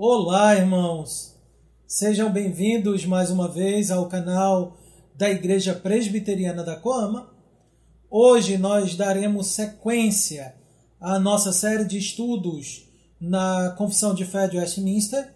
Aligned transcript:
Olá, 0.00 0.54
irmãos! 0.54 1.34
Sejam 1.84 2.30
bem-vindos 2.30 3.04
mais 3.04 3.32
uma 3.32 3.48
vez 3.48 3.90
ao 3.90 4.06
canal 4.06 4.78
da 5.16 5.28
Igreja 5.28 5.74
Presbiteriana 5.74 6.62
da 6.62 6.76
Coama. 6.76 7.28
Hoje 8.08 8.56
nós 8.58 8.94
daremos 8.94 9.48
sequência 9.48 10.54
à 11.00 11.18
nossa 11.18 11.52
série 11.52 11.84
de 11.84 11.98
estudos 11.98 12.88
na 13.20 13.74
Confissão 13.76 14.14
de 14.14 14.24
Fé 14.24 14.46
de 14.46 14.56
Westminster. 14.56 15.34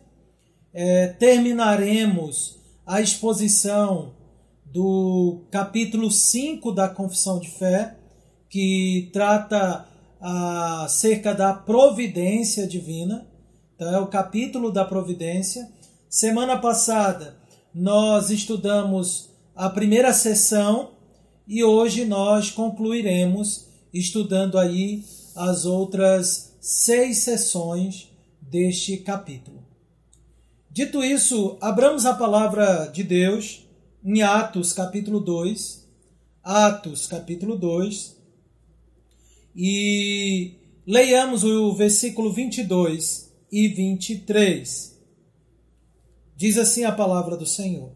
É, 0.73 1.09
terminaremos 1.09 2.57
a 2.87 3.01
exposição 3.01 4.15
do 4.65 5.43
capítulo 5.51 6.09
5 6.09 6.71
da 6.71 6.89
Confissão 6.89 7.41
de 7.41 7.51
Fé, 7.51 7.97
que 8.49 9.11
trata 9.13 9.89
acerca 10.21 11.35
da 11.35 11.53
providência 11.53 12.65
divina. 12.65 13.32
Então, 13.83 13.95
é 13.97 13.99
o 13.99 14.07
capítulo 14.07 14.71
da 14.71 14.85
providência. 14.85 15.69
Semana 16.09 16.57
passada 16.57 17.37
nós 17.75 18.31
estudamos 18.31 19.29
a 19.57 19.69
primeira 19.69 20.13
sessão 20.13 20.93
e 21.49 21.65
hoje 21.65 22.05
nós 22.05 22.49
concluiremos 22.49 23.67
estudando 23.93 24.57
aí 24.57 25.03
as 25.35 25.67
outras 25.67 26.57
seis 26.61 27.25
sessões 27.25 28.09
deste 28.41 28.99
capítulo. 28.99 29.67
Dito 30.71 31.03
isso, 31.03 31.59
abramos 31.61 32.07
a 32.07 32.15
palavra 32.15 32.87
de 32.87 33.03
Deus 33.03 33.67
em 34.05 34.23
Atos 34.23 34.73
capítulo 34.73 35.19
2, 35.19 35.89
Atos 36.45 37.09
capítulo 37.09 37.59
2, 37.59 38.17
e 39.57 40.53
leiamos 40.87 41.43
o 41.43 41.73
versículo 41.73 42.33
22 42.33 43.32
e 43.53 43.69
23. 43.69 44.99
Diz 46.35 46.57
assim 46.57 46.85
a 46.85 46.93
palavra 46.93 47.37
do 47.37 47.45
Senhor: 47.45 47.93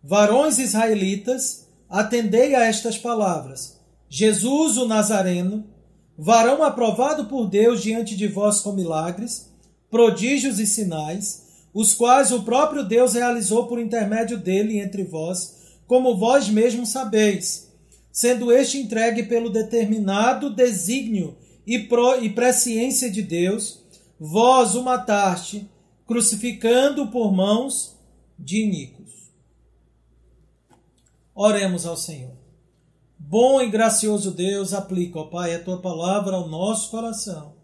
Varões 0.00 0.58
israelitas, 0.58 1.66
atendei 1.88 2.54
a 2.54 2.64
estas 2.64 2.96
palavras. 2.96 3.80
Jesus 4.08 4.76
o 4.76 4.86
Nazareno, 4.86 5.66
varão 6.16 6.62
aprovado 6.62 7.26
por 7.26 7.46
Deus 7.46 7.82
diante 7.82 8.16
de 8.16 8.28
vós 8.28 8.60
com 8.60 8.72
milagres, 8.72 9.50
prodígios 9.90 10.60
e 10.60 10.66
sinais, 10.66 11.42
os 11.72 11.92
quais 11.92 12.30
o 12.30 12.44
próprio 12.44 12.84
Deus 12.84 13.14
realizou 13.14 13.66
por 13.66 13.80
intermédio 13.80 14.38
dele 14.38 14.78
entre 14.78 15.02
vós, 15.02 15.56
como 15.88 16.16
vós 16.16 16.48
mesmos 16.48 16.90
sabeis, 16.90 17.68
sendo 18.12 18.52
este 18.52 18.78
entregue 18.78 19.24
pelo 19.24 19.50
determinado 19.50 20.48
desígnio 20.48 21.36
e, 21.66 21.80
pro, 21.80 22.22
e 22.22 22.30
presciência 22.30 23.10
de 23.10 23.20
Deus, 23.20 23.83
vós 24.26 24.74
o 24.74 24.82
mataste, 24.82 25.68
crucificando 26.06 27.08
por 27.08 27.30
mãos 27.30 27.94
de 28.38 28.62
iníquos. 28.62 29.12
Oremos 31.34 31.84
ao 31.84 31.94
Senhor. 31.94 32.32
Bom 33.18 33.60
e 33.60 33.68
gracioso 33.68 34.30
Deus, 34.30 34.72
aplica, 34.72 35.18
ó 35.18 35.24
Pai, 35.24 35.54
a 35.54 35.62
tua 35.62 35.78
palavra 35.78 36.36
ao 36.36 36.48
nosso 36.48 36.90
coração. 36.90 37.54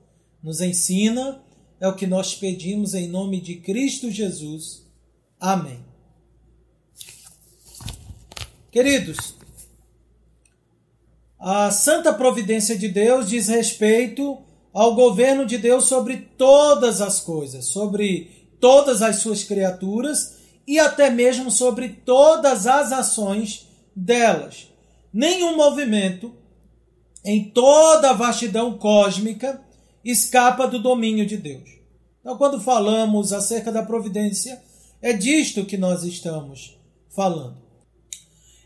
Nos 0.42 0.60
ensina, 0.60 1.42
é 1.80 1.88
o 1.88 1.96
que 1.96 2.06
nós 2.06 2.34
pedimos 2.34 2.92
em 2.92 3.08
nome 3.08 3.40
de 3.40 3.56
Cristo 3.56 4.10
Jesus. 4.10 4.86
Amém. 5.38 5.82
Queridos, 8.70 9.34
a 11.38 11.70
santa 11.70 12.12
providência 12.12 12.76
de 12.76 12.86
Deus 12.86 13.30
diz 13.30 13.48
respeito 13.48 14.44
ao 14.72 14.94
governo 14.94 15.44
de 15.44 15.58
Deus 15.58 15.86
sobre 15.86 16.16
todas 16.36 17.00
as 17.00 17.20
coisas, 17.20 17.66
sobre 17.66 18.48
todas 18.60 19.02
as 19.02 19.16
suas 19.16 19.42
criaturas 19.42 20.36
e 20.66 20.78
até 20.78 21.10
mesmo 21.10 21.50
sobre 21.50 21.88
todas 21.88 22.66
as 22.66 22.92
ações 22.92 23.66
delas. 23.94 24.68
Nenhum 25.12 25.56
movimento 25.56 26.32
em 27.24 27.44
toda 27.50 28.10
a 28.10 28.14
vastidão 28.14 28.78
cósmica 28.78 29.60
escapa 30.04 30.66
do 30.66 30.80
domínio 30.80 31.26
de 31.26 31.36
Deus. 31.36 31.68
Então, 32.20 32.36
quando 32.36 32.60
falamos 32.60 33.32
acerca 33.32 33.72
da 33.72 33.82
providência, 33.82 34.62
é 35.02 35.12
disto 35.12 35.64
que 35.64 35.76
nós 35.76 36.04
estamos 36.04 36.78
falando. 37.08 37.56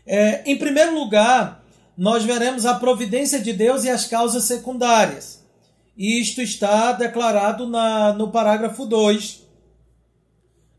É, 0.05 0.49
em 0.49 0.57
primeiro 0.57 0.93
lugar, 0.93 1.63
nós 1.97 2.23
veremos 2.23 2.65
a 2.65 2.75
providência 2.75 3.39
de 3.39 3.53
Deus 3.53 3.83
e 3.83 3.89
as 3.89 4.05
causas 4.05 4.43
secundárias. 4.43 5.44
Isto 5.97 6.41
está 6.41 6.91
declarado 6.91 7.67
na, 7.67 8.11
no 8.13 8.29
parágrafo 8.29 8.85
2 8.85 9.43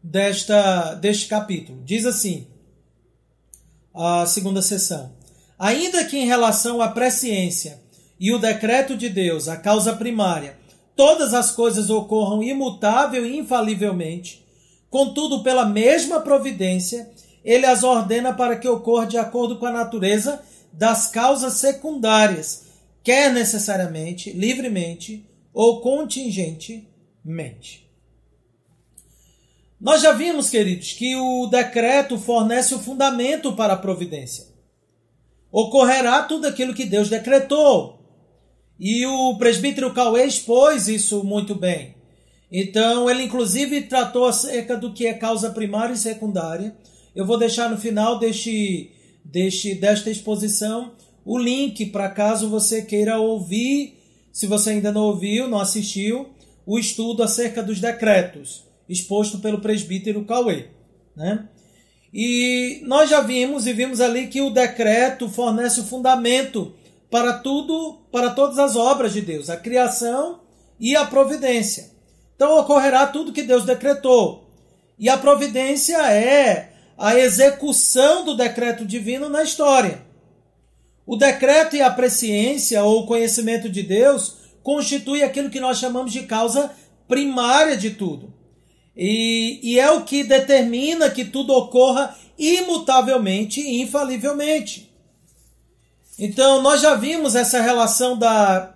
desta, 0.03 0.95
deste 0.95 1.27
capítulo. 1.27 1.83
Diz 1.85 2.05
assim, 2.05 2.47
a 3.95 4.27
segunda 4.27 4.61
sessão. 4.61 5.13
Ainda 5.59 6.05
que 6.05 6.19
em 6.19 6.27
relação 6.27 6.83
à 6.83 6.89
presciência 6.89 7.81
e 8.21 8.33
o 8.33 8.39
decreto 8.39 8.95
de 8.95 9.09
Deus, 9.09 9.49
a 9.49 9.57
causa 9.57 9.95
primária, 9.95 10.59
todas 10.95 11.33
as 11.33 11.51
coisas 11.51 11.89
ocorram 11.89 12.43
imutável 12.43 13.25
e 13.25 13.39
infalivelmente, 13.39 14.45
contudo, 14.91 15.43
pela 15.43 15.65
mesma 15.65 16.21
providência, 16.21 17.11
ele 17.43 17.65
as 17.65 17.83
ordena 17.83 18.35
para 18.35 18.57
que 18.57 18.69
ocorra 18.69 19.07
de 19.07 19.17
acordo 19.17 19.59
com 19.59 19.65
a 19.65 19.73
natureza 19.73 20.43
das 20.73 21.07
causas 21.07 21.55
secundárias, 21.55 22.66
quer 23.07 23.33
necessariamente, 23.33 24.33
livremente 24.33 25.25
ou 25.55 25.81
contingentemente. 25.81 27.89
Nós 29.81 30.03
já 30.03 30.11
vimos, 30.11 30.51
queridos, 30.51 30.93
que 30.93 31.15
o 31.15 31.47
decreto 31.47 32.19
fornece 32.19 32.75
o 32.75 32.81
fundamento 32.81 33.53
para 33.53 33.75
a 33.75 33.79
providência. 33.79 34.47
Ocorrerá 35.53 36.25
tudo 36.25 36.49
aquilo 36.49 36.75
que 36.75 36.85
Deus 36.85 37.09
decretou. 37.09 38.05
E 38.77 39.07
o 39.07 39.39
presbítero 39.39 39.95
Cauê 39.95 40.27
expôs 40.27 40.89
isso 40.89 41.23
muito 41.23 41.55
bem. 41.55 41.95
Então, 42.51 43.09
ele 43.09 43.23
inclusive 43.23 43.83
tratou 43.83 44.25
acerca 44.25 44.77
do 44.77 44.93
que 44.93 45.07
é 45.07 45.15
causa 45.15 45.51
primária 45.51 45.95
e 45.95 45.99
secundária. 45.99 46.77
Eu 47.15 47.25
vou 47.25 47.39
deixar 47.39 47.71
no 47.71 47.79
final 47.79 48.19
deste 48.19 48.91
deste, 49.25 49.77
desta 49.77 50.11
exposição 50.11 50.97
o 51.27 51.37
link 51.37 51.87
para 51.87 52.09
caso 52.09 52.49
você 52.49 52.83
queira 52.83 53.19
ouvir, 53.19 53.99
se 54.33 54.47
você 54.47 54.71
ainda 54.71 54.93
não 54.93 55.03
ouviu, 55.03 55.49
não 55.49 55.59
assistiu, 55.59 56.29
o 56.65 56.79
estudo 56.79 57.21
acerca 57.21 57.65
dos 57.65 57.81
decretos, 57.81 58.65
exposto 58.89 59.41
pelo 59.41 59.61
presbítero 59.61 60.25
Cauê. 60.25 60.67
Né? 61.17 61.49
E 62.15 62.81
nós 62.85 63.11
já 63.11 63.21
vimos 63.21 63.67
e 63.67 63.73
vimos 63.73 64.01
ali 64.01 64.29
que 64.29 64.41
o 64.41 64.51
decreto 64.51 65.29
fornece 65.29 65.81
o 65.81 65.85
fundamento 65.85 66.73
para 67.11 67.33
tudo, 67.33 67.99
para 68.13 68.31
todas 68.31 68.59
as 68.59 68.77
obras 68.77 69.13
de 69.13 69.21
Deus, 69.21 69.51
a 69.51 69.57
criação 69.57 70.41
e 70.79 70.95
a 70.95 71.05
providência. 71.05 71.91
Então 72.37 72.57
ocorrerá 72.57 73.05
tudo 73.05 73.33
que 73.33 73.43
Deus 73.43 73.65
decretou. 73.65 74.49
E 74.97 75.09
a 75.09 75.19
providência 75.19 75.97
é 76.09 76.73
a 76.97 77.19
execução 77.19 78.25
do 78.25 78.37
decreto 78.37 78.85
divino 78.85 79.29
na 79.29 79.43
história. 79.43 80.06
O 81.07 81.17
decreto 81.17 81.77
e 81.77 81.83
a 81.83 81.91
presciência 81.91 82.83
ou 82.83 83.07
conhecimento 83.07 83.69
de 83.69 83.83
Deus 83.83 84.39
constitui 84.63 85.23
aquilo 85.23 85.51
que 85.51 85.61
nós 85.61 85.79
chamamos 85.79 86.13
de 86.13 86.25
causa 86.25 86.73
primária 87.07 87.77
de 87.77 87.91
tudo. 87.91 88.35
E, 88.97 89.61
e 89.63 89.79
é 89.79 89.91
o 89.93 90.03
que 90.03 90.25
determina 90.25 91.09
que 91.09 91.25
tudo 91.25 91.53
ocorra 91.53 92.17
imutavelmente 92.37 93.61
e 93.61 93.81
infalivelmente. 93.83 94.91
Então, 96.19 96.63
nós 96.63 96.81
já 96.81 96.95
vimos 96.95 97.35
essa 97.35 97.61
relação 97.61 98.19
da 98.19 98.75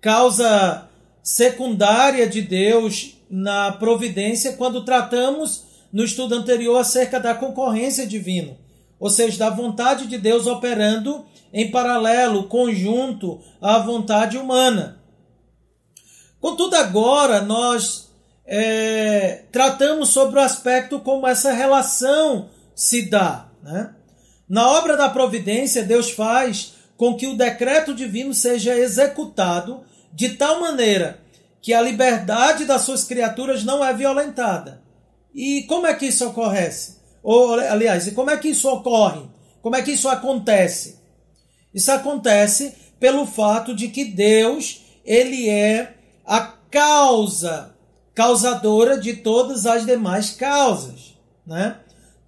causa 0.00 0.88
secundária 1.22 2.28
de 2.28 2.42
Deus 2.42 3.16
na 3.28 3.72
providência 3.72 4.52
quando 4.52 4.84
tratamos 4.84 5.64
no 5.90 6.04
estudo 6.04 6.34
anterior 6.34 6.76
acerca 6.76 7.18
da 7.18 7.34
concorrência 7.34 8.06
divina, 8.06 8.56
ou 9.00 9.08
seja, 9.08 9.38
da 9.38 9.50
vontade 9.50 10.06
de 10.06 10.18
Deus 10.18 10.46
operando 10.46 11.24
em 11.54 11.70
paralelo, 11.70 12.48
conjunto 12.48 13.40
à 13.62 13.78
vontade 13.78 14.36
humana. 14.36 15.00
Contudo, 16.40 16.74
agora 16.74 17.40
nós 17.40 18.10
é, 18.44 19.44
tratamos 19.52 20.08
sobre 20.08 20.40
o 20.40 20.42
aspecto 20.42 20.98
como 20.98 21.28
essa 21.28 21.52
relação 21.52 22.50
se 22.74 23.08
dá. 23.08 23.46
Né? 23.62 23.94
Na 24.48 24.68
obra 24.68 24.96
da 24.96 25.08
providência, 25.08 25.84
Deus 25.84 26.10
faz 26.10 26.74
com 26.96 27.14
que 27.14 27.28
o 27.28 27.36
decreto 27.36 27.94
divino 27.94 28.34
seja 28.34 28.76
executado 28.76 29.84
de 30.12 30.30
tal 30.30 30.60
maneira 30.60 31.20
que 31.62 31.72
a 31.72 31.80
liberdade 31.80 32.64
das 32.64 32.82
suas 32.82 33.04
criaturas 33.04 33.62
não 33.62 33.82
é 33.82 33.94
violentada. 33.94 34.82
E 35.32 35.62
como 35.68 35.86
é 35.86 35.94
que 35.94 36.06
isso 36.06 36.26
ocorre? 36.26 36.68
Ou, 37.22 37.54
aliás, 37.54 38.12
como 38.12 38.30
é 38.30 38.36
que 38.36 38.48
isso 38.48 38.68
ocorre? 38.68 39.22
Como 39.62 39.76
é 39.76 39.82
que 39.82 39.92
isso 39.92 40.08
acontece? 40.08 41.03
Isso 41.74 41.90
acontece 41.90 42.74
pelo 43.00 43.26
fato 43.26 43.74
de 43.74 43.88
que 43.88 44.04
Deus, 44.04 44.82
ele 45.04 45.48
é 45.48 45.94
a 46.24 46.40
causa 46.40 47.74
causadora 48.14 48.98
de 48.98 49.14
todas 49.16 49.66
as 49.66 49.84
demais 49.84 50.30
causas. 50.30 51.14
Né? 51.46 51.76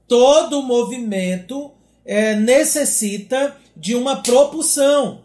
Todo 0.08 0.62
movimento 0.62 1.70
é, 2.04 2.34
necessita 2.34 3.56
de 3.76 3.94
uma 3.94 4.16
propulsão. 4.16 5.24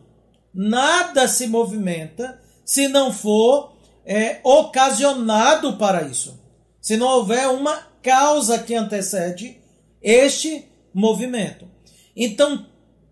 Nada 0.53 1.27
se 1.27 1.47
movimenta 1.47 2.39
se 2.63 2.87
não 2.87 3.11
for 3.11 3.73
é, 4.05 4.39
ocasionado 4.43 5.77
para 5.77 6.03
isso. 6.03 6.39
Se 6.79 6.95
não 6.95 7.07
houver 7.07 7.47
uma 7.49 7.87
causa 8.01 8.59
que 8.59 8.73
antecede 8.73 9.57
este 10.01 10.67
movimento. 10.93 11.67
Então, 12.15 12.65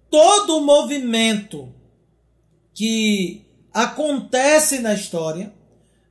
todo 0.09 0.61
movimento 0.61 1.73
que 2.73 3.45
acontece 3.73 4.79
na 4.79 4.93
história, 4.93 5.53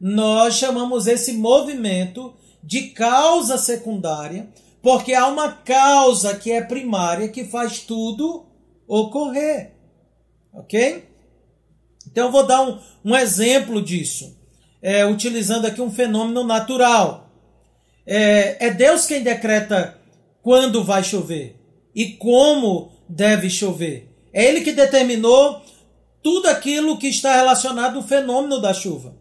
nós 0.00 0.54
chamamos 0.54 1.06
esse 1.06 1.32
movimento 1.32 2.34
de 2.62 2.88
causa 2.90 3.58
secundária, 3.58 4.48
porque 4.82 5.14
há 5.14 5.26
uma 5.26 5.52
causa 5.52 6.36
que 6.36 6.52
é 6.52 6.62
primária 6.62 7.28
que 7.28 7.44
faz 7.44 7.80
tudo 7.80 8.46
ocorrer. 8.86 9.72
Ok? 10.52 11.08
Então 12.10 12.32
vou 12.32 12.46
dar 12.46 12.62
um, 12.62 12.78
um 13.04 13.16
exemplo 13.16 13.82
disso, 13.82 14.36
é, 14.80 15.04
utilizando 15.04 15.66
aqui 15.66 15.80
um 15.80 15.90
fenômeno 15.90 16.44
natural. 16.44 17.30
É, 18.06 18.66
é 18.66 18.70
Deus 18.70 19.06
quem 19.06 19.22
decreta 19.22 19.98
quando 20.42 20.82
vai 20.82 21.04
chover 21.04 21.56
e 21.94 22.12
como 22.12 22.92
deve 23.08 23.48
chover. 23.48 24.12
É 24.32 24.44
Ele 24.44 24.60
que 24.60 24.72
determinou 24.72 25.62
tudo 26.22 26.48
aquilo 26.48 26.98
que 26.98 27.08
está 27.08 27.36
relacionado 27.36 27.96
ao 27.96 28.06
fenômeno 28.06 28.60
da 28.60 28.74
chuva. 28.74 29.16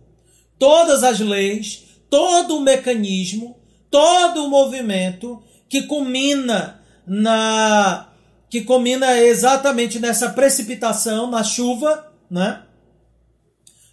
Todas 0.60 1.04
as 1.04 1.20
leis, 1.20 1.86
todo 2.10 2.58
o 2.58 2.62
mecanismo, 2.62 3.58
todo 3.90 4.46
o 4.46 4.50
movimento 4.50 5.42
que 5.70 5.84
culmina 5.84 6.82
na 7.06 8.10
que 8.50 8.62
culmina 8.62 9.18
exatamente 9.20 10.00
nessa 10.00 10.30
precipitação, 10.30 11.30
na 11.30 11.44
chuva, 11.44 12.14
né? 12.32 12.64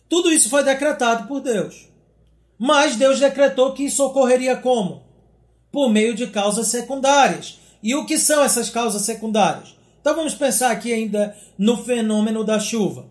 Tudo 0.09 0.31
isso 0.31 0.49
foi 0.49 0.63
decretado 0.63 1.27
por 1.27 1.41
Deus. 1.41 1.89
Mas 2.57 2.95
Deus 2.95 3.19
decretou 3.19 3.73
que 3.73 3.85
isso 3.85 4.05
ocorreria 4.05 4.57
como? 4.57 5.03
Por 5.73 5.91
meio 5.91 6.15
de 6.15 6.29
causas 6.29 6.69
secundárias. 6.69 7.59
E 7.83 7.97
o 7.97 8.07
que 8.07 8.17
são 8.17 8.45
essas 8.45 8.71
causas 8.71 9.03
secundárias? 9.03 9.75
Então 10.05 10.17
vamos 10.17 10.35
pensar 10.35 10.71
aqui 10.71 10.93
ainda 10.93 11.35
no 11.57 11.83
fenômeno 11.83 12.45
da 12.45 12.61
chuva. 12.61 13.07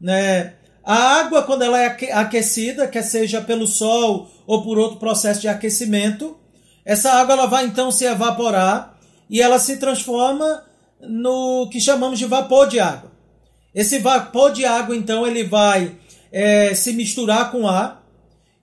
Né? 0.00 0.54
A 0.82 1.20
água, 1.20 1.44
quando 1.44 1.62
ela 1.62 1.80
é 1.80 1.86
aquecida, 2.14 2.88
quer 2.88 3.02
seja 3.02 3.40
pelo 3.40 3.64
sol 3.64 4.28
ou 4.44 4.64
por 4.64 4.76
outro 4.76 4.98
processo 4.98 5.40
de 5.40 5.46
aquecimento, 5.46 6.36
essa 6.84 7.12
água 7.12 7.34
ela 7.34 7.46
vai 7.46 7.64
então 7.64 7.92
se 7.92 8.06
evaporar 8.06 8.98
e 9.30 9.40
ela 9.40 9.60
se 9.60 9.76
transforma 9.76 10.64
no 11.00 11.68
que 11.70 11.80
chamamos 11.80 12.18
de 12.18 12.26
vapor 12.26 12.66
de 12.66 12.80
água. 12.80 13.12
Esse 13.72 14.00
vapor 14.00 14.50
de 14.50 14.64
água, 14.66 14.96
então, 14.96 15.24
ele 15.24 15.44
vai 15.44 15.96
é, 16.32 16.74
se 16.74 16.92
misturar 16.92 17.52
com 17.52 17.68
ar 17.68 18.04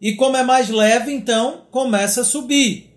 e, 0.02 0.18
como 0.18 0.36
é 0.36 0.44
mais 0.44 0.68
leve, 0.68 1.14
então, 1.14 1.62
começa 1.72 2.20
a 2.20 2.26
subir. 2.26 2.94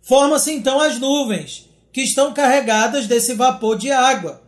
Forma-se 0.00 0.52
então 0.52 0.80
as 0.80 0.98
nuvens, 0.98 1.67
que 1.92 2.02
estão 2.02 2.32
carregadas 2.32 3.06
desse 3.06 3.34
vapor 3.34 3.76
de 3.76 3.90
água. 3.90 4.42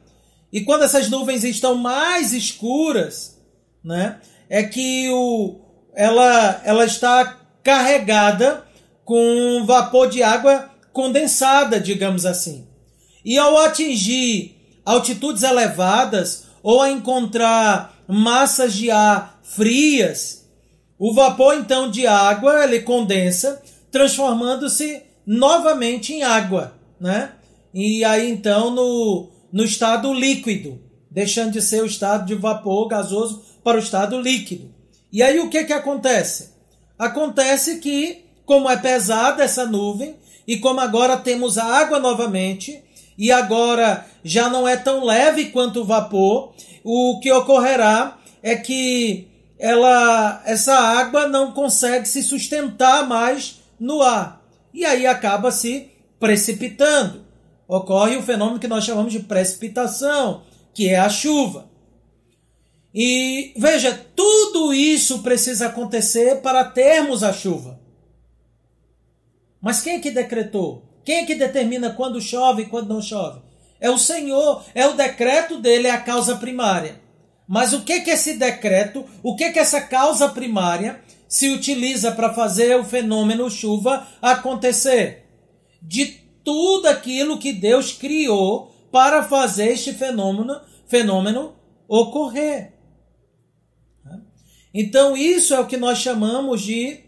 E 0.52 0.62
quando 0.62 0.84
essas 0.84 1.08
nuvens 1.08 1.44
estão 1.44 1.74
mais 1.74 2.32
escuras, 2.32 3.38
né, 3.84 4.20
é 4.48 4.62
que 4.62 5.08
o, 5.10 5.60
ela, 5.94 6.60
ela 6.64 6.84
está 6.84 7.38
carregada 7.62 8.64
com 9.04 9.64
vapor 9.64 10.08
de 10.08 10.22
água 10.22 10.70
condensada, 10.92 11.80
digamos 11.80 12.26
assim. 12.26 12.66
E 13.24 13.38
ao 13.38 13.58
atingir 13.58 14.56
altitudes 14.84 15.42
elevadas 15.42 16.44
ou 16.62 16.82
a 16.82 16.90
encontrar 16.90 17.96
massas 18.08 18.74
de 18.74 18.90
ar 18.90 19.40
frias, 19.42 20.48
o 20.98 21.14
vapor 21.14 21.54
então 21.54 21.90
de 21.90 22.06
água 22.06 22.64
ele 22.64 22.80
condensa, 22.80 23.62
transformando-se 23.90 25.02
novamente 25.26 26.12
em 26.12 26.22
água, 26.22 26.74
né? 27.00 27.32
E 27.72 28.04
aí 28.04 28.30
então 28.30 28.70
no, 28.70 29.30
no 29.52 29.64
estado 29.64 30.12
líquido, 30.12 30.80
deixando 31.10 31.52
de 31.52 31.62
ser 31.62 31.82
o 31.82 31.86
estado 31.86 32.26
de 32.26 32.34
vapor 32.34 32.86
gasoso 32.88 33.42
para 33.64 33.76
o 33.76 33.80
estado 33.80 34.20
líquido. 34.20 34.72
E 35.12 35.22
aí 35.22 35.40
o 35.40 35.48
que 35.48 35.64
que 35.64 35.72
acontece? 35.72 36.50
Acontece 36.98 37.78
que, 37.78 38.24
como 38.44 38.70
é 38.70 38.76
pesada 38.76 39.42
essa 39.42 39.66
nuvem, 39.66 40.16
e 40.46 40.58
como 40.58 40.80
agora 40.80 41.16
temos 41.16 41.58
a 41.58 41.64
água 41.64 41.98
novamente, 41.98 42.82
e 43.16 43.32
agora 43.32 44.06
já 44.22 44.48
não 44.48 44.66
é 44.68 44.76
tão 44.76 45.04
leve 45.04 45.46
quanto 45.46 45.80
o 45.80 45.84
vapor, 45.84 46.52
o 46.84 47.18
que 47.20 47.30
ocorrerá 47.32 48.18
é 48.42 48.56
que 48.56 49.28
ela, 49.58 50.42
essa 50.46 50.74
água 50.74 51.28
não 51.28 51.52
consegue 51.52 52.08
se 52.08 52.22
sustentar 52.22 53.06
mais 53.06 53.60
no 53.78 54.02
ar 54.02 54.40
e 54.72 54.84
aí 54.84 55.06
acaba 55.06 55.50
se 55.50 55.90
precipitando. 56.20 57.26
Ocorre 57.66 58.16
o 58.16 58.22
fenômeno 58.22 58.60
que 58.60 58.68
nós 58.68 58.84
chamamos 58.84 59.12
de 59.12 59.20
precipitação, 59.20 60.42
que 60.74 60.88
é 60.88 60.98
a 60.98 61.08
chuva. 61.08 61.70
E 62.94 63.52
veja, 63.56 64.06
tudo 64.14 64.72
isso 64.74 65.22
precisa 65.22 65.66
acontecer 65.66 66.42
para 66.42 66.64
termos 66.64 67.22
a 67.22 67.32
chuva. 67.32 67.80
Mas 69.60 69.80
quem 69.80 69.94
é 69.94 70.00
que 70.00 70.10
decretou? 70.10 70.84
Quem 71.04 71.18
é 71.18 71.24
que 71.24 71.34
determina 71.34 71.90
quando 71.90 72.20
chove 72.20 72.62
e 72.62 72.66
quando 72.66 72.88
não 72.88 73.00
chove? 73.00 73.40
É 73.80 73.90
o 73.90 73.98
Senhor, 73.98 74.64
é 74.74 74.86
o 74.86 74.94
decreto 74.94 75.58
dele, 75.58 75.88
é 75.88 75.90
a 75.90 76.00
causa 76.00 76.36
primária. 76.36 77.00
Mas 77.48 77.72
o 77.72 77.82
que 77.82 78.00
que 78.00 78.10
esse 78.10 78.34
decreto, 78.34 79.04
o 79.22 79.34
que 79.34 79.50
que 79.50 79.58
essa 79.58 79.80
causa 79.80 80.28
primária 80.28 81.00
se 81.28 81.48
utiliza 81.48 82.10
para 82.10 82.34
fazer 82.34 82.76
o 82.76 82.84
fenômeno 82.84 83.48
chuva 83.48 84.06
acontecer. 84.20 85.19
De 85.80 86.06
tudo 86.44 86.86
aquilo 86.86 87.38
que 87.38 87.52
Deus 87.52 87.92
criou 87.92 88.74
para 88.90 89.22
fazer 89.22 89.72
este 89.72 89.92
fenômeno, 89.92 90.60
fenômeno 90.86 91.54
ocorrer. 91.88 92.72
Então, 94.72 95.16
isso 95.16 95.54
é 95.54 95.60
o 95.60 95.66
que 95.66 95.76
nós 95.76 95.98
chamamos 95.98 96.62
de, 96.62 97.00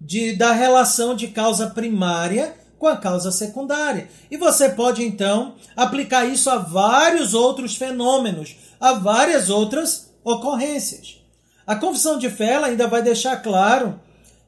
de 0.00 0.34
da 0.34 0.52
relação 0.52 1.14
de 1.14 1.28
causa 1.28 1.70
primária 1.70 2.54
com 2.78 2.88
a 2.88 2.96
causa 2.96 3.30
secundária. 3.30 4.08
E 4.30 4.36
você 4.36 4.68
pode 4.68 5.02
então 5.02 5.54
aplicar 5.76 6.26
isso 6.26 6.50
a 6.50 6.56
vários 6.56 7.32
outros 7.32 7.76
fenômenos, 7.76 8.56
a 8.80 8.92
várias 8.92 9.48
outras 9.48 10.12
ocorrências. 10.24 11.20
A 11.66 11.76
confissão 11.76 12.18
de 12.18 12.28
fé 12.28 12.56
ainda 12.56 12.86
vai 12.86 13.02
deixar 13.02 13.36
claro 13.38 14.00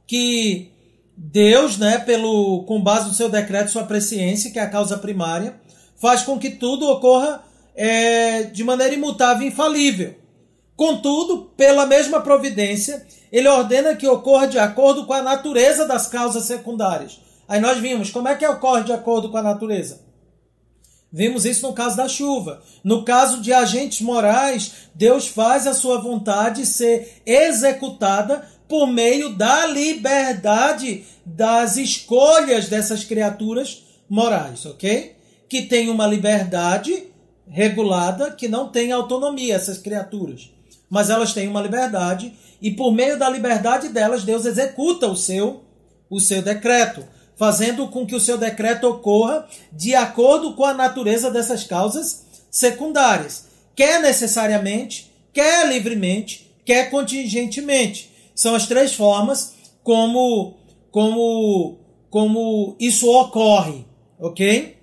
que 0.06 0.70
Deus, 1.16 1.78
né, 1.78 1.98
pelo 1.98 2.64
com 2.64 2.82
base 2.82 3.08
no 3.08 3.14
seu 3.14 3.28
decreto, 3.28 3.70
sua 3.70 3.84
presciência, 3.84 4.50
que 4.50 4.58
é 4.58 4.62
a 4.62 4.70
causa 4.70 4.98
primária, 4.98 5.58
faz 5.96 6.22
com 6.22 6.38
que 6.38 6.50
tudo 6.50 6.86
ocorra 6.86 7.42
é, 7.74 8.42
de 8.44 8.62
maneira 8.62 8.94
imutável 8.94 9.46
e 9.46 9.50
infalível. 9.50 10.14
Contudo, 10.76 11.50
pela 11.56 11.86
mesma 11.86 12.20
providência, 12.20 13.06
ele 13.32 13.48
ordena 13.48 13.96
que 13.96 14.06
ocorra 14.06 14.46
de 14.46 14.58
acordo 14.58 15.06
com 15.06 15.14
a 15.14 15.22
natureza 15.22 15.86
das 15.86 16.06
causas 16.06 16.44
secundárias. 16.44 17.18
Aí 17.48 17.60
nós 17.60 17.78
vimos 17.78 18.10
como 18.10 18.28
é 18.28 18.34
que 18.34 18.46
ocorre 18.46 18.84
de 18.84 18.92
acordo 18.92 19.30
com 19.30 19.38
a 19.38 19.42
natureza. 19.42 20.04
Vimos 21.10 21.46
isso 21.46 21.66
no 21.66 21.72
caso 21.72 21.96
da 21.96 22.08
chuva. 22.08 22.60
No 22.84 23.04
caso 23.04 23.40
de 23.40 23.52
agentes 23.52 24.02
morais, 24.02 24.90
Deus 24.94 25.28
faz 25.28 25.66
a 25.66 25.72
sua 25.72 25.98
vontade 25.98 26.66
ser 26.66 27.22
executada 27.24 28.46
por 28.68 28.86
meio 28.86 29.30
da 29.30 29.66
liberdade 29.66 31.04
das 31.24 31.76
escolhas 31.76 32.68
dessas 32.68 33.04
criaturas 33.04 33.84
morais, 34.08 34.64
ok? 34.66 35.14
Que 35.48 35.62
tem 35.62 35.88
uma 35.88 36.06
liberdade 36.06 37.04
regulada, 37.48 38.30
que 38.30 38.48
não 38.48 38.68
tem 38.68 38.92
autonomia, 38.92 39.54
essas 39.54 39.78
criaturas. 39.78 40.50
Mas 40.90 41.10
elas 41.10 41.32
têm 41.32 41.48
uma 41.48 41.62
liberdade, 41.62 42.32
e 42.60 42.70
por 42.70 42.92
meio 42.92 43.18
da 43.18 43.28
liberdade 43.28 43.88
delas, 43.88 44.24
Deus 44.24 44.44
executa 44.44 45.06
o 45.06 45.16
seu, 45.16 45.62
o 46.08 46.20
seu 46.20 46.42
decreto 46.42 47.04
fazendo 47.36 47.86
com 47.88 48.06
que 48.06 48.14
o 48.14 48.20
seu 48.20 48.38
decreto 48.38 48.88
ocorra 48.88 49.46
de 49.70 49.94
acordo 49.94 50.54
com 50.54 50.64
a 50.64 50.74
natureza 50.74 51.30
dessas 51.30 51.62
causas 51.64 52.24
secundárias, 52.50 53.44
quer 53.74 54.00
necessariamente, 54.00 55.12
quer 55.32 55.68
livremente, 55.68 56.50
quer 56.64 56.90
contingentemente. 56.90 58.10
São 58.36 58.54
as 58.54 58.68
três 58.68 58.94
formas 58.94 59.54
como 59.82 60.58
como 60.92 61.80
como 62.10 62.76
isso 62.78 63.10
ocorre, 63.10 63.84
ok? 64.20 64.76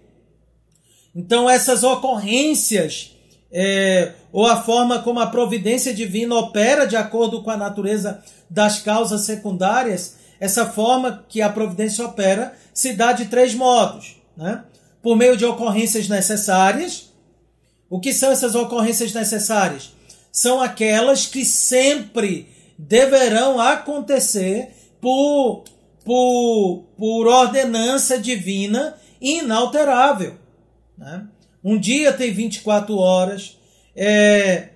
Então 1.15 1.49
essas 1.49 1.83
ocorrências 1.83 3.15
é, 3.51 4.13
ou 4.31 4.45
a 4.45 4.61
forma 4.61 4.99
como 4.99 5.19
a 5.19 5.27
providência 5.27 5.93
divina 5.93 6.35
opera 6.35 6.85
de 6.85 6.97
acordo 6.97 7.41
com 7.43 7.51
a 7.51 7.57
natureza 7.57 8.21
das 8.49 8.79
causas 8.79 9.21
secundárias 9.21 10.17
essa 10.43 10.65
forma 10.65 11.23
que 11.29 11.41
a 11.41 11.49
providência 11.49 12.05
opera 12.05 12.53
se 12.73 12.91
dá 12.91 13.13
de 13.13 13.27
três 13.27 13.53
modos, 13.53 14.17
né? 14.35 14.65
Por 15.01 15.15
meio 15.15 15.37
de 15.37 15.45
ocorrências 15.45 16.09
necessárias. 16.09 17.13
O 17.89 17.97
que 17.97 18.11
são 18.11 18.29
essas 18.29 18.53
ocorrências 18.53 19.13
necessárias? 19.13 19.93
São 20.33 20.61
aquelas 20.61 21.25
que 21.25 21.45
sempre 21.45 22.52
deverão 22.77 23.59
acontecer 23.59 24.69
por, 24.99 25.63
por, 26.03 26.85
por 26.97 27.27
ordenança 27.27 28.17
divina 28.17 28.97
inalterável. 29.21 30.35
Né? 30.97 31.25
Um 31.63 31.77
dia 31.77 32.11
tem 32.13 32.31
24 32.31 32.95
horas, 32.97 33.57
é, 33.95 34.69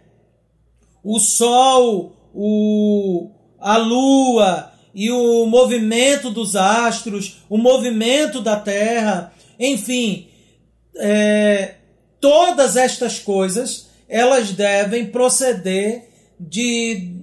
o 1.03 1.19
sol, 1.19 2.15
o, 2.33 3.29
a 3.59 3.77
lua 3.77 4.71
e 4.93 5.11
o 5.11 5.45
movimento 5.45 6.29
dos 6.29 6.55
astros, 6.55 7.43
o 7.49 7.57
movimento 7.57 8.41
da 8.41 8.57
terra, 8.57 9.33
enfim, 9.59 10.27
é, 10.97 11.75
todas 12.19 12.75
estas 12.75 13.19
coisas 13.19 13.87
elas 14.09 14.51
devem 14.51 15.07
proceder 15.07 16.09
de, 16.39 17.16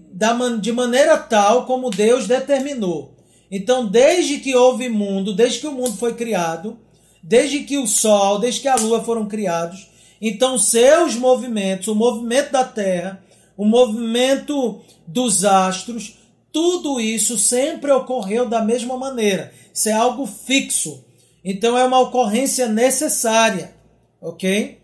de 0.60 0.70
maneira 0.70 1.18
tal 1.18 1.66
como 1.66 1.90
Deus 1.90 2.26
determinou. 2.26 3.14
Então, 3.50 3.86
desde 3.86 4.38
que 4.38 4.54
houve 4.54 4.88
mundo, 4.88 5.34
desde 5.34 5.60
que 5.60 5.66
o 5.66 5.72
mundo 5.72 5.96
foi 5.96 6.14
criado, 6.14 6.78
desde 7.22 7.60
que 7.60 7.78
o 7.78 7.86
sol, 7.86 8.38
desde 8.38 8.60
que 8.60 8.68
a 8.68 8.76
lua 8.76 9.02
foram 9.02 9.26
criados, 9.26 9.88
então 10.20 10.56
seus 10.56 11.16
movimentos, 11.16 11.88
o 11.88 11.94
movimento 11.94 12.52
da 12.52 12.64
Terra, 12.64 13.22
o 13.56 13.64
movimento 13.64 14.80
dos 15.06 15.44
astros, 15.44 16.18
tudo 16.52 17.00
isso 17.00 17.36
sempre 17.36 17.90
ocorreu 17.90 18.48
da 18.48 18.62
mesma 18.62 18.96
maneira. 18.96 19.52
Isso 19.72 19.88
é 19.88 19.92
algo 19.92 20.26
fixo. 20.26 21.04
Então 21.44 21.76
é 21.76 21.84
uma 21.84 22.00
ocorrência 22.00 22.68
necessária, 22.68 23.74
ok? 24.20 24.78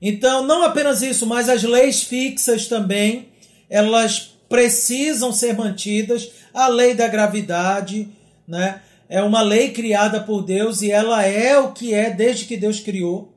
Então 0.00 0.44
não 0.44 0.62
apenas 0.62 1.02
isso, 1.02 1.26
mas 1.26 1.48
as 1.48 1.62
leis 1.62 2.02
fixas 2.02 2.66
também, 2.66 3.28
elas 3.68 4.31
precisam 4.52 5.32
ser 5.32 5.56
mantidas. 5.56 6.30
A 6.52 6.68
lei 6.68 6.92
da 6.92 7.08
gravidade, 7.08 8.06
né? 8.46 8.82
É 9.08 9.22
uma 9.22 9.40
lei 9.40 9.70
criada 9.70 10.20
por 10.20 10.42
Deus 10.42 10.82
e 10.82 10.90
ela 10.90 11.24
é 11.24 11.58
o 11.58 11.72
que 11.72 11.94
é 11.94 12.10
desde 12.10 12.44
que 12.44 12.58
Deus 12.58 12.78
criou. 12.78 13.32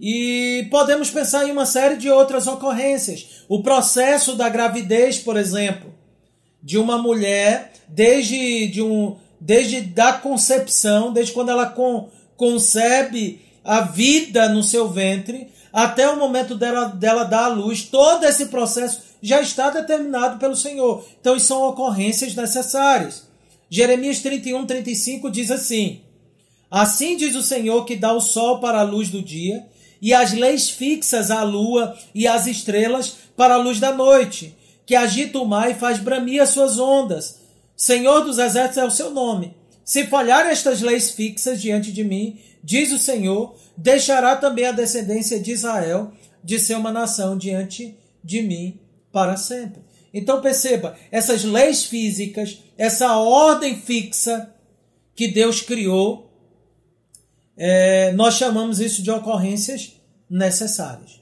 E 0.00 0.66
podemos 0.70 1.10
pensar 1.10 1.46
em 1.46 1.52
uma 1.52 1.66
série 1.66 1.96
de 1.96 2.08
outras 2.08 2.46
ocorrências. 2.46 3.44
O 3.50 3.62
processo 3.62 4.34
da 4.34 4.48
gravidez, 4.48 5.18
por 5.18 5.36
exemplo, 5.36 5.92
de 6.62 6.78
uma 6.78 6.96
mulher 6.96 7.72
desde, 7.86 8.66
de 8.68 8.80
um, 8.80 9.16
desde 9.38 9.82
da 9.82 10.14
concepção, 10.14 11.12
desde 11.12 11.32
quando 11.32 11.50
ela 11.50 11.66
con, 11.66 12.08
concebe 12.34 13.42
a 13.62 13.82
vida 13.82 14.48
no 14.48 14.62
seu 14.62 14.88
ventre, 14.88 15.48
até 15.70 16.08
o 16.08 16.18
momento 16.18 16.54
dela, 16.54 16.86
dela 16.86 17.24
dar 17.24 17.44
à 17.44 17.48
luz, 17.48 17.82
todo 17.82 18.24
esse 18.24 18.46
processo 18.46 19.02
já 19.24 19.40
está 19.40 19.70
determinado 19.70 20.38
pelo 20.38 20.54
Senhor. 20.54 21.02
Então, 21.18 21.38
são 21.38 21.66
ocorrências 21.66 22.34
necessárias. 22.34 23.26
Jeremias 23.70 24.20
31, 24.20 24.66
35 24.66 25.30
diz 25.30 25.50
assim: 25.50 26.02
Assim 26.70 27.16
diz 27.16 27.34
o 27.34 27.42
Senhor 27.42 27.86
que 27.86 27.96
dá 27.96 28.12
o 28.12 28.20
sol 28.20 28.60
para 28.60 28.80
a 28.80 28.82
luz 28.82 29.08
do 29.08 29.22
dia 29.22 29.64
e 30.00 30.12
as 30.12 30.34
leis 30.34 30.68
fixas 30.68 31.30
à 31.30 31.42
lua 31.42 31.96
e 32.14 32.26
às 32.26 32.46
estrelas 32.46 33.16
para 33.34 33.54
a 33.54 33.56
luz 33.56 33.80
da 33.80 33.92
noite, 33.92 34.54
que 34.84 34.94
agita 34.94 35.38
o 35.38 35.46
mar 35.46 35.70
e 35.70 35.74
faz 35.74 35.98
bramir 35.98 36.42
as 36.42 36.50
suas 36.50 36.78
ondas. 36.78 37.40
Senhor 37.74 38.20
dos 38.20 38.38
exércitos 38.38 38.76
é 38.76 38.84
o 38.84 38.90
seu 38.90 39.10
nome. 39.10 39.56
Se 39.82 40.04
falhar 40.04 40.46
estas 40.46 40.82
leis 40.82 41.12
fixas 41.12 41.62
diante 41.62 41.90
de 41.90 42.04
mim, 42.04 42.38
diz 42.62 42.92
o 42.92 42.98
Senhor, 42.98 43.54
deixará 43.74 44.36
também 44.36 44.66
a 44.66 44.72
descendência 44.72 45.40
de 45.40 45.50
Israel 45.50 46.12
de 46.42 46.58
ser 46.58 46.76
uma 46.76 46.92
nação 46.92 47.38
diante 47.38 47.96
de 48.22 48.42
mim 48.42 48.83
para 49.14 49.36
sempre. 49.36 49.80
Então 50.12 50.40
perceba, 50.40 50.96
essas 51.10 51.44
leis 51.44 51.84
físicas, 51.84 52.58
essa 52.76 53.16
ordem 53.16 53.80
fixa 53.80 54.52
que 55.14 55.28
Deus 55.28 55.60
criou, 55.60 56.30
é, 57.56 58.10
nós 58.12 58.34
chamamos 58.34 58.80
isso 58.80 59.02
de 59.04 59.12
ocorrências 59.12 59.92
necessárias. 60.28 61.20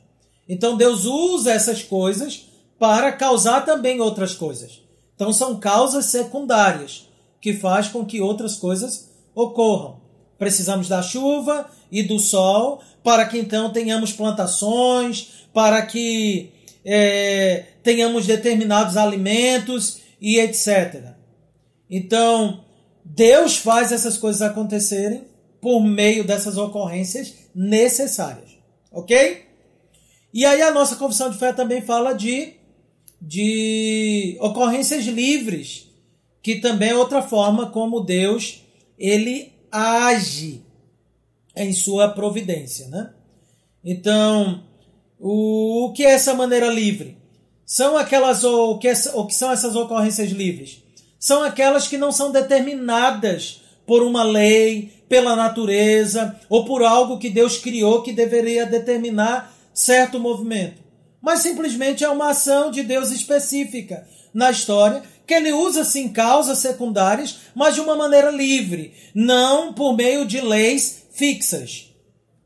Então 0.49 0.75
Deus 0.75 1.05
usa 1.05 1.53
essas 1.53 1.83
coisas 1.83 2.47
para 2.79 3.13
causar 3.13 3.67
também 3.67 4.01
outras 4.01 4.35
coisas. 4.35 4.81
Então 5.15 5.31
são 5.35 5.61
causas 5.61 6.07
secundárias 6.07 7.07
que 7.43 7.53
faz 7.53 7.89
com 7.89 8.07
que 8.07 8.23
outras 8.23 8.57
coisas 8.57 9.11
ocorram. 9.35 10.01
Precisamos 10.39 10.89
da 10.89 11.03
chuva 11.03 11.69
e 11.91 12.03
do 12.03 12.19
sol 12.19 12.81
para 13.05 13.27
que 13.27 13.39
então 13.39 13.71
tenhamos 13.71 14.13
plantações, 14.13 15.47
para 15.53 15.85
que 15.85 16.62
é, 16.85 17.65
tenhamos 17.83 18.27
determinados 18.27 18.97
alimentos 18.97 20.01
e 20.21 20.39
etc. 20.39 21.15
Então 21.91 22.65
Deus 23.05 23.57
faz 23.57 23.93
essas 23.93 24.17
coisas 24.17 24.43
acontecerem 24.43 25.25
por 25.61 25.81
meio 25.81 26.25
dessas 26.25 26.57
ocorrências 26.57 27.35
necessárias. 27.55 28.51
Ok? 28.91 29.47
E 30.33 30.45
aí 30.45 30.63
a 30.63 30.73
nossa 30.73 30.97
confissão 30.97 31.31
de 31.31 31.39
fé 31.39 31.53
também 31.53 31.83
fala 31.83 32.15
de, 32.15 32.55
de 33.21 34.37
ocorrências 34.41 35.05
livres, 35.05 35.89
que 36.43 36.57
também 36.57 36.91
é 36.91 36.97
outra 36.97 37.23
forma 37.23 37.71
como 37.71 38.01
Deus 38.01 38.63
ele 38.99 39.53
age 39.71 40.63
em 41.55 41.73
sua 41.73 42.09
providência, 42.09 42.89
né? 42.89 43.13
Então, 43.85 44.65
o, 45.25 45.87
o 45.87 45.93
que 45.93 46.05
é 46.05 46.11
essa 46.11 46.35
maneira 46.35 46.67
livre? 46.67 47.17
São 47.65 47.97
aquelas 47.97 48.43
o 48.43 48.77
que, 48.79 48.93
o 49.15 49.27
que 49.27 49.35
são 49.35 49.53
essas 49.53 49.77
ocorrências 49.77 50.31
livres? 50.33 50.83
São 51.19 51.45
aquelas 51.45 51.87
que 51.87 51.97
não 51.97 52.11
são 52.11 52.33
determinadas 52.33 53.63
por 53.87 54.03
uma 54.03 54.25
lei, 54.25 54.91
pela 55.09 55.37
natureza 55.37 56.39
ou 56.49 56.65
por 56.65 56.83
algo 56.83 57.19
que 57.19 57.31
Deus 57.31 57.57
criou 57.57 58.03
que 58.03 58.13
deveria 58.13 58.67
determinar 58.67 59.55
certo 59.73 60.19
movimento. 60.19 60.83
Mas 61.21 61.41
simplesmente 61.41 62.03
é 62.03 62.09
uma 62.09 62.31
ação 62.31 62.73
de 62.73 62.83
Deus 62.83 63.13
específica 63.13 64.05
na 64.35 64.51
história 64.51 65.03
que 65.25 65.35
ele 65.35 65.53
usa 65.53 65.85
sim 65.85 66.09
causas 66.09 66.59
secundárias, 66.59 67.43
mas 67.55 67.77
de 67.77 67.81
uma 67.81 67.95
maneira 67.95 68.31
livre, 68.31 68.93
não 69.15 69.73
por 69.73 69.97
meio 69.97 70.27
de 70.27 70.41
leis 70.41 71.05
fixas. 71.13 71.95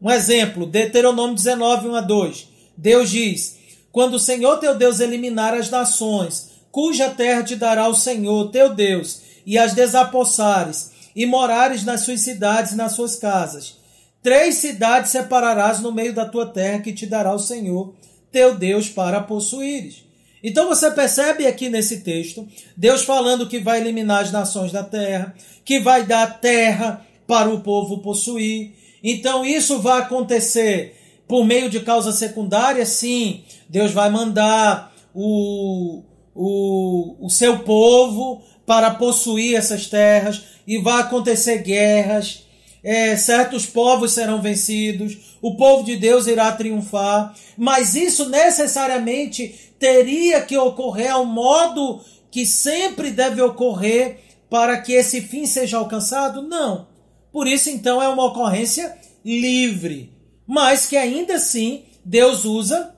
Um 0.00 0.11
exemplo, 0.11 0.66
Deuteronômio 0.66 1.35
19, 1.35 1.88
1 1.88 1.95
a 1.95 2.00
2. 2.02 2.55
Deus 2.76 3.11
diz: 3.11 3.56
Quando 3.90 4.14
o 4.14 4.18
Senhor 4.18 4.59
teu 4.59 4.75
Deus 4.76 5.00
eliminar 5.00 5.54
as 5.54 5.71
nações, 5.71 6.50
cuja 6.71 7.11
terra 7.11 7.42
te 7.42 7.56
dará 7.56 7.88
o 7.88 7.95
Senhor 7.95 8.50
teu 8.50 8.75
Deus, 8.75 9.23
e 9.47 9.56
as 9.56 9.73
desapossares, 9.73 10.90
e 11.14 11.25
morares 11.25 11.85
nas 11.85 12.00
suas 12.02 12.21
cidades 12.21 12.73
e 12.73 12.76
nas 12.76 12.92
suas 12.92 13.16
casas. 13.16 13.76
Três 14.23 14.56
cidades 14.56 15.12
separarás 15.12 15.80
no 15.80 15.92
meio 15.92 16.12
da 16.12 16.26
tua 16.26 16.47
terra 16.47 16.80
que 16.80 16.92
te 16.92 17.06
dará 17.06 17.33
o 17.33 17.38
Senhor, 17.38 17.95
teu 18.30 18.56
Deus, 18.56 18.88
para 18.88 19.21
possuíres. 19.21 20.04
Então 20.42 20.68
você 20.68 20.90
percebe 20.90 21.47
aqui 21.47 21.68
nesse 21.68 22.00
texto, 22.00 22.47
Deus 22.76 23.02
falando 23.02 23.49
que 23.49 23.59
vai 23.59 23.80
eliminar 23.80 24.23
as 24.23 24.33
nações 24.33 24.71
da 24.71 24.83
terra, 24.83 25.35
que 25.64 25.80
vai 25.80 26.04
dar 26.04 26.40
terra 26.40 27.06
para 27.26 27.49
o 27.49 27.61
povo 27.61 27.99
possuir. 27.99 28.73
Então 29.02 29.45
isso 29.45 29.80
vai 29.80 30.02
acontecer 30.02 31.05
por 31.26 31.45
meio 31.45 31.68
de 31.68 31.80
causa 31.80 32.12
secundária? 32.12 32.85
Sim, 32.87 33.45
Deus 33.68 33.92
vai 33.92 34.11
mandar 34.11 34.92
o, 35.14 36.02
o, 36.35 37.26
o 37.26 37.30
seu 37.30 37.61
povo 37.61 38.42
para 38.64 38.90
possuir 38.90 39.56
essas 39.56 39.87
terras 39.87 40.45
e 40.66 40.78
vai 40.78 41.02
acontecer 41.02 41.59
guerras. 41.59 42.45
É, 42.83 43.16
certos 43.16 43.66
povos 43.66 44.12
serão 44.12 44.40
vencidos, 44.40 45.37
o 45.42 45.56
povo 45.56 45.83
de 45.83 45.97
Deus 45.97 46.28
irá 46.28 46.52
triunfar, 46.52 47.35
mas 47.56 47.97
isso 47.97 48.28
necessariamente 48.28 49.73
teria 49.76 50.40
que 50.40 50.56
ocorrer 50.56 51.11
ao 51.11 51.25
modo 51.25 52.00
que 52.30 52.47
sempre 52.47 53.11
deve 53.11 53.42
ocorrer 53.42 54.21
para 54.49 54.80
que 54.80 54.92
esse 54.92 55.21
fim 55.21 55.47
seja 55.47 55.78
alcançado? 55.78 56.42
Não. 56.42 56.87
Por 57.33 57.47
isso, 57.47 57.68
então, 57.68 58.00
é 58.00 58.09
uma 58.09 58.25
ocorrência 58.25 58.97
livre, 59.25 60.12
mas 60.46 60.86
que 60.86 60.96
ainda 60.96 61.34
assim 61.34 61.84
Deus 62.04 62.44
usa 62.44 62.94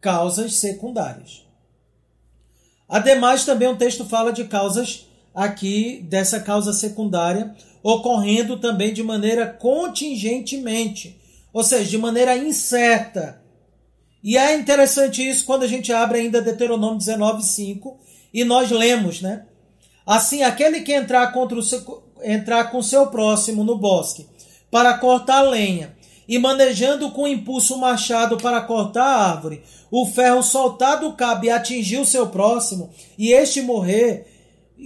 causas 0.00 0.56
secundárias. 0.56 1.44
Ademais, 2.88 3.44
também 3.44 3.68
o 3.68 3.76
texto 3.76 4.04
fala 4.04 4.32
de 4.32 4.44
causas 4.44 5.06
aqui, 5.34 6.00
dessa 6.08 6.40
causa 6.40 6.72
secundária, 6.72 7.54
ocorrendo 7.82 8.58
também 8.58 8.92
de 8.94 9.02
maneira 9.02 9.46
contingentemente, 9.46 11.20
ou 11.52 11.64
seja, 11.64 11.90
de 11.90 11.98
maneira 11.98 12.36
incerta. 12.36 13.42
E 14.22 14.38
é 14.38 14.56
interessante 14.56 15.26
isso 15.26 15.44
quando 15.44 15.64
a 15.64 15.68
gente 15.68 15.92
abre 15.92 16.18
ainda 16.18 16.40
Deuteronômio 16.40 16.98
19:5 16.98 17.98
e 18.32 18.44
nós 18.44 18.70
lemos, 18.70 19.20
né? 19.20 19.44
Assim, 20.06 20.42
aquele 20.42 20.80
que 20.80 20.92
entrar, 20.92 21.32
contra 21.32 21.58
o 21.58 21.62
entrar 22.22 22.70
com 22.70 22.82
seu 22.82 23.06
próximo 23.08 23.64
no 23.64 23.76
bosque 23.76 24.26
para 24.70 24.96
cortar 24.98 25.42
lenha 25.42 25.94
e 26.28 26.38
manejando 26.38 27.10
com 27.10 27.28
impulso 27.28 27.74
o 27.74 27.80
machado 27.80 28.36
para 28.36 28.60
cortar 28.60 29.04
a 29.04 29.30
árvore, 29.30 29.62
o 29.90 30.06
ferro 30.06 30.42
soltar 30.42 31.00
do 31.00 31.12
cabo 31.12 31.44
e 31.44 31.50
atingir 31.50 31.98
o 31.98 32.06
seu 32.06 32.28
próximo, 32.28 32.90
e 33.18 33.32
este 33.32 33.60
morrer, 33.60 34.26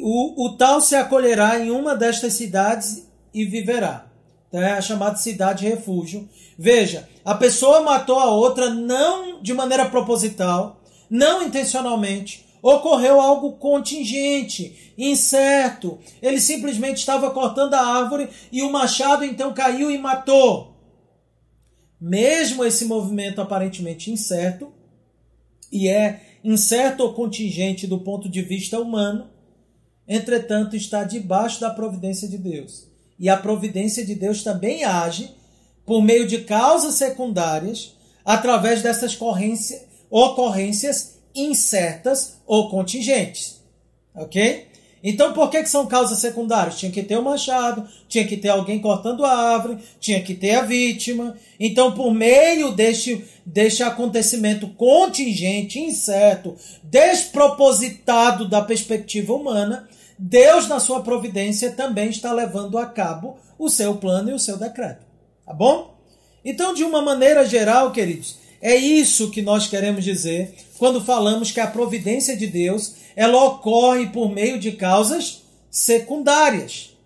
o, 0.00 0.46
o 0.46 0.56
tal 0.56 0.80
se 0.80 0.94
acolherá 0.94 1.58
em 1.58 1.70
uma 1.70 1.94
destas 1.94 2.34
cidades 2.34 3.06
e 3.32 3.44
viverá. 3.44 4.06
Então, 4.48 4.62
é 4.62 4.72
a 4.72 4.80
chamada 4.80 5.16
cidade 5.16 5.66
refúgio. 5.66 6.28
Veja, 6.58 7.08
a 7.24 7.34
pessoa 7.34 7.82
matou 7.82 8.18
a 8.18 8.30
outra 8.30 8.70
não 8.70 9.42
de 9.42 9.52
maneira 9.52 9.86
proposital, 9.86 10.80
não 11.10 11.42
intencionalmente. 11.42 12.46
Ocorreu 12.60 13.20
algo 13.20 13.52
contingente, 13.52 14.92
incerto. 14.98 15.98
Ele 16.20 16.40
simplesmente 16.40 16.96
estava 16.96 17.30
cortando 17.30 17.74
a 17.74 17.80
árvore 17.80 18.28
e 18.50 18.62
o 18.62 18.72
machado 18.72 19.24
então 19.24 19.52
caiu 19.52 19.90
e 19.90 19.98
matou. 19.98 20.77
Mesmo 22.00 22.64
esse 22.64 22.84
movimento 22.84 23.40
aparentemente 23.40 24.10
incerto, 24.10 24.72
e 25.70 25.88
é 25.88 26.38
incerto 26.42 27.02
ou 27.02 27.12
contingente 27.12 27.86
do 27.86 27.98
ponto 27.98 28.28
de 28.28 28.40
vista 28.42 28.78
humano, 28.78 29.28
entretanto 30.06 30.76
está 30.76 31.04
debaixo 31.04 31.60
da 31.60 31.70
providência 31.70 32.28
de 32.28 32.38
Deus. 32.38 32.86
E 33.18 33.28
a 33.28 33.36
providência 33.36 34.06
de 34.06 34.14
Deus 34.14 34.42
também 34.42 34.84
age 34.84 35.34
por 35.84 36.00
meio 36.02 36.26
de 36.26 36.38
causas 36.38 36.94
secundárias 36.94 37.96
através 38.24 38.82
dessas 38.82 39.18
ocorrências 40.10 41.18
incertas 41.34 42.38
ou 42.46 42.70
contingentes. 42.70 43.60
Ok? 44.14 44.67
Então, 45.02 45.32
por 45.32 45.48
que, 45.50 45.62
que 45.62 45.68
são 45.68 45.86
causas 45.86 46.18
secundárias? 46.18 46.78
Tinha 46.78 46.90
que 46.90 47.02
ter 47.02 47.16
o 47.16 47.22
machado, 47.22 47.86
tinha 48.08 48.26
que 48.26 48.36
ter 48.36 48.48
alguém 48.48 48.80
cortando 48.80 49.24
a 49.24 49.30
árvore, 49.30 49.78
tinha 50.00 50.22
que 50.22 50.34
ter 50.34 50.56
a 50.56 50.62
vítima. 50.62 51.36
Então, 51.58 51.92
por 51.92 52.12
meio 52.12 52.72
deste, 52.72 53.24
deste 53.46 53.82
acontecimento 53.82 54.68
contingente, 54.68 55.78
incerto, 55.78 56.56
despropositado 56.82 58.48
da 58.48 58.60
perspectiva 58.60 59.32
humana, 59.32 59.88
Deus, 60.18 60.66
na 60.66 60.80
sua 60.80 61.00
providência, 61.00 61.70
também 61.70 62.10
está 62.10 62.32
levando 62.32 62.76
a 62.76 62.86
cabo 62.86 63.38
o 63.56 63.68
seu 63.68 63.96
plano 63.96 64.30
e 64.30 64.34
o 64.34 64.38
seu 64.38 64.56
decreto. 64.56 65.06
Tá 65.46 65.52
bom? 65.52 65.96
Então, 66.44 66.74
de 66.74 66.82
uma 66.82 67.00
maneira 67.00 67.44
geral, 67.46 67.92
queridos, 67.92 68.36
é 68.60 68.74
isso 68.74 69.30
que 69.30 69.42
nós 69.42 69.68
queremos 69.68 70.04
dizer 70.04 70.54
quando 70.78 71.04
falamos 71.04 71.50
que 71.50 71.60
a 71.60 71.66
providência 71.66 72.36
de 72.36 72.46
Deus 72.46 72.94
ela 73.14 73.44
ocorre 73.44 74.06
por 74.06 74.30
meio 74.30 74.58
de 74.58 74.72
causas 74.72 75.42
secundárias. 75.70 76.96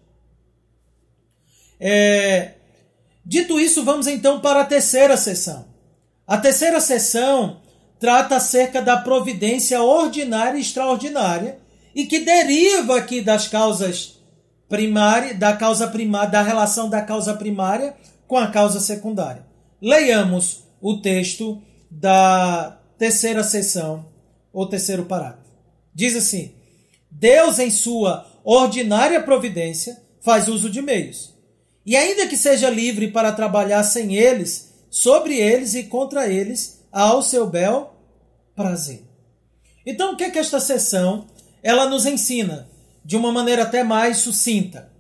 É... 1.81 2.53
Dito 3.25 3.59
isso, 3.59 3.83
vamos 3.83 4.07
então 4.07 4.41
para 4.41 4.61
a 4.61 4.65
terceira 4.65 5.17
sessão. 5.17 5.65
A 6.27 6.37
terceira 6.37 6.81
sessão 6.81 7.63
trata 7.99 8.37
acerca 8.37 8.83
da 8.83 8.97
providência 8.97 9.83
ordinária 9.83 10.59
e 10.59 10.61
extraordinária 10.61 11.59
e 11.95 12.05
que 12.05 12.21
deriva 12.21 12.99
aqui 12.99 13.21
das 13.21 13.49
causas 13.49 14.21
primárias, 14.69 15.39
da 15.39 15.57
causa 15.57 15.87
primária, 15.89 16.31
da 16.31 16.43
relação 16.43 16.91
da 16.91 17.01
causa 17.01 17.35
primária 17.35 17.95
com 18.27 18.37
a 18.37 18.49
causa 18.49 18.81
secundária. 18.81 19.45
Leiamos 19.81 20.65
o 20.81 21.01
texto 21.01 21.63
da 21.91 22.79
terceira 23.03 23.43
sessão 23.43 24.07
ou 24.53 24.65
terceiro 24.69 25.07
parágrafo. 25.07 25.51
Diz 25.93 26.15
assim: 26.15 26.55
Deus, 27.11 27.59
em 27.59 27.69
sua 27.69 28.25
ordinária 28.45 29.21
providência, 29.21 30.01
faz 30.21 30.47
uso 30.47 30.71
de 30.71 30.81
meios. 30.81 31.35
E 31.85 31.97
ainda 31.97 32.29
que 32.29 32.37
seja 32.37 32.71
livre 32.71 33.11
para 33.11 33.33
trabalhar 33.33 33.83
sem 33.83 34.15
eles, 34.15 34.73
sobre 34.89 35.37
eles 35.37 35.75
e 35.75 35.83
contra 35.83 36.29
eles, 36.29 36.81
ao 36.93 37.25
seu 37.25 37.45
bel 37.45 37.93
prazer. 38.55 39.03
Então, 39.85 40.13
o 40.13 40.17
que 40.17 40.23
é 40.23 40.31
que 40.31 40.39
esta 40.39 40.61
sessão 40.61 41.27
ela 41.61 41.89
nos 41.89 42.07
ensina 42.07 42.69
de 43.05 43.17
uma 43.17 43.33
maneira 43.33 43.65
até 43.65 43.83
mais 43.83 44.19
sucinta? 44.19 44.93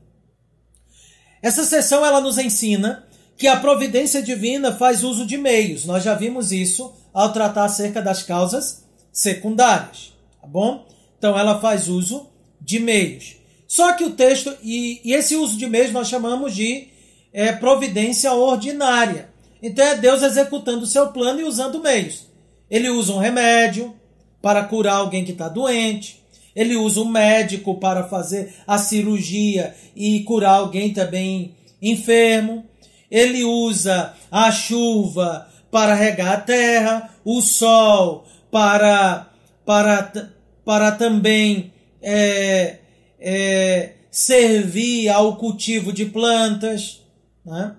Essa 1.40 1.64
sessão 1.64 2.04
ela 2.04 2.20
nos 2.20 2.36
ensina 2.36 3.06
que 3.36 3.46
a 3.46 3.60
providência 3.60 4.20
divina 4.20 4.74
faz 4.74 5.04
uso 5.04 5.24
de 5.24 5.38
meios. 5.38 5.84
Nós 5.84 6.02
já 6.02 6.14
vimos 6.14 6.50
isso 6.50 7.00
ao 7.12 7.32
tratar 7.32 7.64
acerca 7.64 8.00
das 8.00 8.22
causas 8.22 8.84
secundárias, 9.12 10.12
tá 10.40 10.46
bom? 10.46 10.86
Então 11.18 11.38
ela 11.38 11.60
faz 11.60 11.88
uso 11.88 12.28
de 12.60 12.78
meios. 12.78 13.36
Só 13.66 13.92
que 13.92 14.04
o 14.04 14.10
texto, 14.10 14.54
e, 14.62 15.00
e 15.04 15.12
esse 15.12 15.36
uso 15.36 15.56
de 15.56 15.66
meios 15.66 15.92
nós 15.92 16.08
chamamos 16.08 16.54
de 16.54 16.88
é, 17.32 17.52
providência 17.52 18.32
ordinária. 18.32 19.30
Então 19.62 19.84
é 19.84 19.96
Deus 19.96 20.22
executando 20.22 20.84
o 20.84 20.86
seu 20.86 21.08
plano 21.08 21.40
e 21.40 21.44
usando 21.44 21.82
meios. 21.82 22.26
Ele 22.70 22.88
usa 22.88 23.12
um 23.12 23.18
remédio 23.18 23.94
para 24.40 24.64
curar 24.64 24.96
alguém 24.96 25.24
que 25.24 25.32
está 25.32 25.48
doente. 25.48 26.22
Ele 26.54 26.76
usa 26.76 27.00
um 27.00 27.08
médico 27.08 27.78
para 27.78 28.04
fazer 28.04 28.54
a 28.66 28.78
cirurgia 28.78 29.74
e 29.94 30.20
curar 30.24 30.56
alguém 30.56 30.92
também 30.92 31.54
enfermo 31.80 32.64
ele 33.12 33.44
usa 33.44 34.14
a 34.30 34.50
chuva 34.50 35.46
para 35.72 35.94
regar 35.94 36.34
a 36.34 36.40
terra, 36.40 37.10
o 37.24 37.40
sol 37.40 38.26
para, 38.50 39.30
para, 39.64 40.30
para 40.62 40.92
também 40.92 41.72
é, 42.02 42.76
é, 43.18 43.94
servir 44.10 45.08
ao 45.08 45.36
cultivo 45.36 45.90
de 45.90 46.04
plantas. 46.04 47.00
Né? 47.42 47.74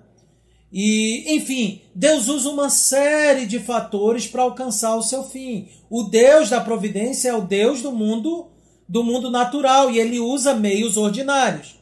E, 0.72 1.36
enfim, 1.36 1.82
Deus 1.94 2.26
usa 2.28 2.50
uma 2.50 2.68
série 2.68 3.46
de 3.46 3.60
fatores 3.60 4.26
para 4.26 4.42
alcançar 4.42 4.96
o 4.96 5.02
seu 5.02 5.22
fim. 5.22 5.68
O 5.88 6.02
Deus 6.02 6.50
da 6.50 6.60
providência 6.60 7.28
é 7.28 7.34
o 7.34 7.42
Deus 7.42 7.80
do 7.80 7.92
mundo, 7.92 8.48
do 8.88 9.04
mundo 9.04 9.30
natural, 9.30 9.88
e 9.88 10.00
ele 10.00 10.18
usa 10.18 10.52
meios 10.52 10.96
ordinários. 10.96 11.78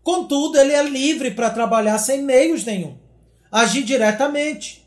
Contudo, 0.00 0.56
ele 0.56 0.72
é 0.72 0.84
livre 0.84 1.32
para 1.32 1.50
trabalhar 1.50 1.98
sem 1.98 2.22
meios 2.22 2.64
nenhum. 2.64 2.94
Agir 3.50 3.82
diretamente. 3.82 4.85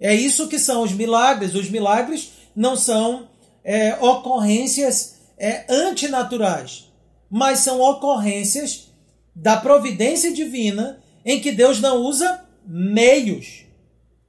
É 0.00 0.14
isso 0.14 0.48
que 0.48 0.58
são 0.58 0.82
os 0.82 0.92
milagres. 0.92 1.54
Os 1.54 1.68
milagres 1.68 2.32
não 2.56 2.74
são 2.74 3.28
é, 3.62 3.94
ocorrências 4.00 5.20
é, 5.38 5.64
antinaturais, 5.68 6.90
mas 7.30 7.60
são 7.60 7.80
ocorrências 7.80 8.88
da 9.34 9.56
providência 9.56 10.32
divina 10.32 11.02
em 11.24 11.40
que 11.40 11.52
Deus 11.52 11.80
não 11.80 11.98
usa 11.98 12.44
meios. 12.66 13.64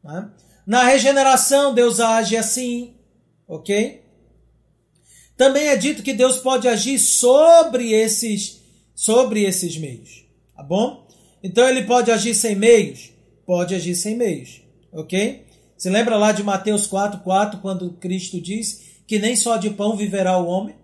Né? 0.03 0.29
Na 0.65 0.83
regeneração, 0.83 1.73
Deus 1.73 1.99
age 1.99 2.37
assim, 2.37 2.93
ok? 3.47 4.01
Também 5.35 5.67
é 5.67 5.75
dito 5.75 6.03
que 6.03 6.13
Deus 6.13 6.37
pode 6.37 6.67
agir 6.67 6.99
sobre 6.99 7.91
esses, 7.91 8.61
sobre 8.93 9.43
esses 9.43 9.77
meios. 9.77 10.25
Tá 10.55 10.61
bom? 10.61 11.07
Então 11.43 11.67
ele 11.67 11.83
pode 11.83 12.11
agir 12.11 12.35
sem 12.35 12.55
meios? 12.55 13.11
Pode 13.45 13.73
agir 13.73 13.95
sem 13.95 14.15
meios. 14.15 14.61
Ok? 14.91 15.45
Se 15.81 15.89
lembra 15.89 16.15
lá 16.15 16.31
de 16.31 16.43
Mateus 16.43 16.87
4,4, 16.87 17.59
quando 17.59 17.93
Cristo 17.93 18.39
diz 18.39 18.83
que 19.07 19.17
nem 19.17 19.35
só 19.35 19.57
de 19.57 19.71
pão 19.71 19.97
viverá 19.97 20.37
o 20.37 20.45
homem? 20.45 20.75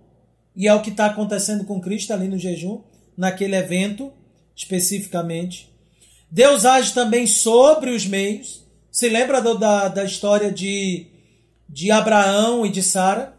E 0.56 0.68
é 0.68 0.74
o 0.74 0.82
que 0.82 0.90
está 0.90 1.06
acontecendo 1.06 1.66
com 1.66 1.80
Cristo 1.80 2.14
ali 2.14 2.28
no 2.28 2.40
jejum, 2.40 2.82
naquele 3.16 3.56
evento 3.56 4.12
especificamente. 4.56 5.72
Deus 6.32 6.66
age 6.66 6.96
também 6.96 7.28
sobre 7.28 7.92
os 7.92 8.08
meios. 8.08 8.66
Se 8.92 9.08
lembra 9.08 9.40
do, 9.40 9.56
da, 9.56 9.88
da 9.88 10.04
história 10.04 10.52
de, 10.52 11.06
de 11.70 11.92
Abraão 11.92 12.66
e 12.66 12.72
de 12.72 12.82
Sara? 12.82 13.38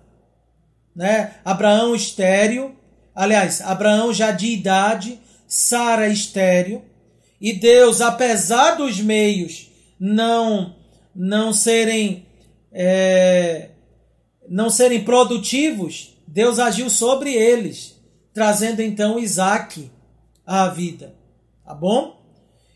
Né? 0.95 1.39
Abraão 1.45 1.93
estéreo, 1.93 2.73
aliás, 3.13 3.61
Abraão 3.63 4.15
já 4.15 4.31
de 4.31 4.47
idade, 4.47 5.19
Sara 5.49 6.07
estéreo, 6.09 6.85
e 7.41 7.53
Deus, 7.53 8.01
apesar 8.01 8.77
dos 8.77 9.01
meios 9.01 9.69
não 9.99 10.78
não 11.21 11.53
serem 11.53 12.25
é, 12.71 13.71
não 14.49 14.71
serem 14.71 15.03
produtivos, 15.03 16.17
Deus 16.25 16.61
agiu 16.61 16.89
sobre 16.89 17.35
eles, 17.35 17.97
trazendo 18.33 18.81
então 18.81 19.19
Isaac 19.19 19.91
à 20.47 20.69
vida, 20.69 21.17
tá 21.65 21.75
bom? 21.75 22.23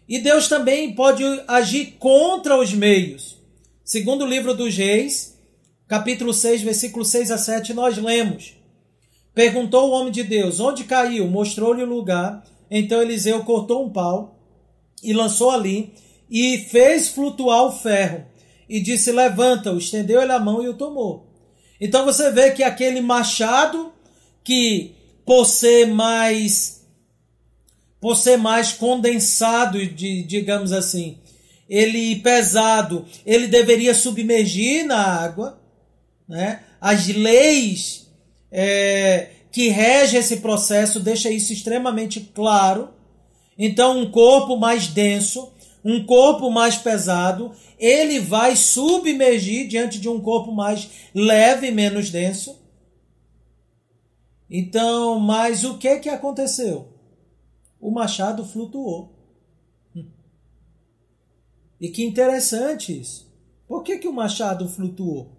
E 0.08 0.18
Deus 0.18 0.48
também 0.48 0.92
pode 0.92 1.22
agir 1.46 1.92
contra 2.00 2.58
os 2.58 2.74
meios. 2.74 3.38
Segundo 3.84 4.24
o 4.24 4.28
livro 4.28 4.54
dos 4.54 4.76
Reis, 4.76 5.38
capítulo 5.86 6.34
6, 6.34 6.62
versículo 6.62 7.04
6 7.04 7.30
a 7.30 7.38
7, 7.38 7.72
nós 7.72 7.96
lemos: 7.96 8.54
Perguntou 9.32 9.88
o 9.88 9.92
homem 9.92 10.10
de 10.10 10.24
Deus: 10.24 10.58
Onde 10.58 10.82
caiu? 10.82 11.28
Mostrou-lhe 11.28 11.84
o 11.84 11.88
lugar. 11.88 12.44
Então 12.68 13.00
Eliseu 13.00 13.44
cortou 13.44 13.86
um 13.86 13.90
pau 13.90 14.36
e 15.02 15.12
lançou 15.12 15.50
ali 15.50 15.92
e 16.28 16.58
fez 16.70 17.08
flutuar 17.08 17.64
o 17.64 17.72
ferro 17.72 18.31
e 18.72 18.80
disse: 18.80 19.12
Levanta-o. 19.12 19.76
Estendeu 19.76 20.22
ele 20.22 20.32
a 20.32 20.40
mão 20.40 20.62
e 20.62 20.68
o 20.68 20.74
tomou. 20.74 21.26
Então 21.78 22.06
você 22.06 22.30
vê 22.30 22.52
que 22.52 22.62
aquele 22.62 23.02
machado 23.02 23.92
que 24.42 24.94
por 25.26 25.44
ser 25.44 25.86
mais 25.86 26.80
por 28.00 28.16
ser 28.16 28.36
mais 28.36 28.72
condensado, 28.72 29.86
de, 29.86 30.24
digamos 30.24 30.72
assim, 30.72 31.18
ele 31.68 32.16
pesado, 32.16 33.06
ele 33.24 33.46
deveria 33.46 33.94
submergir 33.94 34.84
na 34.84 34.98
água, 34.98 35.60
né? 36.26 36.64
As 36.80 37.06
leis 37.06 38.08
é, 38.50 39.28
que 39.52 39.68
regem 39.68 40.18
esse 40.18 40.38
processo 40.38 40.98
deixa 40.98 41.30
isso 41.30 41.52
extremamente 41.52 42.20
claro. 42.34 42.88
Então, 43.56 44.00
um 44.00 44.10
corpo 44.10 44.56
mais 44.56 44.88
denso, 44.88 45.51
um 45.84 46.04
corpo 46.04 46.50
mais 46.50 46.76
pesado, 46.76 47.52
ele 47.78 48.20
vai 48.20 48.54
submergir 48.56 49.66
diante 49.66 49.98
de 49.98 50.08
um 50.08 50.20
corpo 50.20 50.52
mais 50.52 50.88
leve, 51.14 51.70
menos 51.70 52.10
denso. 52.10 52.60
Então, 54.48 55.18
mas 55.18 55.64
o 55.64 55.78
que 55.78 55.98
que 55.98 56.08
aconteceu? 56.08 56.88
O 57.80 57.90
machado 57.90 58.44
flutuou. 58.44 59.12
E 61.80 61.88
que 61.88 62.04
interessante 62.04 62.96
isso. 63.00 63.28
Por 63.66 63.82
que, 63.82 63.98
que 63.98 64.06
o 64.06 64.12
machado 64.12 64.68
flutuou? 64.68 65.32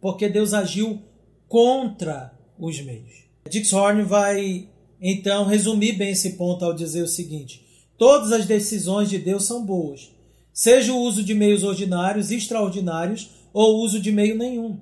Porque 0.00 0.28
Deus 0.28 0.54
agiu 0.54 1.02
contra 1.48 2.32
os 2.58 2.80
meios. 2.80 3.24
Dix 3.50 3.72
Horn 3.72 4.02
vai 4.04 4.70
então 5.00 5.44
resumir 5.44 5.92
bem 5.92 6.12
esse 6.12 6.34
ponto 6.36 6.64
ao 6.64 6.72
dizer 6.72 7.02
o 7.02 7.08
seguinte: 7.08 7.65
todas 7.98 8.32
as 8.32 8.46
decisões 8.46 9.08
de 9.08 9.18
Deus 9.18 9.44
são 9.44 9.64
boas, 9.64 10.10
seja 10.52 10.92
o 10.92 11.00
uso 11.00 11.22
de 11.22 11.34
meios 11.34 11.62
ordinários, 11.62 12.30
extraordinários 12.30 13.30
ou 13.52 13.82
uso 13.82 14.00
de 14.00 14.12
meio 14.12 14.36
nenhum. 14.36 14.78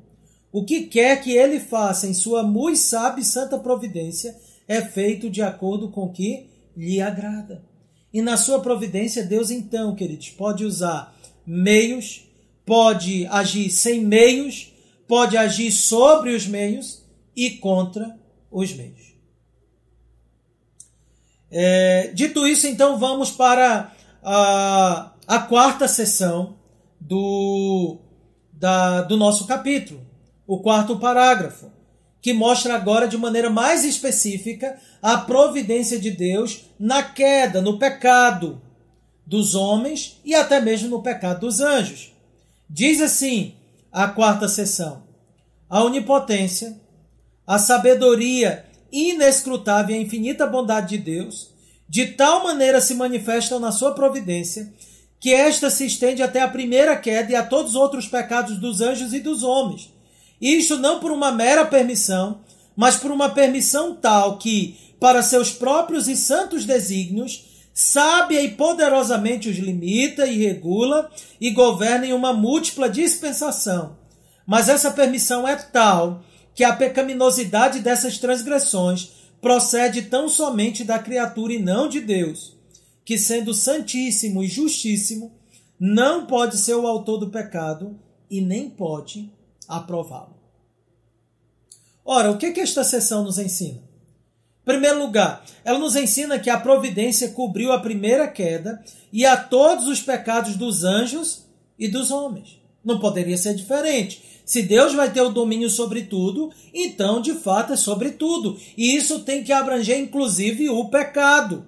O 0.52 0.64
que 0.64 0.82
quer 0.82 1.20
que 1.22 1.32
ele 1.32 1.58
faça 1.58 2.06
em 2.06 2.14
sua 2.14 2.42
muito 2.42 2.78
sábia 2.78 3.22
e 3.22 3.24
santa 3.24 3.58
providência 3.58 4.36
é 4.68 4.80
feito 4.80 5.28
de 5.28 5.42
acordo 5.42 5.88
com 5.88 6.04
o 6.04 6.12
que 6.12 6.46
lhe 6.76 7.00
agrada. 7.00 7.62
E 8.12 8.22
na 8.22 8.36
sua 8.36 8.60
providência, 8.60 9.24
Deus 9.24 9.50
então, 9.50 9.94
queridos, 9.96 10.30
pode 10.30 10.64
usar 10.64 11.14
meios, 11.44 12.24
pode 12.64 13.26
agir 13.26 13.68
sem 13.70 14.04
meios, 14.04 14.72
pode 15.08 15.36
agir 15.36 15.72
sobre 15.72 16.34
os 16.34 16.46
meios 16.46 17.02
e 17.34 17.50
contra 17.50 18.16
os 18.50 18.72
meios. 18.72 19.03
É, 21.56 22.10
dito 22.12 22.44
isso, 22.48 22.66
então 22.66 22.98
vamos 22.98 23.30
para 23.30 23.92
a, 24.20 25.12
a 25.24 25.38
quarta 25.38 25.86
sessão 25.86 26.56
do, 27.00 27.98
da, 28.52 29.02
do 29.02 29.16
nosso 29.16 29.46
capítulo, 29.46 30.00
o 30.48 30.58
quarto 30.58 30.98
parágrafo, 30.98 31.70
que 32.20 32.32
mostra 32.32 32.74
agora 32.74 33.06
de 33.06 33.16
maneira 33.16 33.50
mais 33.50 33.84
específica 33.84 34.76
a 35.00 35.16
providência 35.16 35.96
de 35.96 36.10
Deus 36.10 36.64
na 36.76 37.04
queda, 37.04 37.62
no 37.62 37.78
pecado 37.78 38.60
dos 39.24 39.54
homens 39.54 40.20
e 40.24 40.34
até 40.34 40.60
mesmo 40.60 40.88
no 40.88 41.04
pecado 41.04 41.40
dos 41.40 41.60
anjos. 41.60 42.12
Diz 42.68 43.00
assim 43.00 43.54
a 43.92 44.08
quarta 44.08 44.48
sessão: 44.48 45.04
a 45.70 45.84
onipotência, 45.84 46.76
a 47.46 47.60
sabedoria 47.60 48.64
inescrutável 48.94 49.96
e 49.96 50.00
infinita 50.00 50.46
bondade 50.46 50.96
de 50.96 50.98
Deus, 50.98 51.50
de 51.88 52.06
tal 52.06 52.44
maneira 52.44 52.80
se 52.80 52.94
manifestam 52.94 53.58
na 53.58 53.72
sua 53.72 53.92
providência, 53.92 54.72
que 55.18 55.32
esta 55.32 55.68
se 55.68 55.84
estende 55.84 56.22
até 56.22 56.40
a 56.40 56.48
primeira 56.48 56.96
queda 56.96 57.32
e 57.32 57.34
a 57.34 57.42
todos 57.42 57.72
os 57.72 57.76
outros 57.76 58.06
pecados 58.06 58.58
dos 58.58 58.80
anjos 58.80 59.12
e 59.12 59.18
dos 59.18 59.42
homens. 59.42 59.92
Isto 60.40 60.78
não 60.78 61.00
por 61.00 61.10
uma 61.10 61.32
mera 61.32 61.64
permissão, 61.64 62.40
mas 62.76 62.96
por 62.96 63.10
uma 63.10 63.30
permissão 63.30 63.94
tal 63.94 64.38
que, 64.38 64.76
para 65.00 65.22
seus 65.22 65.50
próprios 65.50 66.08
e 66.08 66.16
santos 66.16 66.64
desígnios, 66.64 67.44
sábia 67.72 68.42
e 68.42 68.50
poderosamente 68.50 69.48
os 69.48 69.56
limita 69.56 70.26
e 70.26 70.44
regula 70.44 71.10
e 71.40 71.50
governa 71.50 72.06
em 72.06 72.12
uma 72.12 72.32
múltipla 72.32 72.88
dispensação. 72.88 73.96
Mas 74.46 74.68
essa 74.68 74.90
permissão 74.90 75.48
é 75.48 75.56
tal 75.56 76.22
que 76.54 76.64
a 76.64 76.74
pecaminosidade 76.74 77.80
dessas 77.80 78.18
transgressões 78.18 79.12
procede 79.40 80.02
tão 80.02 80.28
somente 80.28 80.84
da 80.84 80.98
criatura 80.98 81.52
e 81.52 81.58
não 81.58 81.88
de 81.88 82.00
Deus, 82.00 82.56
que 83.04 83.18
sendo 83.18 83.52
santíssimo 83.52 84.42
e 84.42 84.48
justíssimo, 84.48 85.32
não 85.78 86.26
pode 86.26 86.56
ser 86.56 86.74
o 86.74 86.86
autor 86.86 87.18
do 87.18 87.30
pecado 87.30 87.98
e 88.30 88.40
nem 88.40 88.70
pode 88.70 89.30
aprová-lo. 89.68 90.34
Ora, 92.04 92.30
o 92.30 92.38
que, 92.38 92.52
que 92.52 92.60
esta 92.60 92.84
sessão 92.84 93.24
nos 93.24 93.38
ensina? 93.38 93.82
Em 94.62 94.64
primeiro 94.64 94.98
lugar, 94.98 95.44
ela 95.62 95.78
nos 95.78 95.94
ensina 95.96 96.38
que 96.38 96.48
a 96.48 96.58
providência 96.58 97.30
cobriu 97.30 97.72
a 97.72 97.80
primeira 97.80 98.26
queda 98.26 98.82
e 99.12 99.26
a 99.26 99.36
todos 99.36 99.88
os 99.88 100.00
pecados 100.00 100.56
dos 100.56 100.84
anjos 100.84 101.44
e 101.78 101.86
dos 101.86 102.10
homens. 102.10 102.60
Não 102.82 102.98
poderia 102.98 103.36
ser 103.36 103.54
diferente. 103.54 104.33
Se 104.44 104.62
Deus 104.62 104.92
vai 104.92 105.10
ter 105.10 105.22
o 105.22 105.30
domínio 105.30 105.70
sobre 105.70 106.02
tudo, 106.02 106.52
então 106.72 107.20
de 107.20 107.34
fato 107.34 107.72
é 107.72 107.76
sobre 107.76 108.10
tudo. 108.10 108.58
E 108.76 108.94
isso 108.94 109.20
tem 109.20 109.42
que 109.42 109.52
abranger 109.52 109.98
inclusive 109.98 110.68
o 110.68 110.88
pecado. 110.88 111.66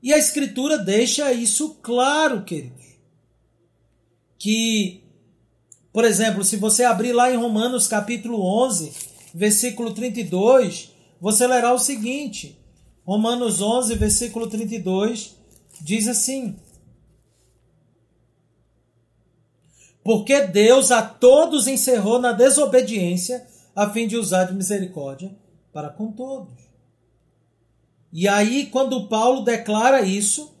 E 0.00 0.12
a 0.12 0.18
Escritura 0.18 0.78
deixa 0.78 1.32
isso 1.32 1.78
claro, 1.82 2.44
queridos. 2.44 2.84
Que, 4.38 5.02
por 5.92 6.04
exemplo, 6.04 6.44
se 6.44 6.56
você 6.56 6.84
abrir 6.84 7.12
lá 7.12 7.32
em 7.32 7.36
Romanos 7.36 7.88
capítulo 7.88 8.40
11, 8.64 8.92
versículo 9.34 9.92
32, 9.94 10.92
você 11.20 11.46
lerá 11.46 11.72
o 11.72 11.78
seguinte: 11.78 12.58
Romanos 13.04 13.62
11, 13.62 13.94
versículo 13.94 14.46
32, 14.46 15.36
diz 15.80 16.06
assim. 16.06 16.54
Porque 20.04 20.42
Deus 20.42 20.90
a 20.90 21.00
todos 21.00 21.66
encerrou 21.66 22.20
na 22.20 22.32
desobediência, 22.32 23.46
a 23.74 23.88
fim 23.88 24.06
de 24.06 24.16
usar 24.16 24.44
de 24.44 24.54
misericórdia 24.54 25.34
para 25.72 25.88
com 25.88 26.12
todos. 26.12 26.52
E 28.12 28.28
aí, 28.28 28.66
quando 28.66 29.08
Paulo 29.08 29.42
declara 29.42 30.02
isso, 30.02 30.54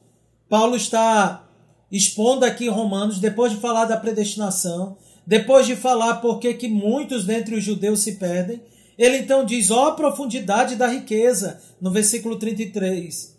Paulo 0.48 0.74
está 0.74 1.46
expondo 1.92 2.44
aqui 2.44 2.68
Romanos, 2.68 3.20
depois 3.20 3.52
de 3.52 3.58
falar 3.58 3.84
da 3.84 3.96
predestinação, 3.96 4.96
depois 5.26 5.66
de 5.66 5.76
falar 5.76 6.16
por 6.16 6.40
que 6.40 6.66
muitos 6.66 7.24
dentre 7.24 7.54
os 7.54 7.62
judeus 7.62 8.00
se 8.00 8.16
perdem, 8.16 8.60
ele 8.98 9.18
então 9.18 9.44
diz: 9.44 9.70
ó, 9.70 9.88
oh, 9.88 9.94
profundidade 9.94 10.74
da 10.74 10.86
riqueza, 10.86 11.60
no 11.80 11.90
versículo 11.90 12.36
33. 12.38 13.34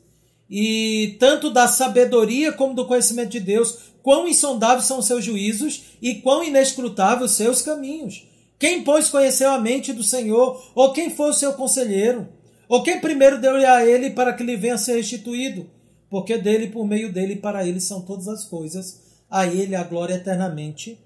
E 0.50 1.18
tanto 1.20 1.50
da 1.50 1.68
sabedoria 1.68 2.54
como 2.54 2.76
do 2.76 2.86
conhecimento 2.86 3.32
de 3.32 3.40
Deus, 3.40 3.95
quão 4.06 4.28
insondáveis 4.28 4.86
são 4.86 5.02
seus 5.02 5.26
juízos 5.26 5.98
e 6.00 6.22
quão 6.22 6.44
inescrutáveis 6.44 7.32
seus 7.32 7.64
caminhos. 7.64 8.24
Quem, 8.60 8.84
pois, 8.84 9.10
conheceu 9.10 9.50
a 9.50 9.60
mente 9.60 9.92
do 9.92 10.04
Senhor, 10.04 10.64
ou 10.76 10.94
quem 10.94 11.10
foi 11.10 11.32
o 11.32 11.34
seu 11.34 11.54
conselheiro? 11.54 12.30
Ou 12.70 12.84
quem 12.84 13.02
primeiro 13.02 13.42
deu-lhe 13.42 13.66
a 13.66 13.84
ele 13.84 14.12
para 14.12 14.32
que 14.34 14.44
lhe 14.44 14.56
venha 14.56 14.76
a 14.76 14.78
ser 14.78 14.98
restituído? 14.98 15.68
Porque 16.08 16.38
dele, 16.38 16.68
por 16.68 16.86
meio 16.86 17.12
dele 17.12 17.38
para 17.38 17.68
ele 17.68 17.80
são 17.80 18.00
todas 18.00 18.28
as 18.28 18.44
coisas, 18.46 19.02
a 19.28 19.48
ele 19.48 19.76
a 19.76 19.84
glória 19.84 20.14
eternamente. 20.14 21.00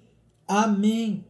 Amém. 0.45 1.23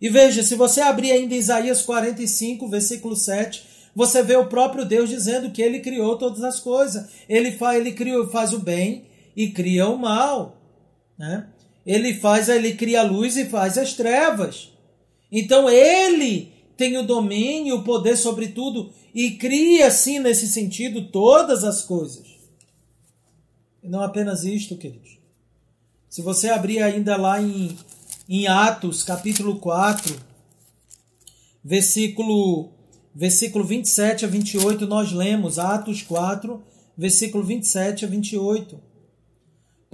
E 0.00 0.08
veja, 0.08 0.44
se 0.44 0.54
você 0.54 0.80
abrir 0.80 1.10
ainda 1.10 1.34
Isaías 1.34 1.82
45, 1.82 2.68
versículo 2.68 3.16
7, 3.16 3.90
você 3.92 4.22
vê 4.22 4.36
o 4.36 4.46
próprio 4.46 4.84
Deus 4.84 5.10
dizendo 5.10 5.50
que 5.50 5.60
ele 5.60 5.80
criou 5.80 6.16
todas 6.16 6.44
as 6.44 6.60
coisas. 6.60 7.08
Ele 7.28 7.50
faz, 7.50 7.80
ele 7.80 7.90
criou, 7.90 8.28
faz 8.28 8.52
o 8.52 8.60
bem 8.60 9.12
e 9.36 9.50
cria 9.50 9.88
o 9.88 9.98
mal. 9.98 10.56
Né? 11.18 11.48
Ele 11.84 12.14
faz, 12.14 12.48
ele 12.48 12.74
cria 12.74 13.00
a 13.00 13.04
luz 13.04 13.36
e 13.36 13.46
faz 13.46 13.76
as 13.76 13.92
trevas. 13.94 14.72
Então 15.30 15.68
ele 15.68 16.52
tem 16.76 16.96
o 16.96 17.06
domínio, 17.06 17.76
o 17.76 17.84
poder 17.84 18.16
sobre 18.16 18.48
tudo 18.48 18.92
e 19.14 19.32
cria, 19.32 19.86
assim, 19.86 20.18
nesse 20.18 20.48
sentido, 20.48 21.08
todas 21.08 21.62
as 21.62 21.82
coisas. 21.82 22.26
E 23.82 23.88
não 23.88 24.00
apenas 24.00 24.44
isto, 24.44 24.76
queridos. 24.76 25.18
Se 26.08 26.22
você 26.22 26.48
abrir 26.48 26.82
ainda 26.82 27.16
lá 27.16 27.40
em, 27.40 27.76
em 28.28 28.46
Atos, 28.46 29.02
capítulo 29.02 29.56
4, 29.56 30.16
versículo, 31.62 32.70
versículo 33.14 33.64
27 33.64 34.24
a 34.24 34.28
28, 34.28 34.86
nós 34.86 35.12
lemos 35.12 35.58
Atos 35.58 36.02
4, 36.02 36.62
versículo 36.96 37.44
27 37.44 38.04
a 38.04 38.08
28 38.08 38.93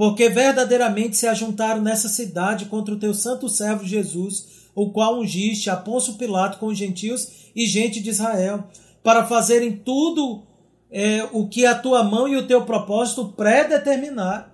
porque 0.01 0.31
verdadeiramente 0.31 1.15
se 1.15 1.27
ajuntaram 1.27 1.83
nessa 1.83 2.09
cidade 2.09 2.65
contra 2.65 2.95
o 2.95 2.99
teu 2.99 3.13
santo 3.13 3.51
servo 3.51 3.85
Jesus, 3.85 4.71
o 4.75 4.91
qual 4.91 5.21
ungiste 5.21 5.69
a 5.69 5.77
Pôncio 5.77 6.15
Pilato 6.15 6.57
com 6.57 6.69
os 6.69 6.79
gentios 6.79 7.51
e 7.55 7.67
gente 7.67 8.01
de 8.01 8.09
Israel, 8.09 8.65
para 9.03 9.27
fazerem 9.27 9.73
tudo 9.73 10.43
é, 10.91 11.29
o 11.33 11.47
que 11.47 11.67
a 11.67 11.75
tua 11.75 12.03
mão 12.03 12.27
e 12.27 12.35
o 12.35 12.47
teu 12.47 12.65
propósito 12.65 13.35
predeterminar. 13.37 14.51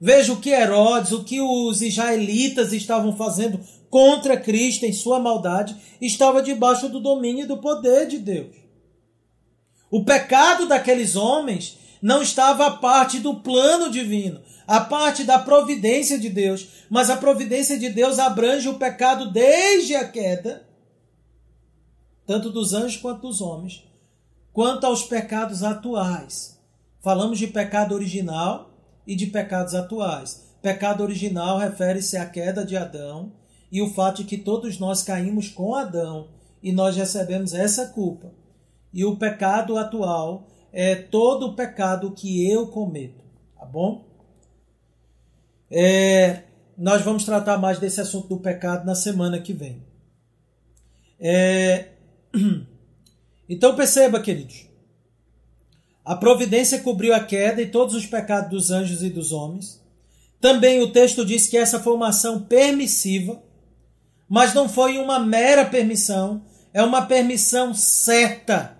Veja 0.00 0.32
o 0.32 0.40
que 0.40 0.50
Herodes, 0.50 1.10
o 1.10 1.24
que 1.24 1.40
os 1.40 1.82
israelitas 1.82 2.72
estavam 2.72 3.16
fazendo 3.16 3.58
contra 3.90 4.36
Cristo 4.36 4.86
em 4.86 4.92
sua 4.92 5.18
maldade 5.18 5.74
estava 6.00 6.40
debaixo 6.40 6.88
do 6.88 7.00
domínio 7.00 7.42
e 7.42 7.48
do 7.48 7.56
poder 7.56 8.06
de 8.06 8.18
Deus. 8.18 8.54
O 9.90 10.04
pecado 10.04 10.68
daqueles 10.68 11.16
homens 11.16 11.76
não 12.00 12.22
estava 12.22 12.66
a 12.66 12.70
parte 12.70 13.18
do 13.18 13.34
plano 13.34 13.90
divino, 13.90 14.40
a 14.70 14.78
parte 14.78 15.24
da 15.24 15.36
providência 15.36 16.16
de 16.16 16.28
Deus, 16.28 16.86
mas 16.88 17.10
a 17.10 17.16
providência 17.16 17.76
de 17.76 17.88
Deus 17.88 18.20
abrange 18.20 18.68
o 18.68 18.78
pecado 18.78 19.32
desde 19.32 19.96
a 19.96 20.06
queda, 20.06 20.64
tanto 22.24 22.50
dos 22.50 22.72
anjos 22.72 22.96
quanto 22.96 23.22
dos 23.22 23.40
homens, 23.40 23.84
quanto 24.52 24.86
aos 24.86 25.02
pecados 25.02 25.64
atuais. 25.64 26.56
Falamos 27.00 27.36
de 27.40 27.48
pecado 27.48 27.96
original 27.96 28.70
e 29.04 29.16
de 29.16 29.26
pecados 29.26 29.74
atuais. 29.74 30.46
Pecado 30.62 31.02
original 31.02 31.58
refere-se 31.58 32.16
à 32.16 32.24
queda 32.24 32.64
de 32.64 32.76
Adão 32.76 33.32
e 33.72 33.82
o 33.82 33.92
fato 33.92 34.18
de 34.18 34.24
que 34.24 34.38
todos 34.38 34.78
nós 34.78 35.02
caímos 35.02 35.48
com 35.48 35.74
Adão 35.74 36.28
e 36.62 36.70
nós 36.70 36.94
recebemos 36.94 37.54
essa 37.54 37.88
culpa. 37.88 38.32
E 38.94 39.04
o 39.04 39.16
pecado 39.16 39.76
atual 39.76 40.46
é 40.72 40.94
todo 40.94 41.48
o 41.48 41.56
pecado 41.56 42.12
que 42.12 42.48
eu 42.48 42.68
cometo, 42.68 43.24
tá 43.58 43.66
bom? 43.66 44.09
É, 45.70 46.42
nós 46.76 47.02
vamos 47.02 47.24
tratar 47.24 47.58
mais 47.58 47.78
desse 47.78 48.00
assunto 48.00 48.28
do 48.28 48.40
pecado 48.40 48.84
na 48.84 48.94
semana 48.94 49.38
que 49.38 49.52
vem. 49.52 49.84
É, 51.20 51.88
então 53.48 53.76
perceba, 53.76 54.20
queridos, 54.20 54.66
a 56.04 56.16
providência 56.16 56.80
cobriu 56.80 57.14
a 57.14 57.20
queda 57.20 57.60
e 57.60 57.66
todos 57.66 57.94
os 57.94 58.06
pecados 58.06 58.50
dos 58.50 58.70
anjos 58.70 59.02
e 59.02 59.10
dos 59.10 59.30
homens. 59.30 59.80
Também 60.40 60.80
o 60.80 60.90
texto 60.90 61.24
diz 61.24 61.46
que 61.46 61.56
essa 61.56 61.78
foi 61.78 61.92
uma 61.92 62.08
ação 62.08 62.40
permissiva, 62.42 63.42
mas 64.28 64.54
não 64.54 64.68
foi 64.68 64.96
uma 64.96 65.18
mera 65.18 65.66
permissão, 65.66 66.42
é 66.72 66.82
uma 66.82 67.02
permissão 67.02 67.74
certa. 67.74 68.76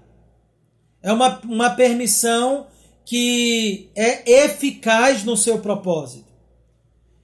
É 1.02 1.12
uma, 1.12 1.38
uma 1.40 1.70
permissão 1.70 2.66
que 3.04 3.90
é 3.94 4.44
eficaz 4.44 5.22
no 5.24 5.36
seu 5.36 5.58
propósito. 5.58 6.29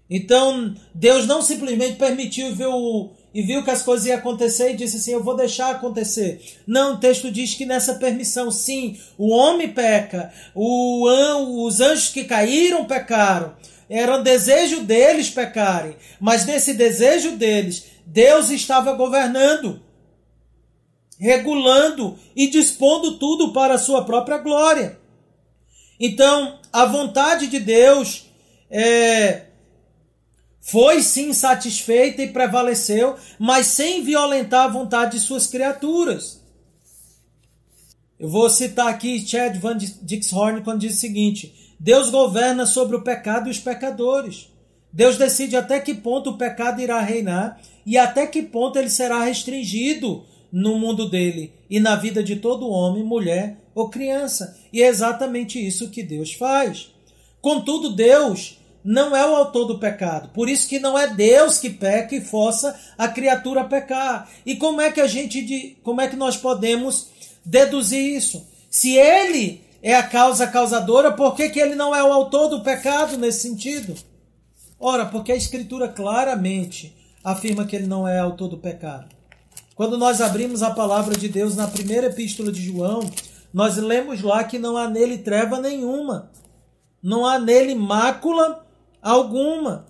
Então, 0.09 0.75
Deus 0.95 1.27
não 1.27 1.42
simplesmente 1.42 1.97
permitiu 1.97 2.55
ver 2.55 2.69
o, 2.69 3.11
e 3.35 3.42
viu 3.42 3.64
que 3.64 3.71
as 3.71 3.83
coisas 3.83 4.07
iam 4.07 4.19
acontecer 4.19 4.71
e 4.71 4.77
disse 4.77 4.99
assim: 4.99 5.12
Eu 5.12 5.23
vou 5.23 5.37
deixar 5.37 5.71
acontecer. 5.71 6.40
Não, 6.66 6.95
o 6.95 6.99
texto 6.99 7.31
diz 7.31 7.55
que 7.55 7.66
nessa 7.66 7.95
permissão, 7.95 8.51
sim, 8.51 8.99
o 9.19 9.31
homem 9.31 9.73
peca, 9.73 10.33
o, 10.55 11.66
os 11.66 11.81
anjos 11.81 12.09
que 12.09 12.25
caíram 12.25 12.85
pecaram. 12.85 13.55
Era 13.88 14.16
o 14.19 14.23
desejo 14.23 14.83
deles 14.83 15.31
pecarem, 15.31 15.97
mas 16.21 16.45
nesse 16.45 16.75
desejo 16.75 17.37
deles, 17.37 17.85
Deus 18.05 18.51
estava 18.51 18.92
governando 18.92 19.81
regulando 21.19 22.19
e 22.35 22.49
dispondo 22.49 23.19
tudo 23.19 23.53
para 23.53 23.75
a 23.75 23.79
sua 23.79 24.05
própria 24.05 24.38
glória. 24.38 24.99
Então, 25.99 26.59
a 26.73 26.85
vontade 26.85 27.47
de 27.47 27.59
Deus 27.59 28.27
é, 28.71 29.46
foi 30.61 31.03
sim 31.03 31.33
satisfeita 31.33 32.23
e 32.23 32.33
prevaleceu, 32.33 33.16
mas 33.38 33.66
sem 33.69 34.03
violentar 34.03 34.64
a 34.64 34.73
vontade 34.73 35.19
de 35.19 35.25
suas 35.25 35.47
criaturas. 35.47 36.42
Eu 38.19 38.29
vou 38.29 38.49
citar 38.49 38.88
aqui 38.88 39.27
Chad 39.27 39.57
Van 39.59 39.77
Dixhorn 39.77 40.62
quando 40.62 40.81
diz 40.81 40.97
o 40.97 41.01
seguinte: 41.01 41.75
Deus 41.79 42.11
governa 42.11 42.66
sobre 42.66 42.97
o 42.97 43.03
pecado 43.03 43.49
e 43.49 43.51
os 43.51 43.59
pecadores. 43.59 44.49
Deus 44.92 45.19
decide 45.19 45.57
até 45.57 45.79
que 45.79 45.95
ponto 45.95 46.31
o 46.31 46.38
pecado 46.38 46.81
irá 46.81 47.01
reinar 47.01 47.61
e 47.85 47.99
até 47.99 48.27
que 48.27 48.42
ponto 48.42 48.79
ele 48.79 48.88
será 48.88 49.25
restringido 49.25 50.25
no 50.51 50.79
mundo 50.79 51.09
dele 51.09 51.53
e 51.69 51.79
na 51.79 51.97
vida 51.97 52.23
de 52.23 52.37
todo 52.37 52.71
homem, 52.71 53.05
mulher 53.05 53.59
ou 53.75 53.90
criança. 53.90 54.59
E 54.73 54.83
é 54.83 54.87
exatamente 54.87 55.64
isso 55.64 55.90
que 55.90 56.03
Deus 56.03 56.33
faz. 56.33 56.90
Contudo, 57.42 57.95
Deus 57.95 58.59
não 58.87 59.16
é 59.16 59.29
o 59.29 59.35
autor 59.35 59.64
do 59.64 59.81
pecado. 59.81 60.29
Por 60.29 60.49
isso 60.49 60.68
que 60.68 60.79
não 60.79 60.96
é 60.96 61.09
Deus 61.09 61.59
que 61.59 61.68
peca 61.68 62.14
e 62.14 62.20
força 62.20 62.79
a 62.96 63.09
criatura 63.09 63.62
a 63.62 63.64
pecar. 63.64 64.29
E 64.46 64.55
como 64.55 64.81
é 64.81 64.92
que 64.92 65.01
a 65.01 65.09
gente 65.09 65.77
como 65.83 66.01
é 66.01 66.07
que 66.07 66.14
nós 66.14 66.37
podemos 66.37 67.09
deduzir 67.44 68.16
isso? 68.16 68.46
Se 68.70 68.96
ele 68.96 69.61
é 69.83 69.96
a 69.96 70.05
causa 70.05 70.46
causadora, 70.46 71.11
por 71.11 71.35
que, 71.35 71.49
que 71.49 71.59
ele 71.59 71.75
não 71.75 71.92
é 71.92 72.03
o 72.05 72.12
autor 72.12 72.49
do 72.49 72.62
pecado 72.62 73.18
nesse 73.18 73.40
sentido? 73.40 73.92
Ora, 74.79 75.07
porque 75.07 75.33
a 75.33 75.37
escritura 75.37 75.88
claramente 75.88 76.96
afirma 77.25 77.66
que 77.66 77.75
ele 77.75 77.88
não 77.88 78.07
é 78.07 78.20
autor 78.20 78.49
do 78.49 78.59
pecado. 78.59 79.09
Quando 79.75 79.99
nós 79.99 80.20
abrimos 80.20 80.62
a 80.62 80.70
palavra 80.70 81.16
de 81.16 81.29
Deus 81.29 81.57
na 81.57 81.66
primeira 81.66 82.07
epístola 82.07 82.53
de 82.53 82.62
João, 82.62 83.01
nós 83.53 83.77
lemos 83.77 84.22
lá 84.22 84.44
que 84.44 84.61
não 84.61 84.77
há 84.77 84.88
nele 84.88 85.18
treva 85.18 85.61
nenhuma, 85.61 86.31
não 87.03 87.27
há 87.27 87.37
nele 87.38 87.75
mácula 87.75 88.65
alguma. 89.07 89.87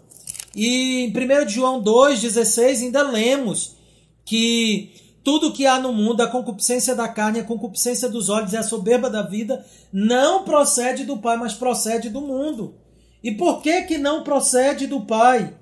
E 0.55 1.05
em 1.05 1.09
1 1.11 1.48
João 1.48 1.83
2,16 1.83 2.83
ainda 2.83 3.02
lemos 3.02 3.76
que 4.24 4.92
tudo 5.24 5.52
que 5.52 5.66
há 5.66 5.81
no 5.81 5.92
mundo, 5.92 6.20
a 6.20 6.29
concupiscência 6.29 6.94
da 6.94 7.09
carne, 7.09 7.40
a 7.40 7.44
concupiscência 7.44 8.09
dos 8.09 8.29
olhos 8.29 8.52
e 8.52 8.57
a 8.57 8.62
soberba 8.62 9.09
da 9.11 9.22
vida, 9.22 9.64
não 9.92 10.44
procede 10.44 11.05
do 11.05 11.18
Pai, 11.18 11.37
mas 11.37 11.55
procede 11.55 12.11
do 12.11 12.20
mundo. 12.20 12.74
E 13.22 13.33
por 13.33 13.61
que 13.62 13.83
que 13.83 13.98
não 13.98 14.22
procede 14.22 14.87
do 14.87 15.00
Pai? 15.00 15.55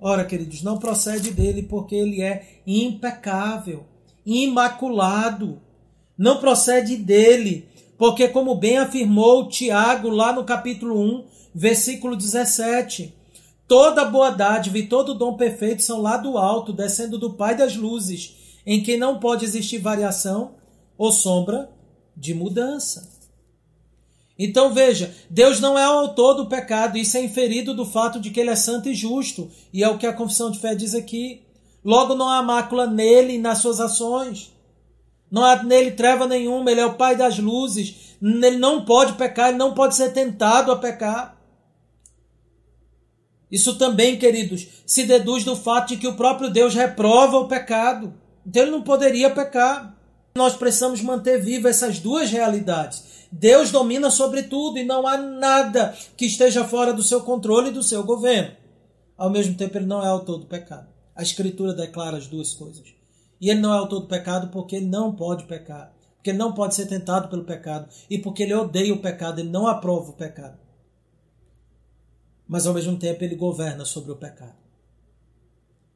Ora, 0.00 0.24
queridos, 0.24 0.62
não 0.62 0.78
procede 0.78 1.30
dele 1.32 1.62
porque 1.62 1.94
ele 1.94 2.22
é 2.22 2.60
impecável, 2.66 3.84
imaculado. 4.24 5.60
Não 6.16 6.38
procede 6.38 6.96
dele, 6.96 7.68
porque, 7.98 8.28
como 8.28 8.54
bem 8.54 8.78
afirmou 8.78 9.48
Tiago 9.48 10.08
lá 10.08 10.32
no 10.32 10.44
capítulo 10.44 10.98
1, 11.00 11.31
versículo 11.54 12.16
17, 12.16 13.14
toda 13.68 14.04
boa 14.04 14.30
dádiva 14.30 14.78
e 14.78 14.86
todo 14.86 15.14
dom 15.14 15.36
perfeito 15.36 15.82
são 15.82 16.00
lá 16.00 16.16
do 16.16 16.38
alto, 16.38 16.72
descendo 16.72 17.18
do 17.18 17.34
Pai 17.34 17.56
das 17.56 17.76
luzes, 17.76 18.36
em 18.66 18.82
quem 18.82 18.96
não 18.96 19.18
pode 19.18 19.44
existir 19.44 19.78
variação 19.78 20.54
ou 20.96 21.10
sombra 21.10 21.70
de 22.16 22.34
mudança. 22.34 23.10
Então 24.38 24.72
veja, 24.72 25.14
Deus 25.28 25.60
não 25.60 25.78
é 25.78 25.86
o 25.88 25.98
autor 25.98 26.34
do 26.34 26.46
pecado, 26.46 26.98
isso 26.98 27.16
é 27.16 27.22
inferido 27.22 27.74
do 27.74 27.84
fato 27.84 28.18
de 28.18 28.30
que 28.30 28.40
ele 28.40 28.50
é 28.50 28.56
santo 28.56 28.88
e 28.88 28.94
justo, 28.94 29.50
e 29.72 29.84
é 29.84 29.88
o 29.88 29.98
que 29.98 30.06
a 30.06 30.12
confissão 30.12 30.50
de 30.50 30.58
fé 30.58 30.74
diz 30.74 30.94
aqui. 30.94 31.42
Logo 31.84 32.14
não 32.14 32.28
há 32.28 32.42
mácula 32.42 32.86
nele 32.86 33.34
e 33.34 33.38
nas 33.38 33.58
suas 33.58 33.80
ações. 33.80 34.52
Não 35.30 35.44
há 35.44 35.62
nele 35.62 35.92
treva 35.92 36.26
nenhuma, 36.26 36.70
ele 36.70 36.80
é 36.80 36.86
o 36.86 36.94
pai 36.94 37.16
das 37.16 37.38
luzes. 37.38 38.16
Ele 38.20 38.58
não 38.58 38.84
pode 38.84 39.14
pecar, 39.14 39.48
ele 39.48 39.58
não 39.58 39.74
pode 39.74 39.94
ser 39.94 40.12
tentado 40.12 40.70
a 40.70 40.76
pecar. 40.76 41.41
Isso 43.52 43.76
também, 43.76 44.18
queridos, 44.18 44.66
se 44.86 45.04
deduz 45.04 45.44
do 45.44 45.54
fato 45.54 45.88
de 45.88 45.98
que 45.98 46.08
o 46.08 46.16
próprio 46.16 46.50
Deus 46.50 46.74
reprova 46.74 47.36
o 47.36 47.46
pecado. 47.46 48.14
Então 48.46 48.62
ele 48.62 48.70
não 48.70 48.82
poderia 48.82 49.28
pecar. 49.28 49.94
Nós 50.34 50.56
precisamos 50.56 51.02
manter 51.02 51.38
viva 51.38 51.68
essas 51.68 51.98
duas 51.98 52.30
realidades. 52.30 53.04
Deus 53.30 53.70
domina 53.70 54.10
sobre 54.10 54.44
tudo 54.44 54.78
e 54.78 54.84
não 54.84 55.06
há 55.06 55.18
nada 55.18 55.94
que 56.16 56.24
esteja 56.24 56.64
fora 56.64 56.94
do 56.94 57.02
seu 57.02 57.20
controle 57.20 57.68
e 57.68 57.72
do 57.72 57.82
seu 57.82 58.02
governo. 58.02 58.56
Ao 59.18 59.28
mesmo 59.28 59.54
tempo, 59.54 59.76
ele 59.76 59.86
não 59.86 60.02
é 60.02 60.06
autor 60.06 60.38
do 60.38 60.46
pecado. 60.46 60.88
A 61.14 61.22
Escritura 61.22 61.74
declara 61.74 62.16
as 62.16 62.26
duas 62.26 62.54
coisas. 62.54 62.94
E 63.38 63.50
ele 63.50 63.60
não 63.60 63.74
é 63.74 63.76
autor 63.76 64.00
do 64.00 64.06
pecado 64.06 64.48
porque 64.48 64.76
ele 64.76 64.86
não 64.86 65.14
pode 65.14 65.44
pecar. 65.44 65.92
Porque 66.16 66.30
ele 66.30 66.38
não 66.38 66.52
pode 66.52 66.74
ser 66.74 66.86
tentado 66.86 67.28
pelo 67.28 67.44
pecado. 67.44 67.86
E 68.08 68.16
porque 68.16 68.44
ele 68.44 68.54
odeia 68.54 68.94
o 68.94 69.00
pecado, 69.00 69.40
ele 69.40 69.50
não 69.50 69.66
aprova 69.66 70.10
o 70.10 70.14
pecado. 70.14 70.61
Mas 72.52 72.66
ao 72.66 72.74
mesmo 72.74 72.98
tempo, 72.98 73.24
ele 73.24 73.34
governa 73.34 73.84
sobre 73.84 74.12
o 74.12 74.16
pecado. 74.16 74.60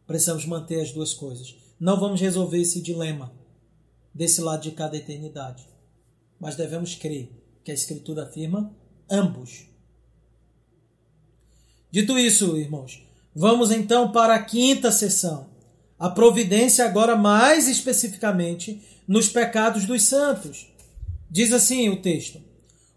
Precisamos 0.07 0.47
manter 0.47 0.81
as 0.81 0.91
duas 0.91 1.13
coisas. 1.13 1.55
Não 1.79 2.01
vamos 2.01 2.21
resolver 2.21 2.61
esse 2.61 2.81
dilema 2.81 3.31
desse 4.15 4.41
lado 4.41 4.63
de 4.63 4.71
cada 4.71 4.97
eternidade 4.97 5.77
mas 6.41 6.55
devemos 6.55 6.95
crer 6.95 7.31
que 7.65 7.71
a 7.71 7.75
Escritura 7.75 8.25
afirma 8.25 8.75
ambos. 9.11 9.67
Dito 11.91 12.19
isso, 12.19 12.57
irmãos, 12.57 13.03
vamos 13.35 13.71
então 13.71 14.13
para 14.13 14.35
a 14.35 14.43
quinta 14.43 14.93
sessão. 14.93 15.49
A 15.99 16.11
providência, 16.11 16.85
agora 16.85 17.17
mais 17.17 17.69
especificamente, 17.69 18.83
nos 19.09 19.29
pecados 19.29 19.87
dos 19.87 20.03
santos. 20.03 20.71
Diz 21.31 21.53
assim 21.53 21.89
o 21.89 22.03
texto: 22.03 22.41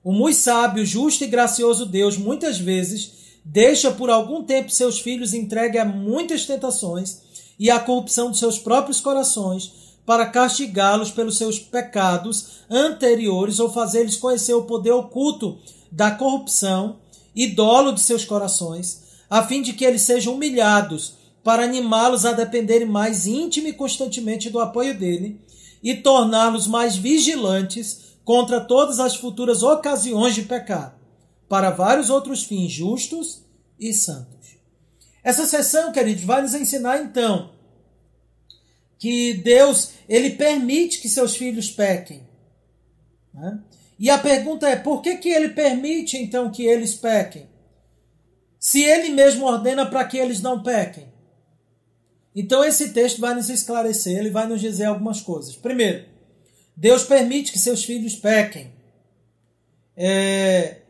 O 0.03 0.11
muito 0.11 0.35
sábio, 0.35 0.85
justo 0.85 1.23
e 1.23 1.27
gracioso 1.27 1.85
Deus, 1.85 2.17
muitas 2.17 2.57
vezes, 2.59 3.18
deixa 3.51 3.89
por 3.89 4.11
algum 4.11 4.43
tempo 4.43 4.69
seus 4.69 4.99
filhos 4.99 5.33
entregues 5.33 5.81
a 5.81 5.85
muitas 5.85 6.45
tentações 6.45 7.17
e 7.57 7.71
à 7.71 7.79
corrupção 7.79 8.29
de 8.29 8.37
seus 8.37 8.59
próprios 8.59 8.99
corações 8.99 9.73
para 10.05 10.27
castigá-los 10.27 11.09
pelos 11.09 11.37
seus 11.37 11.57
pecados 11.57 12.59
anteriores 12.69 13.59
ou 13.59 13.71
fazer-lhes 13.71 14.17
conhecer 14.17 14.53
o 14.53 14.65
poder 14.65 14.91
oculto 14.91 15.57
da 15.91 16.11
corrupção 16.11 16.97
e 17.35 17.47
dolo 17.47 17.91
de 17.91 18.01
seus 18.01 18.23
corações, 18.23 19.01
a 19.27 19.41
fim 19.43 19.63
de 19.63 19.73
que 19.73 19.83
eles 19.83 20.03
sejam 20.03 20.35
humilhados 20.35 21.15
para 21.43 21.63
animá-los 21.63 22.25
a 22.25 22.33
dependerem 22.33 22.87
mais 22.87 23.25
íntima 23.25 23.69
e 23.69 23.73
constantemente 23.73 24.51
do 24.51 24.59
apoio 24.59 24.97
dele 24.97 25.41
e 25.81 25.95
torná-los 25.95 26.67
mais 26.67 26.95
vigilantes 26.95 28.09
contra 28.23 28.61
todas 28.61 28.99
as 28.99 29.15
futuras 29.15 29.63
ocasiões 29.63 30.35
de 30.35 30.43
pecar, 30.43 30.98
para 31.49 31.71
vários 31.71 32.11
outros 32.11 32.43
fins 32.43 32.71
justos 32.71 33.43
e 33.79 33.91
santos. 33.91 34.57
Essa 35.23 35.45
sessão, 35.45 35.91
queridos, 35.91 36.23
vai 36.23 36.43
nos 36.43 36.53
ensinar 36.53 37.01
então 37.01 37.51
que 38.99 39.33
Deus 39.33 39.91
ele 40.07 40.31
permite 40.31 40.99
que 40.99 41.09
seus 41.09 41.35
filhos 41.35 41.71
pequem. 41.71 42.27
Né? 43.33 43.59
E 43.97 44.09
a 44.09 44.17
pergunta 44.17 44.69
é: 44.69 44.75
por 44.75 45.01
que, 45.01 45.17
que 45.17 45.29
ele 45.29 45.49
permite 45.49 46.17
então 46.17 46.51
que 46.51 46.63
eles 46.63 46.95
pequem? 46.95 47.49
Se 48.59 48.83
ele 48.83 49.09
mesmo 49.09 49.45
ordena 49.45 49.85
para 49.85 50.05
que 50.05 50.17
eles 50.17 50.41
não 50.41 50.61
pequem. 50.61 51.07
Então 52.35 52.63
esse 52.63 52.93
texto 52.93 53.19
vai 53.19 53.33
nos 53.33 53.49
esclarecer, 53.49 54.17
ele 54.17 54.29
vai 54.29 54.47
nos 54.47 54.61
dizer 54.61 54.85
algumas 54.85 55.19
coisas. 55.21 55.55
Primeiro, 55.55 56.05
Deus 56.75 57.03
permite 57.03 57.51
que 57.51 57.59
seus 57.59 57.83
filhos 57.83 58.15
pequem. 58.15 58.71
É, 59.95 60.81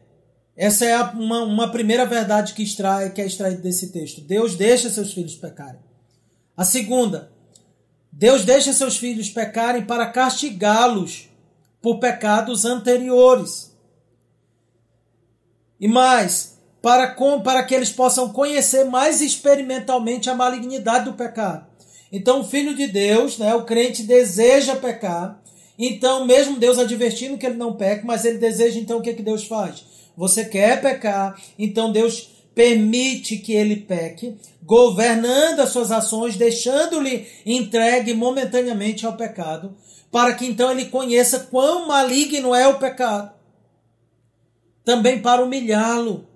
essa 0.62 0.84
é 0.84 1.02
uma, 1.02 1.44
uma 1.44 1.72
primeira 1.72 2.06
verdade 2.06 2.54
que, 2.54 2.62
extrai, 2.62 3.12
que 3.12 3.22
é 3.22 3.26
extraída 3.26 3.62
desse 3.62 3.94
texto. 3.94 4.20
Deus 4.20 4.56
deixa 4.58 4.90
seus 4.90 5.14
filhos 5.14 5.34
pecarem. 5.34 5.80
A 6.58 6.66
segunda, 6.66 7.32
Deus 8.12 8.44
deixa 8.44 8.74
seus 8.74 8.98
filhos 8.98 9.30
pecarem 9.30 9.86
para 9.86 10.12
castigá-los 10.12 11.30
por 11.82 12.00
pecados 12.00 12.66
anteriores. 12.66 13.74
E 15.80 15.88
mais, 15.88 16.60
para, 16.82 17.08
com, 17.08 17.40
para 17.40 17.64
que 17.64 17.74
eles 17.74 17.94
possam 17.94 18.28
conhecer 18.28 18.84
mais 18.84 19.22
experimentalmente 19.22 20.30
a 20.30 20.36
malignidade 20.36 21.06
do 21.06 21.14
pecado. 21.14 21.68
Então, 22.12 22.42
o 22.42 22.44
filho 22.46 22.76
de 22.76 22.86
Deus, 22.88 23.38
né, 23.38 23.56
o 23.56 23.64
crente, 23.64 24.04
deseja 24.04 24.76
pecar. 24.76 25.42
Então, 25.78 26.26
mesmo 26.26 26.60
Deus 26.60 26.78
advertindo 26.78 27.38
que 27.38 27.46
ele 27.46 27.56
não 27.56 27.78
peca, 27.78 28.06
mas 28.06 28.26
ele 28.26 28.40
deseja, 28.40 28.78
então, 28.78 28.98
o 28.98 29.02
que, 29.02 29.14
que 29.14 29.24
Deus 29.24 29.46
faz? 29.46 29.88
Você 30.20 30.44
quer 30.44 30.82
pecar, 30.82 31.42
então 31.58 31.94
Deus 31.94 32.30
permite 32.54 33.38
que 33.38 33.54
ele 33.54 33.78
peque, 33.78 34.36
governando 34.62 35.62
as 35.62 35.70
suas 35.70 35.94
ações, 35.94 36.36
deixando-lhe 36.36 37.26
entregue 37.46 38.14
momentaneamente 38.14 39.06
ao 39.06 39.16
pecado, 39.16 39.78
para 40.12 40.34
que 40.34 40.46
então 40.46 40.72
ele 40.72 40.88
conheça 40.88 41.48
quão 41.50 41.88
maligno 41.88 42.54
é 42.54 42.68
o 42.68 42.78
pecado. 42.78 43.32
Também 44.84 45.22
para 45.22 45.42
humilhá-lo, 45.42 46.28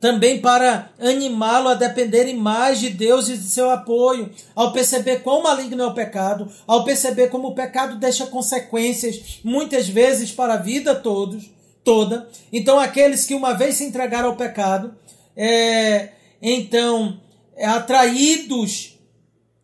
também 0.00 0.40
para 0.40 0.90
animá-lo 0.98 1.68
a 1.68 1.74
dependerem 1.74 2.36
mais 2.36 2.78
de 2.78 2.90
Deus 2.90 3.28
e 3.28 3.36
de 3.36 3.48
seu 3.48 3.70
apoio, 3.70 4.30
ao 4.54 4.72
perceber 4.72 5.22
quão 5.22 5.42
maligno 5.42 5.82
é 5.82 5.86
o 5.86 5.94
pecado, 5.94 6.48
ao 6.66 6.84
perceber 6.84 7.28
como 7.28 7.48
o 7.48 7.54
pecado 7.54 7.96
deixa 7.96 8.26
consequências, 8.26 9.40
muitas 9.42 9.88
vezes 9.88 10.30
para 10.30 10.54
a 10.54 10.58
vida 10.58 10.94
todos, 10.94 11.50
toda. 11.82 12.28
Então, 12.52 12.78
aqueles 12.78 13.24
que 13.24 13.34
uma 13.34 13.54
vez 13.54 13.76
se 13.76 13.84
entregaram 13.84 14.28
ao 14.28 14.36
pecado, 14.36 14.94
é, 15.36 16.10
então, 16.40 17.20
é, 17.56 17.66
atraídos 17.66 18.97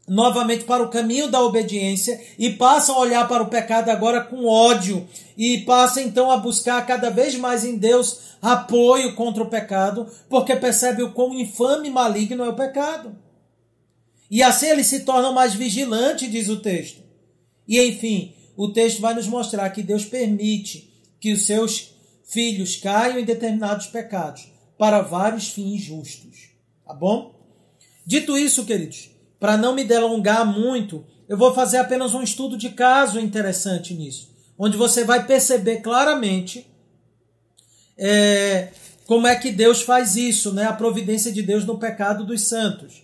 novamente 0.07 0.65
para 0.65 0.83
o 0.83 0.91
caminho 0.91 1.31
da 1.31 1.43
obediência 1.43 2.21
e 2.39 2.51
passam 2.51 2.95
a 2.95 3.01
olhar 3.01 3.27
para 3.27 3.43
o 3.43 3.49
pecado 3.49 3.89
agora 3.89 4.21
com 4.21 4.47
ódio 4.47 5.09
e 5.37 5.59
passam 5.59 6.03
então 6.03 6.31
a 6.31 6.37
buscar 6.37 6.87
cada 6.87 7.11
vez 7.11 7.35
mais 7.37 7.65
em 7.65 7.77
Deus 7.77 8.35
apoio 8.41 9.15
contra 9.15 9.43
o 9.43 9.49
pecado, 9.49 10.07
porque 10.29 10.55
percebe 10.55 11.03
o 11.03 11.13
quão 11.13 11.33
infame 11.35 11.89
e 11.89 11.91
maligno 11.91 12.45
é 12.45 12.49
o 12.49 12.57
pecado. 12.57 13.17
E 14.31 14.43
assim 14.43 14.67
eles 14.67 14.87
se 14.87 15.01
tornam 15.01 15.33
mais 15.33 15.55
vigilantes, 15.55 16.31
diz 16.31 16.49
o 16.49 16.61
texto. 16.61 17.03
E 17.67 17.81
enfim, 17.81 18.35
o 18.57 18.69
texto 18.69 19.01
vai 19.01 19.15
nos 19.15 19.27
mostrar 19.27 19.71
que 19.71 19.83
Deus 19.83 20.05
permite 20.05 20.93
que 21.19 21.33
os 21.33 21.47
seus 21.47 21.95
filhos 22.25 22.77
caiam 22.77 23.19
em 23.19 23.25
determinados 23.25 23.87
pecados 23.87 24.53
para 24.77 25.01
vários 25.01 25.49
fins 25.49 25.81
justos. 25.81 26.51
Tá 26.85 26.93
bom? 26.93 27.35
Dito 28.05 28.37
isso, 28.37 28.67
queridos, 28.67 29.14
para 29.39 29.57
não 29.57 29.75
me 29.75 29.85
delongar 29.85 30.47
muito, 30.47 31.05
eu 31.29 31.37
vou 31.37 31.55
fazer 31.55 31.79
apenas 31.79 32.15
um 32.15 32.23
estudo 32.23 32.57
de 32.57 32.71
caso 32.71 33.19
interessante 33.19 33.95
nisso, 33.95 34.31
onde 34.59 34.77
você 34.77 35.05
vai 35.05 35.27
perceber 35.27 35.79
claramente 35.79 36.67
é, 37.97 38.69
como 39.07 39.27
é 39.27 39.37
que 39.37 39.51
Deus 39.51 39.83
faz 39.83 40.17
isso, 40.17 40.53
né? 40.53 40.65
A 40.65 40.73
providência 40.73 41.33
de 41.33 41.43
Deus 41.43 41.65
no 41.65 41.79
pecado 41.79 42.25
dos 42.25 42.43
santos. 42.43 43.03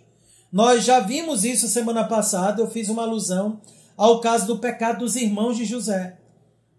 Nós 0.52 0.84
já 0.84 1.00
vimos 1.00 1.44
isso 1.44 1.68
semana 1.68 2.04
passada, 2.04 2.60
eu 2.60 2.70
fiz 2.70 2.88
uma 2.88 3.02
alusão 3.02 3.60
ao 3.96 4.20
caso 4.20 4.46
do 4.46 4.58
pecado 4.58 5.00
dos 5.00 5.14
irmãos 5.14 5.56
de 5.56 5.64
José. 5.64 6.18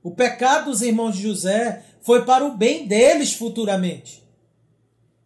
O 0.03 0.11
pecado 0.11 0.71
dos 0.71 0.81
irmãos 0.81 1.15
de 1.15 1.21
José 1.21 1.85
foi 2.01 2.25
para 2.25 2.43
o 2.43 2.57
bem 2.57 2.87
deles 2.87 3.33
futuramente. 3.33 4.23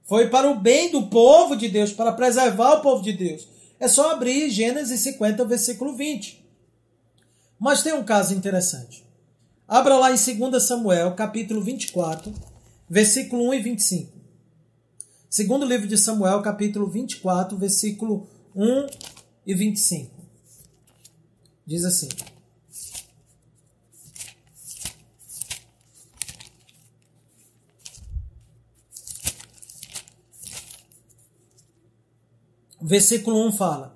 Foi 0.03 0.27
para 0.27 0.51
o 0.51 0.55
bem 0.55 0.91
do 0.91 1.07
povo 1.07 1.55
de 1.55 1.67
Deus, 1.67 1.91
para 1.91 2.11
preservar 2.11 2.73
o 2.73 2.81
povo 2.81 3.01
de 3.01 3.13
Deus. 3.13 3.47
É 3.79 3.87
só 3.87 4.11
abrir 4.11 4.49
Gênesis 4.49 5.01
50, 5.01 5.43
versículo 5.45 5.95
20. 5.95 6.45
Mas 7.59 7.83
tem 7.83 7.93
um 7.93 8.03
caso 8.03 8.33
interessante. 8.33 9.05
Abra 9.67 9.97
lá 9.97 10.11
em 10.11 10.15
2 10.37 10.63
Samuel, 10.63 11.15
capítulo 11.15 11.61
24, 11.61 12.33
versículo 12.89 13.49
1 13.49 13.53
e 13.55 13.61
25. 13.61 14.15
Segundo 15.29 15.65
livro 15.65 15.87
de 15.87 15.97
Samuel, 15.97 16.41
capítulo 16.41 16.87
24, 16.87 17.57
versículo 17.57 18.27
1 18.55 18.87
e 19.45 19.53
25. 19.53 20.11
Diz 21.65 21.83
assim: 21.83 22.07
Versículo 32.81 33.45
1 33.47 33.51
fala: 33.53 33.95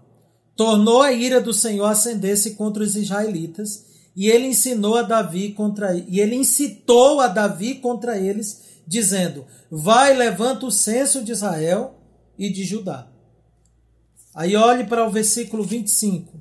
Tornou 0.56 1.02
a 1.02 1.12
ira 1.12 1.40
do 1.40 1.54
Senhor 1.54 1.86
acender-se 1.86 2.56
contra 2.56 2.84
os 2.84 2.96
israelitas, 2.96 3.86
e 4.16 4.28
ele 4.28 4.48
ensinou 4.48 4.96
a 4.98 5.02
Davi 5.02 5.54
contra 5.54 5.96
e 5.96 6.20
ele 6.20 6.36
incitou 6.36 7.22
a 7.22 7.28
Davi 7.28 7.76
contra 7.76 8.18
eles 8.18 8.62
dizendo: 8.86 9.46
Vai, 9.70 10.16
levanta 10.16 10.66
o 10.66 10.72
censo 10.72 11.24
de 11.24 11.32
Israel 11.32 11.96
e 12.38 12.50
de 12.50 12.64
Judá. 12.64 13.08
Aí 14.34 14.56
olhe 14.56 14.84
para 14.86 15.06
o 15.06 15.10
versículo 15.12 15.64
25. 15.64 16.40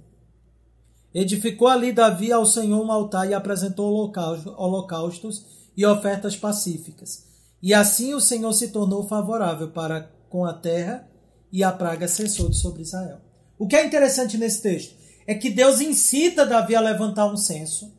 Edificou 1.14 1.68
ali 1.68 1.92
Davi 1.92 2.33
ao 2.33 2.44
Senhor 2.46 2.85
um 2.85 2.92
altar 2.92 3.29
e 3.29 3.35
apresentou 3.35 4.12
holocaustos 4.57 5.44
e 5.77 5.85
ofertas 5.85 6.37
pacíficas. 6.37 7.24
E 7.62 7.74
assim 7.74 8.14
o 8.14 8.20
Senhor 8.20 8.53
se 8.53 8.68
tornou 8.68 9.07
favorável 9.07 9.68
para 9.68 10.11
com 10.29 10.44
a 10.44 10.53
terra 10.53 11.08
e 11.50 11.64
a 11.64 11.72
praga 11.72 12.06
cessou 12.06 12.48
de 12.48 12.56
sobre 12.56 12.82
Israel. 12.82 13.20
O 13.58 13.66
que 13.66 13.76
é 13.76 13.84
interessante 13.84 14.37
nesse 14.37 14.62
texto 14.62 14.94
é 15.26 15.34
que 15.34 15.50
Deus 15.50 15.80
incita 15.80 16.46
Davi 16.46 16.74
a 16.74 16.80
levantar 16.80 17.26
um 17.26 17.37
censo 17.37 17.92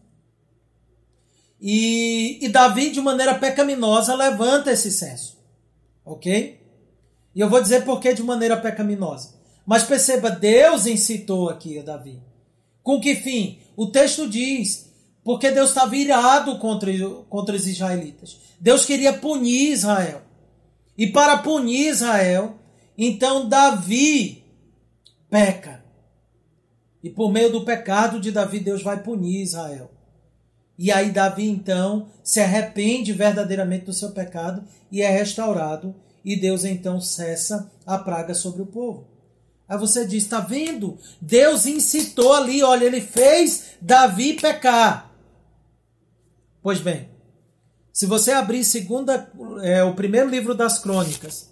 e, 1.62 2.40
e 2.42 2.48
Davi, 2.48 2.90
de 2.90 3.02
maneira 3.02 3.36
pecaminosa, 3.36 4.16
levanta 4.16 4.72
esse 4.72 4.92
censo. 4.92 5.38
Ok? 6.06 6.60
E 7.36 7.40
eu 7.40 7.50
vou 7.50 7.62
dizer 7.62 7.84
por 7.84 8.00
que 8.00 8.14
de 8.14 8.24
maneira 8.24 8.58
pecaminosa. 8.58 9.34
Mas 9.66 9.84
perceba, 9.84 10.32
Deus 10.32 10.86
incitou 10.88 11.50
aqui 11.50 11.78
a 11.78 11.84
Davi. 11.84 12.20
Com 12.82 13.00
que 13.00 13.16
fim? 13.16 13.60
O 13.76 13.88
texto 13.88 14.28
diz, 14.28 14.90
porque 15.24 15.52
Deus 15.52 15.70
estava 15.70 15.96
irado 15.96 16.58
contra, 16.58 16.92
contra 17.30 17.56
os 17.56 17.68
israelitas. 17.68 18.38
Deus 18.60 18.86
queria 18.86 19.14
punir 19.14 19.72
Israel. 19.72 20.22
E 20.98 21.08
para 21.08 21.38
punir 21.38 21.90
Israel, 21.90 22.59
então 23.08 23.48
Davi 23.48 24.44
peca. 25.30 25.84
E 27.02 27.10
por 27.10 27.32
meio 27.32 27.52
do 27.52 27.64
pecado 27.64 28.20
de 28.20 28.32
Davi, 28.32 28.60
Deus 28.60 28.84
vai 28.84 29.02
punir 29.02 29.42
Israel. 29.42 29.90
E 30.78 30.92
aí 30.92 31.12
Davi 31.12 31.48
então 31.48 32.10
se 32.24 32.40
arrepende 32.40 33.14
verdadeiramente 33.14 33.86
do 33.86 33.94
seu 33.94 34.12
pecado 34.12 34.64
e 34.92 35.02
é 35.02 35.10
restaurado 35.10 35.96
e 36.24 36.36
Deus 36.36 36.64
então 36.64 37.00
cessa 37.00 37.72
a 37.86 37.98
praga 37.98 38.34
sobre 38.34 38.62
o 38.62 38.66
povo. 38.66 39.08
Aí 39.68 39.78
você 39.78 40.06
diz, 40.06 40.24
está 40.24 40.40
vendo? 40.40 40.98
Deus 41.22 41.66
incitou 41.66 42.34
ali, 42.34 42.64
olha, 42.64 42.86
ele 42.86 43.02
fez 43.02 43.76
Davi 43.82 44.34
pecar. 44.34 45.14
Pois 46.62 46.80
bem, 46.80 47.10
se 47.92 48.06
você 48.06 48.32
abrir 48.32 48.64
segunda, 48.64 49.32
é, 49.62 49.84
o 49.84 49.94
primeiro 49.94 50.30
livro 50.30 50.56
das 50.56 50.80
crônicas, 50.80 51.49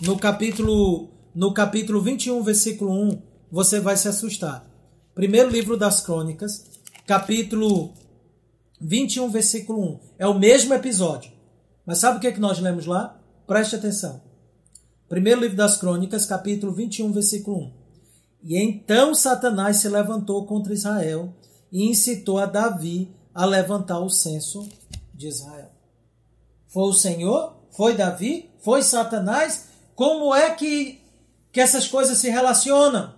no 0.00 0.18
capítulo, 0.18 1.10
no 1.34 1.52
capítulo 1.52 2.00
21, 2.00 2.42
versículo 2.42 2.92
1, 2.92 3.22
você 3.50 3.80
vai 3.80 3.96
se 3.96 4.08
assustar. 4.08 4.66
Primeiro 5.14 5.50
livro 5.50 5.76
das 5.76 6.00
crônicas, 6.00 6.64
capítulo 7.06 7.92
21, 8.80 9.28
versículo 9.28 9.80
1. 9.80 10.00
É 10.20 10.26
o 10.26 10.38
mesmo 10.38 10.72
episódio. 10.72 11.30
Mas 11.84 11.98
sabe 11.98 12.16
o 12.16 12.20
que, 12.20 12.28
é 12.28 12.32
que 12.32 12.40
nós 12.40 12.58
lemos 12.60 12.86
lá? 12.86 13.20
Preste 13.46 13.76
atenção. 13.76 14.22
Primeiro 15.08 15.40
livro 15.40 15.56
das 15.56 15.76
Crônicas, 15.76 16.24
capítulo 16.24 16.72
21, 16.72 17.12
versículo 17.12 17.58
1. 17.58 17.72
E 18.44 18.62
então 18.62 19.14
Satanás 19.14 19.78
se 19.78 19.88
levantou 19.88 20.46
contra 20.46 20.72
Israel 20.72 21.34
e 21.70 21.90
incitou 21.90 22.38
a 22.38 22.46
Davi 22.46 23.14
a 23.34 23.44
levantar 23.44 23.98
o 23.98 24.08
censo 24.08 24.66
de 25.12 25.28
Israel. 25.28 25.70
Foi 26.68 26.84
o 26.84 26.92
Senhor? 26.92 27.56
Foi 27.70 27.94
Davi? 27.96 28.50
Foi 28.60 28.82
Satanás? 28.82 29.69
Como 30.00 30.34
é 30.34 30.54
que, 30.54 30.98
que 31.52 31.60
essas 31.60 31.86
coisas 31.86 32.16
se 32.16 32.30
relacionam? 32.30 33.12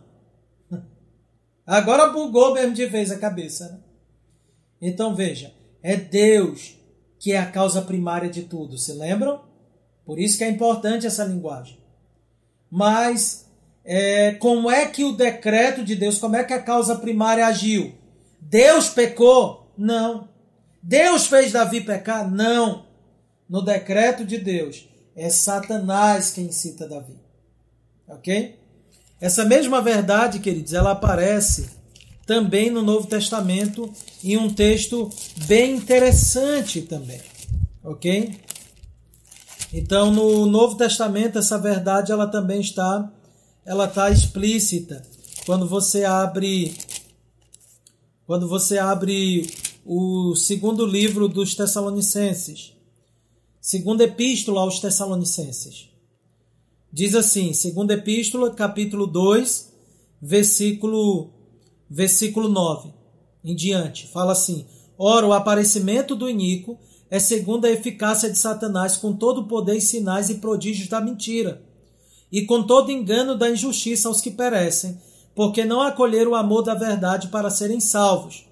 Agora 1.65 2.09
bugou 2.09 2.55
mesmo 2.55 2.75
de 2.75 2.87
vez 2.87 3.13
a 3.13 3.21
cabeça. 3.21 3.69
Né? 3.69 3.79
Então 4.91 5.15
veja, 5.15 5.55
é 5.81 5.95
Deus 5.95 6.75
que 7.21 7.31
é 7.31 7.39
a 7.39 7.47
causa 7.47 7.83
primária 7.83 8.29
de 8.29 8.43
tudo, 8.43 8.77
se 8.77 8.93
lembram? 8.95 9.45
Por 10.05 10.19
isso 10.19 10.37
que 10.37 10.43
é 10.43 10.51
importante 10.51 11.07
essa 11.07 11.23
linguagem. 11.23 11.79
Mas 12.69 13.49
é, 13.85 14.33
como 14.33 14.69
é 14.69 14.85
que 14.85 15.05
o 15.05 15.13
decreto 15.13 15.85
de 15.85 15.95
Deus, 15.95 16.19
como 16.19 16.35
é 16.35 16.43
que 16.43 16.53
a 16.53 16.61
causa 16.61 16.97
primária 16.97 17.47
agiu? 17.47 17.95
Deus 18.41 18.89
pecou? 18.89 19.73
Não. 19.79 20.29
Deus 20.83 21.29
fez 21.29 21.53
Davi 21.53 21.81
pecar? 21.81 22.29
Não. 22.29 22.87
No 23.49 23.63
decreto 23.63 24.25
de 24.25 24.37
Deus, 24.37 24.89
é 25.15 25.29
Satanás 25.31 26.31
quem 26.31 26.51
cita 26.51 26.89
Davi. 26.89 27.17
Ok? 28.09 28.59
Essa 29.21 29.45
mesma 29.45 29.81
verdade, 29.81 30.39
queridos, 30.39 30.73
ela 30.73 30.93
aparece 30.93 31.71
também 32.27 32.71
no 32.71 32.83
Novo 32.83 33.07
Testamento 33.07 33.93
em 34.23 34.37
um 34.37 34.53
texto 34.53 35.11
bem 35.47 35.77
interessante 35.77 36.83
também. 36.83 37.21
Ok? 37.85 38.41
Então, 39.73 40.11
no 40.11 40.47
Novo 40.47 40.77
Testamento, 40.77 41.39
essa 41.39 41.59
verdade 41.59 42.13
ela 42.13 42.27
também 42.27 42.61
está 42.61 43.11
ela 43.65 43.85
está 43.85 44.11
explícita. 44.11 45.03
Quando 45.47 45.69
você 45.69 46.05
abre 46.05 46.75
quando 48.27 48.49
você 48.49 48.79
abre 48.79 49.51
o 49.85 50.35
segundo 50.37 50.87
livro 50.87 51.29
dos 51.29 51.55
Tessalonicenses, 51.55 52.72
segunda 53.63 54.03
epístola 54.03 54.61
aos 54.61 54.81
Tessalonicenses. 54.81 55.89
Diz 56.93 57.15
assim, 57.15 57.55
segunda 57.55 57.95
epístola, 57.95 58.53
capítulo 58.53 59.07
2, 59.07 59.73
versículo 60.21 61.31
versículo 61.89 62.49
9 62.49 62.93
em 63.45 63.55
diante. 63.55 64.09
Fala 64.09 64.33
assim: 64.33 64.67
Ora, 64.99 65.29
o 65.29 65.33
aparecimento 65.33 66.17
do 66.17 66.29
iníquo 66.29 66.77
é 67.09 67.21
segundo 67.21 67.65
a 67.65 67.71
eficácia 67.71 68.29
de 68.29 68.37
Satanás 68.37 68.97
com 68.97 69.13
todo 69.13 69.43
o 69.43 69.47
poder 69.47 69.77
e 69.77 69.81
sinais 69.81 70.29
e 70.29 70.35
prodígios 70.35 70.89
da 70.89 71.01
mentira, 71.01 71.63
e 72.33 72.43
com 72.43 72.65
todo 72.65 72.91
engano 72.91 73.39
da 73.39 73.49
injustiça 73.49 74.09
aos 74.09 74.21
que 74.21 74.33
perecem, 74.33 75.01
porque 75.37 75.65
não 75.65 75.81
acolheram 75.81 76.33
o 76.33 76.37
amor 76.37 76.63
da 76.63 76.75
verdade 76.75 77.29
para 77.29 77.49
serem 77.49 77.79
salvos. 77.79 78.45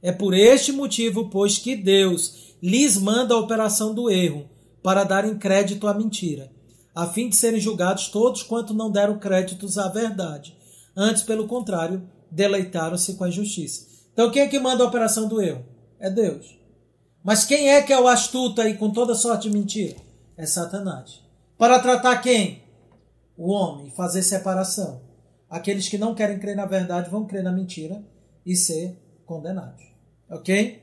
É 0.00 0.12
por 0.12 0.34
este 0.34 0.70
motivo, 0.70 1.28
pois, 1.30 1.58
que 1.58 1.74
Deus 1.74 2.54
lhes 2.62 2.96
manda 2.96 3.34
a 3.34 3.38
operação 3.38 3.92
do 3.92 4.08
erro, 4.08 4.51
para 4.82 5.04
darem 5.04 5.38
crédito 5.38 5.86
à 5.86 5.94
mentira 5.94 6.50
a 6.94 7.06
fim 7.06 7.28
de 7.28 7.36
serem 7.36 7.60
julgados 7.60 8.08
todos 8.08 8.42
quanto 8.42 8.74
não 8.74 8.90
deram 8.90 9.18
créditos 9.18 9.78
à 9.78 9.88
verdade. 9.88 10.56
Antes, 10.96 11.22
pelo 11.22 11.48
contrário, 11.48 12.06
deleitaram-se 12.30 13.14
com 13.14 13.24
a 13.24 13.28
injustiça. 13.28 13.86
Então, 14.12 14.30
quem 14.30 14.42
é 14.42 14.48
que 14.48 14.58
manda 14.58 14.84
a 14.84 14.86
operação 14.86 15.26
do 15.26 15.40
erro? 15.40 15.64
É 15.98 16.10
Deus. 16.10 16.58
Mas 17.24 17.44
quem 17.44 17.70
é 17.70 17.80
que 17.80 17.92
é 17.92 17.98
o 17.98 18.08
astuto 18.08 18.60
aí 18.60 18.76
com 18.76 18.90
toda 18.90 19.14
sorte 19.14 19.48
de 19.48 19.56
mentira? 19.56 19.96
É 20.36 20.44
Satanás. 20.44 21.22
Para 21.56 21.78
tratar 21.78 22.16
quem? 22.18 22.62
O 23.36 23.50
homem, 23.52 23.90
fazer 23.90 24.22
separação. 24.22 25.00
Aqueles 25.48 25.88
que 25.88 25.96
não 25.96 26.14
querem 26.14 26.38
crer 26.38 26.56
na 26.56 26.66
verdade 26.66 27.10
vão 27.10 27.26
crer 27.26 27.42
na 27.42 27.52
mentira 27.52 28.04
e 28.44 28.54
ser 28.54 28.98
condenados. 29.24 29.84
Ok? 30.28 30.81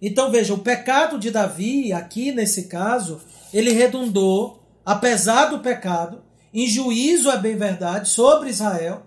Então 0.00 0.30
veja, 0.30 0.54
o 0.54 0.58
pecado 0.58 1.18
de 1.18 1.30
Davi, 1.30 1.92
aqui 1.92 2.32
nesse 2.32 2.64
caso, 2.64 3.20
ele 3.52 3.72
redundou 3.72 4.60
apesar 4.84 5.46
do 5.46 5.60
pecado, 5.60 6.22
em 6.52 6.66
juízo 6.66 7.30
é 7.30 7.38
bem 7.38 7.56
verdade 7.56 8.08
sobre 8.08 8.50
Israel, 8.50 9.06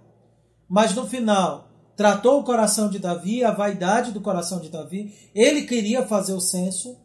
mas 0.67 0.95
no 0.95 1.05
final 1.05 1.69
tratou 1.95 2.39
o 2.39 2.43
coração 2.43 2.89
de 2.89 2.99
Davi, 2.99 3.43
a 3.43 3.51
vaidade 3.51 4.11
do 4.11 4.21
coração 4.21 4.59
de 4.59 4.69
Davi. 4.69 5.13
Ele 5.35 5.63
queria 5.63 6.05
fazer 6.05 6.33
o 6.33 6.39
censo. 6.39 6.97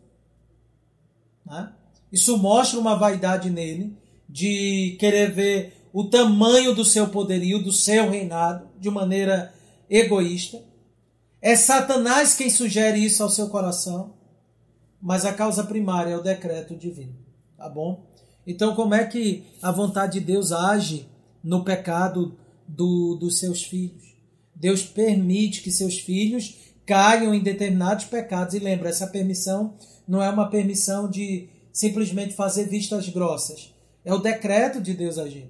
Né? 1.44 1.72
Isso 2.12 2.38
mostra 2.38 2.78
uma 2.78 2.96
vaidade 2.96 3.50
nele, 3.50 3.96
de 4.28 4.96
querer 5.00 5.32
ver 5.32 5.88
o 5.92 6.04
tamanho 6.04 6.74
do 6.74 6.84
seu 6.84 7.08
poderio, 7.08 7.62
do 7.62 7.72
seu 7.72 8.10
reinado, 8.10 8.68
de 8.78 8.90
maneira 8.90 9.52
egoísta. 9.90 10.62
É 11.40 11.54
Satanás 11.54 12.34
quem 12.34 12.50
sugere 12.50 13.04
isso 13.04 13.22
ao 13.22 13.30
seu 13.30 13.48
coração, 13.48 14.14
mas 15.00 15.24
a 15.24 15.32
causa 15.32 15.62
primária 15.62 16.12
é 16.12 16.16
o 16.16 16.22
decreto 16.22 16.74
divino. 16.74 17.14
Tá 17.56 17.68
bom? 17.68 18.06
Então, 18.46 18.74
como 18.74 18.94
é 18.94 19.04
que 19.04 19.44
a 19.62 19.70
vontade 19.70 20.18
de 20.18 20.26
Deus 20.26 20.52
age 20.52 21.08
no 21.42 21.64
pecado 21.64 22.36
do, 22.66 23.14
dos 23.14 23.38
seus 23.38 23.62
filhos? 23.62 24.16
Deus 24.54 24.82
permite 24.82 25.62
que 25.62 25.70
seus 25.70 25.98
filhos 25.98 26.56
caiam 26.84 27.32
em 27.34 27.42
determinados 27.42 28.06
pecados. 28.06 28.54
E 28.54 28.58
lembra, 28.58 28.88
essa 28.88 29.06
permissão 29.06 29.74
não 30.06 30.22
é 30.22 30.28
uma 30.30 30.48
permissão 30.48 31.08
de 31.08 31.48
simplesmente 31.72 32.34
fazer 32.34 32.64
vistas 32.64 33.08
grossas. 33.08 33.72
É 34.04 34.12
o 34.12 34.18
decreto 34.18 34.80
de 34.80 34.94
Deus 34.94 35.18
agir. 35.18 35.48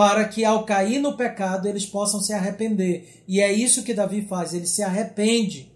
Para 0.00 0.26
que 0.26 0.46
ao 0.46 0.64
cair 0.64 0.98
no 0.98 1.14
pecado 1.14 1.68
eles 1.68 1.84
possam 1.84 2.22
se 2.22 2.32
arrepender. 2.32 3.22
E 3.28 3.38
é 3.38 3.52
isso 3.52 3.82
que 3.82 3.92
Davi 3.92 4.22
faz, 4.22 4.54
ele 4.54 4.66
se 4.66 4.82
arrepende 4.82 5.70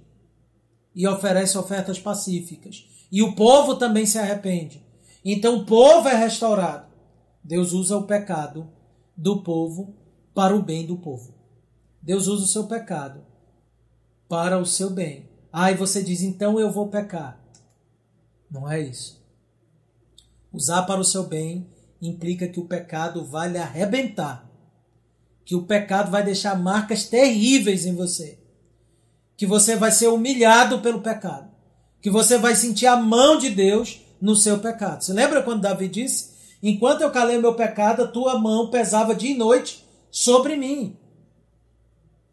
e 0.95 1.07
oferece 1.07 1.59
ofertas 1.59 1.99
pacíficas. 1.99 2.89
E 3.13 3.23
o 3.23 3.35
povo 3.35 3.77
também 3.77 4.07
se 4.07 4.19
arrepende. 4.19 4.83
Então 5.23 5.59
o 5.59 5.67
povo 5.67 6.09
é 6.09 6.15
restaurado. 6.15 6.87
Deus 7.45 7.73
usa 7.73 7.99
o 7.99 8.07
pecado 8.07 8.67
do 9.15 9.43
povo 9.43 9.95
para 10.35 10.57
o 10.57 10.63
bem 10.63 10.87
do 10.87 10.97
povo. 10.97 11.35
Deus 12.01 12.27
usa 12.27 12.45
o 12.45 12.49
seu 12.49 12.65
pecado 12.65 13.27
para 14.27 14.59
o 14.59 14.65
seu 14.65 14.89
bem. 14.89 15.29
Aí 15.53 15.75
você 15.75 16.03
diz, 16.03 16.23
então 16.23 16.59
eu 16.59 16.73
vou 16.73 16.89
pecar. 16.89 17.39
Não 18.51 18.73
é 18.73 18.81
isso. 18.81 19.23
Usar 20.51 20.85
para 20.85 21.03
o 21.03 21.05
seu 21.05 21.25
bem 21.25 21.74
implica 22.09 22.47
que 22.47 22.61
o 22.61 22.67
pecado 22.67 23.25
vai 23.25 23.49
lhe 23.49 23.59
arrebentar. 23.59 24.49
Que 25.45 25.55
o 25.55 25.65
pecado 25.65 26.11
vai 26.11 26.23
deixar 26.23 26.59
marcas 26.59 27.05
terríveis 27.05 27.87
em 27.87 27.95
você. 27.95 28.39
Que 29.37 29.47
você 29.47 29.77
vai 29.77 29.91
ser 29.91 30.09
humilhado 30.09 30.81
pelo 30.81 31.01
pecado. 31.01 31.51
Que 32.01 32.11
você 32.11 32.39
vai 32.39 32.55
sentir 32.55 32.87
a 32.87 32.97
mão 32.97 33.39
de 33.39 33.51
Deus 33.51 34.01
no 34.21 34.37
seu 34.37 34.59
pecado. 34.59 35.03
Você 35.03 35.13
lembra 35.13 35.43
quando 35.43 35.63
Davi 35.63 35.89
disse: 35.89 36.35
Enquanto 36.63 37.01
eu 37.01 37.11
calei 37.11 37.39
meu 37.39 37.55
pecado, 37.55 38.05
a 38.05 38.09
tua 38.09 38.39
mão 38.39 38.71
pesava 38.71 39.15
dia 39.15 39.33
e 39.33 39.39
noite 39.39 39.85
sobre 40.11 40.57
mim. 40.57 40.97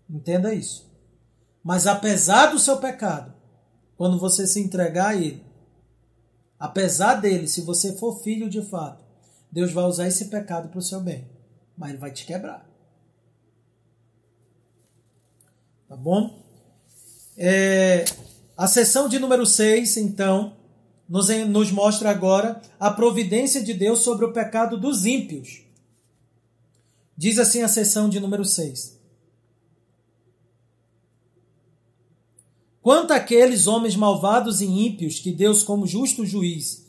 Entenda 0.09 0.53
isso. 0.53 0.89
Mas 1.63 1.87
apesar 1.87 2.47
do 2.47 2.59
seu 2.59 2.77
pecado, 2.77 3.33
quando 3.97 4.19
você 4.19 4.47
se 4.47 4.59
entregar 4.59 5.09
a 5.09 5.15
ele, 5.15 5.43
apesar 6.59 7.15
dele, 7.15 7.47
se 7.47 7.61
você 7.61 7.93
for 7.93 8.21
filho 8.21 8.49
de 8.49 8.61
fato, 8.61 9.10
Deus 9.51 9.71
vai 9.71 9.83
usar 9.83 10.07
esse 10.07 10.25
pecado 10.25 10.69
para 10.69 10.79
o 10.79 10.81
seu 10.81 11.01
bem. 11.01 11.27
Mas 11.77 11.89
ele 11.89 11.99
vai 11.99 12.11
te 12.11 12.25
quebrar. 12.25 12.69
Tá 15.87 15.95
bom? 15.95 16.41
É, 17.35 18.05
a 18.55 18.67
sessão 18.67 19.09
de 19.09 19.19
número 19.19 19.45
6, 19.45 19.97
então, 19.97 20.55
nos, 21.07 21.27
nos 21.47 21.71
mostra 21.71 22.09
agora 22.09 22.61
a 22.79 22.89
providência 22.89 23.61
de 23.61 23.73
Deus 23.73 23.99
sobre 23.99 24.23
o 24.23 24.31
pecado 24.31 24.79
dos 24.79 25.05
ímpios. 25.05 25.63
Diz 27.17 27.37
assim 27.37 27.61
a 27.61 27.67
seção 27.67 28.07
de 28.07 28.19
número 28.19 28.45
6. 28.45 28.99
Quanto 32.81 33.11
àqueles 33.11 33.67
homens 33.67 33.95
malvados 33.95 34.61
e 34.61 34.65
ímpios 34.65 35.19
que 35.19 35.31
Deus, 35.31 35.61
como 35.61 35.85
justo 35.85 36.25
juiz, 36.25 36.80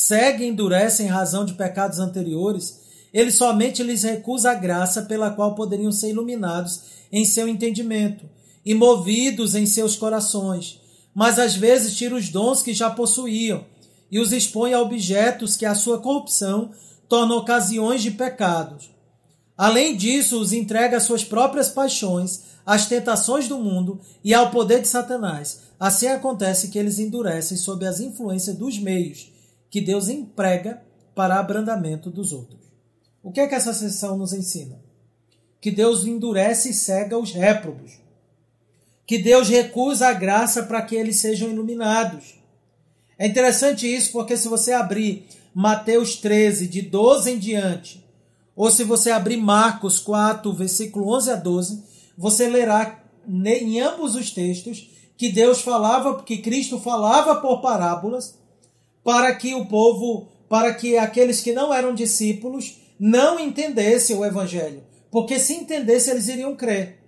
segue 0.00 0.44
e 0.44 0.46
endurece 0.46 1.02
em 1.02 1.06
razão 1.06 1.44
de 1.44 1.54
pecados 1.54 1.98
anteriores, 1.98 2.82
ele 3.12 3.32
somente 3.32 3.82
lhes 3.82 4.04
recusa 4.04 4.52
a 4.52 4.54
graça 4.54 5.02
pela 5.02 5.32
qual 5.32 5.56
poderiam 5.56 5.90
ser 5.90 6.10
iluminados 6.10 6.82
em 7.10 7.24
seu 7.24 7.48
entendimento 7.48 8.24
e 8.64 8.74
movidos 8.74 9.56
em 9.56 9.66
seus 9.66 9.96
corações, 9.96 10.80
mas 11.12 11.36
às 11.36 11.56
vezes 11.56 11.96
tira 11.96 12.14
os 12.14 12.28
dons 12.28 12.62
que 12.62 12.72
já 12.72 12.88
possuíam 12.88 13.64
e 14.08 14.20
os 14.20 14.30
expõe 14.30 14.72
a 14.72 14.80
objetos 14.80 15.56
que 15.56 15.66
a 15.66 15.74
sua 15.74 15.98
corrupção 15.98 16.70
torna 17.08 17.34
ocasiões 17.34 18.00
de 18.00 18.12
pecados. 18.12 18.90
Além 19.56 19.96
disso, 19.96 20.40
os 20.40 20.52
entrega 20.52 20.98
às 20.98 21.02
suas 21.02 21.24
próprias 21.24 21.70
paixões, 21.70 22.44
às 22.64 22.86
tentações 22.86 23.48
do 23.48 23.58
mundo 23.58 24.00
e 24.22 24.32
ao 24.32 24.52
poder 24.52 24.80
de 24.80 24.86
Satanás. 24.86 25.62
Assim 25.80 26.06
acontece 26.06 26.68
que 26.68 26.78
eles 26.78 27.00
endurecem 27.00 27.56
sob 27.56 27.84
as 27.84 27.98
influências 27.98 28.56
dos 28.56 28.78
meios 28.78 29.36
que 29.70 29.80
Deus 29.80 30.08
emprega 30.08 30.82
para 31.14 31.38
abrandamento 31.38 32.10
dos 32.10 32.32
outros. 32.32 32.60
O 33.22 33.32
que 33.32 33.40
é 33.40 33.46
que 33.46 33.54
essa 33.54 33.74
sessão 33.74 34.16
nos 34.16 34.32
ensina? 34.32 34.80
Que 35.60 35.70
Deus 35.70 36.04
endurece 36.04 36.70
e 36.70 36.74
cega 36.74 37.18
os 37.18 37.32
réprobos. 37.32 37.92
Que 39.06 39.18
Deus 39.18 39.48
recusa 39.48 40.08
a 40.08 40.12
graça 40.12 40.62
para 40.62 40.82
que 40.82 40.94
eles 40.94 41.16
sejam 41.16 41.50
iluminados. 41.50 42.38
É 43.18 43.26
interessante 43.26 43.92
isso 43.92 44.12
porque 44.12 44.36
se 44.36 44.48
você 44.48 44.72
abrir 44.72 45.26
Mateus 45.52 46.16
13, 46.16 46.68
de 46.68 46.82
12 46.82 47.32
em 47.32 47.38
diante, 47.38 48.04
ou 48.54 48.70
se 48.70 48.84
você 48.84 49.10
abrir 49.10 49.36
Marcos 49.36 49.98
4, 49.98 50.52
versículo 50.52 51.12
11 51.16 51.30
a 51.30 51.36
12, 51.36 51.82
você 52.16 52.48
lerá 52.48 53.02
em 53.26 53.80
ambos 53.80 54.14
os 54.14 54.30
textos 54.30 54.90
que 55.16 55.30
Deus 55.30 55.60
falava, 55.60 56.22
que 56.22 56.38
Cristo 56.38 56.78
falava 56.78 57.36
por 57.36 57.60
parábolas, 57.60 58.38
para 59.08 59.34
que 59.34 59.54
o 59.54 59.64
povo, 59.64 60.28
para 60.50 60.74
que 60.74 60.98
aqueles 60.98 61.40
que 61.40 61.54
não 61.54 61.72
eram 61.72 61.94
discípulos 61.94 62.76
não 63.00 63.40
entendessem 63.40 64.14
o 64.14 64.22
evangelho, 64.22 64.84
porque 65.10 65.40
se 65.40 65.54
entendessem 65.54 66.12
eles 66.12 66.28
iriam 66.28 66.54
crer. 66.54 66.98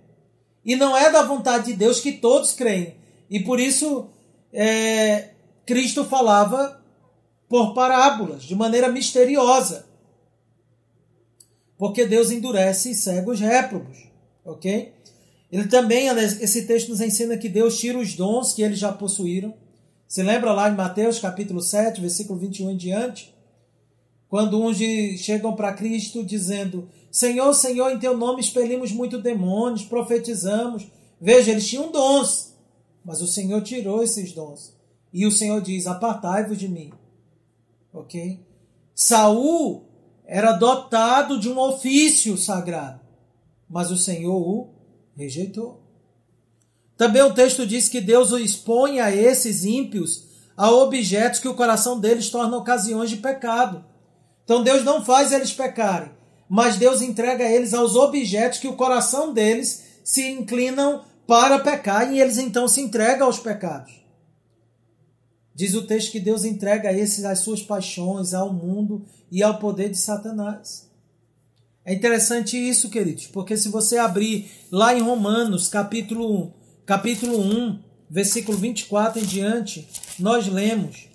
E 0.65 0.75
não 0.75 0.97
é 0.97 1.11
da 1.11 1.21
vontade 1.21 1.65
de 1.65 1.73
Deus 1.73 1.99
que 1.99 2.13
todos 2.13 2.53
creem. 2.53 2.95
E 3.29 3.41
por 3.41 3.59
isso 3.59 4.09
é, 4.51 5.29
Cristo 5.63 6.03
falava 6.03 6.83
por 7.47 7.75
parábolas, 7.75 8.45
de 8.45 8.55
maneira 8.55 8.89
misteriosa. 8.89 9.85
Porque 11.77 12.07
Deus 12.07 12.31
endurece 12.31 12.89
e 12.89 12.95
cega 12.95 13.29
os 13.29 13.39
réprobos, 13.39 14.07
ok? 14.43 14.91
Ele 15.51 15.67
também, 15.67 16.07
esse 16.07 16.65
texto 16.65 16.89
nos 16.89 16.99
ensina 16.99 17.37
que 17.37 17.47
Deus 17.47 17.77
tira 17.77 17.99
os 17.99 18.15
dons 18.15 18.53
que 18.53 18.63
eles 18.63 18.79
já 18.79 18.91
possuíram. 18.91 19.53
Se 20.11 20.21
lembra 20.21 20.51
lá 20.51 20.69
em 20.69 20.75
Mateus 20.75 21.19
capítulo 21.19 21.61
7, 21.61 22.01
versículo 22.01 22.37
21 22.37 22.71
em 22.71 22.75
diante? 22.75 23.33
Quando 24.27 24.61
uns 24.61 24.75
chegam 24.75 25.55
para 25.55 25.71
Cristo 25.71 26.21
dizendo: 26.21 26.89
Senhor, 27.09 27.53
Senhor, 27.53 27.89
em 27.89 27.97
teu 27.97 28.17
nome 28.17 28.41
expelimos 28.41 28.91
muitos 28.91 29.23
demônios, 29.23 29.85
profetizamos. 29.85 30.85
Veja, 31.21 31.51
eles 31.51 31.65
tinham 31.65 31.93
dons, 31.93 32.53
mas 33.05 33.21
o 33.21 33.25
Senhor 33.25 33.61
tirou 33.61 34.03
esses 34.03 34.33
dons. 34.33 34.75
E 35.13 35.25
o 35.25 35.31
Senhor 35.31 35.61
diz: 35.61 35.87
Apartai-vos 35.87 36.57
de 36.57 36.67
mim. 36.67 36.91
Ok? 37.93 38.45
Saul 38.93 39.85
era 40.25 40.51
dotado 40.51 41.39
de 41.39 41.47
um 41.47 41.57
ofício 41.57 42.37
sagrado, 42.37 42.99
mas 43.69 43.89
o 43.89 43.95
Senhor 43.95 44.35
o 44.35 44.73
Rejeitou. 45.15 45.80
Também 47.01 47.23
o 47.23 47.33
texto 47.33 47.65
diz 47.65 47.89
que 47.89 47.99
Deus 47.99 48.29
expõe 48.29 48.99
a 48.99 49.09
esses 49.09 49.65
ímpios 49.65 50.25
a 50.55 50.69
objetos 50.69 51.39
que 51.39 51.47
o 51.47 51.55
coração 51.55 51.99
deles 51.99 52.29
torna 52.29 52.55
ocasiões 52.55 53.09
de 53.09 53.17
pecado. 53.17 53.83
Então 54.43 54.63
Deus 54.63 54.83
não 54.83 55.03
faz 55.03 55.31
eles 55.31 55.51
pecarem, 55.51 56.11
mas 56.47 56.77
Deus 56.77 57.01
entrega 57.01 57.43
eles 57.43 57.73
aos 57.73 57.95
objetos 57.95 58.59
que 58.59 58.67
o 58.67 58.75
coração 58.75 59.33
deles 59.33 59.83
se 60.03 60.29
inclinam 60.29 61.03
para 61.25 61.57
pecar 61.57 62.13
e 62.13 62.21
eles 62.21 62.37
então 62.37 62.67
se 62.67 62.81
entregam 62.81 63.25
aos 63.25 63.39
pecados. 63.39 63.99
Diz 65.55 65.73
o 65.73 65.81
texto 65.81 66.11
que 66.11 66.19
Deus 66.19 66.45
entrega 66.45 66.93
esses 66.93 67.25
às 67.25 67.39
suas 67.39 67.63
paixões, 67.63 68.35
ao 68.35 68.53
mundo 68.53 69.03
e 69.31 69.41
ao 69.41 69.57
poder 69.57 69.89
de 69.89 69.97
Satanás. 69.97 70.87
É 71.83 71.95
interessante 71.95 72.55
isso, 72.55 72.91
queridos, 72.91 73.25
porque 73.25 73.57
se 73.57 73.69
você 73.69 73.97
abrir 73.97 74.51
lá 74.71 74.95
em 74.95 75.01
Romanos, 75.01 75.67
capítulo, 75.67 76.60
capítulo 76.91 77.39
1, 77.39 77.79
versículo 78.09 78.57
24 78.57 79.21
em 79.21 79.23
diante, 79.23 79.87
nós 80.19 80.49
lemos. 80.49 81.07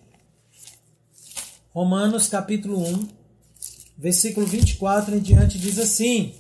Romanos, 1.69 2.29
capítulo 2.29 2.83
1, 2.83 3.09
versículo 3.99 4.47
24 4.47 5.15
em 5.15 5.19
diante, 5.19 5.59
diz 5.59 5.79
assim: 5.79 6.33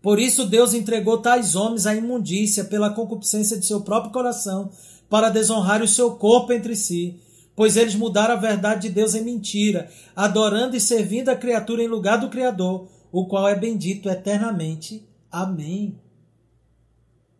Por 0.00 0.18
isso 0.18 0.46
Deus 0.46 0.72
entregou 0.72 1.18
tais 1.18 1.54
homens 1.54 1.84
à 1.84 1.94
imundícia 1.94 2.64
pela 2.64 2.88
concupiscência 2.88 3.58
de 3.58 3.66
seu 3.66 3.82
próprio 3.82 4.14
coração, 4.14 4.72
para 5.10 5.28
desonrar 5.28 5.82
o 5.82 5.88
seu 5.88 6.12
corpo 6.12 6.54
entre 6.54 6.74
si 6.74 7.20
pois 7.56 7.78
eles 7.78 7.94
mudaram 7.94 8.34
a 8.34 8.38
verdade 8.38 8.82
de 8.82 8.94
Deus 8.94 9.14
em 9.14 9.24
mentira, 9.24 9.90
adorando 10.14 10.76
e 10.76 10.80
servindo 10.80 11.30
a 11.30 11.34
criatura 11.34 11.82
em 11.82 11.88
lugar 11.88 12.18
do 12.18 12.28
Criador, 12.28 12.86
o 13.18 13.26
qual 13.26 13.48
é 13.48 13.54
bendito 13.54 14.08
eternamente. 14.08 15.08
Amém. 15.30 15.98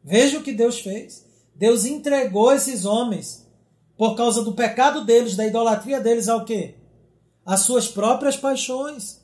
Veja 0.03 0.39
o 0.39 0.43
que 0.43 0.53
Deus 0.53 0.81
fez. 0.81 1.27
Deus 1.55 1.85
entregou 1.85 2.53
esses 2.53 2.85
homens 2.85 3.47
por 3.97 4.15
causa 4.15 4.43
do 4.43 4.53
pecado 4.53 5.05
deles, 5.05 5.37
da 5.37 5.47
idolatria 5.47 6.01
deles 6.01 6.29
ao 6.29 6.45
quê? 6.45 6.75
As 7.45 7.61
suas 7.61 7.89
próprias 7.89 8.37
paixões. 8.37 9.21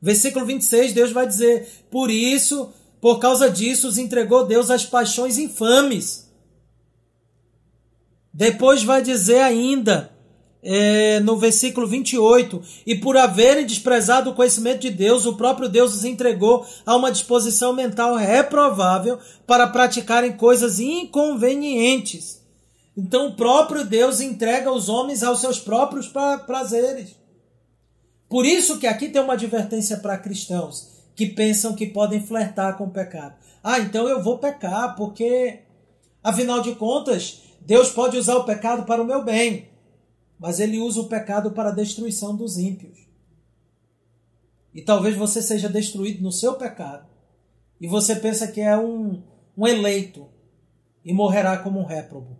Versículo 0.00 0.44
26, 0.44 0.92
Deus 0.92 1.12
vai 1.12 1.26
dizer: 1.26 1.86
Por 1.90 2.10
isso, 2.10 2.72
por 3.00 3.18
causa 3.18 3.50
disso, 3.50 3.88
os 3.88 3.98
entregou 3.98 4.46
Deus 4.46 4.70
às 4.70 4.84
paixões 4.84 5.38
infames 5.38 6.32
depois 8.32 8.82
vai 8.82 9.02
dizer 9.02 9.40
ainda, 9.40 10.10
é, 10.62 11.18
no 11.20 11.36
versículo 11.36 11.86
28, 11.86 12.62
e 12.86 12.94
por 12.94 13.16
haverem 13.16 13.66
desprezado 13.66 14.30
o 14.30 14.34
conhecimento 14.34 14.80
de 14.80 14.90
Deus, 14.90 15.26
o 15.26 15.36
próprio 15.36 15.68
Deus 15.68 15.94
os 15.94 16.04
entregou 16.04 16.64
a 16.86 16.94
uma 16.94 17.10
disposição 17.10 17.72
mental 17.72 18.14
reprovável 18.14 19.18
para 19.46 19.66
praticarem 19.66 20.32
coisas 20.32 20.78
inconvenientes. 20.78 22.40
Então 22.96 23.28
o 23.28 23.34
próprio 23.34 23.84
Deus 23.84 24.20
entrega 24.20 24.70
os 24.70 24.88
homens 24.88 25.22
aos 25.22 25.40
seus 25.40 25.58
próprios 25.58 26.06
pra 26.06 26.38
prazeres. 26.38 27.16
Por 28.28 28.46
isso 28.46 28.78
que 28.78 28.86
aqui 28.86 29.08
tem 29.08 29.20
uma 29.20 29.34
advertência 29.34 29.96
para 29.96 30.18
cristãos 30.18 30.92
que 31.14 31.26
pensam 31.26 31.74
que 31.74 31.86
podem 31.86 32.24
flertar 32.24 32.76
com 32.78 32.84
o 32.84 32.90
pecado. 32.90 33.34
Ah, 33.62 33.78
então 33.78 34.08
eu 34.08 34.22
vou 34.22 34.38
pecar, 34.38 34.94
porque 34.96 35.60
afinal 36.22 36.60
de 36.60 36.74
contas 36.74 37.42
Deus 37.60 37.90
pode 37.90 38.16
usar 38.16 38.36
o 38.36 38.44
pecado 38.44 38.84
para 38.84 39.02
o 39.02 39.04
meu 39.04 39.24
bem, 39.24 39.68
mas 40.42 40.58
ele 40.58 40.80
usa 40.80 41.00
o 41.00 41.08
pecado 41.08 41.52
para 41.52 41.68
a 41.68 41.72
destruição 41.72 42.34
dos 42.34 42.58
ímpios. 42.58 43.06
E 44.74 44.82
talvez 44.82 45.16
você 45.16 45.40
seja 45.40 45.68
destruído 45.68 46.20
no 46.20 46.32
seu 46.32 46.54
pecado. 46.54 47.08
E 47.80 47.86
você 47.86 48.16
pensa 48.16 48.48
que 48.48 48.60
é 48.60 48.76
um, 48.76 49.22
um 49.56 49.68
eleito 49.68 50.28
e 51.04 51.12
morrerá 51.12 51.58
como 51.58 51.78
um 51.78 51.84
réprobo. 51.84 52.36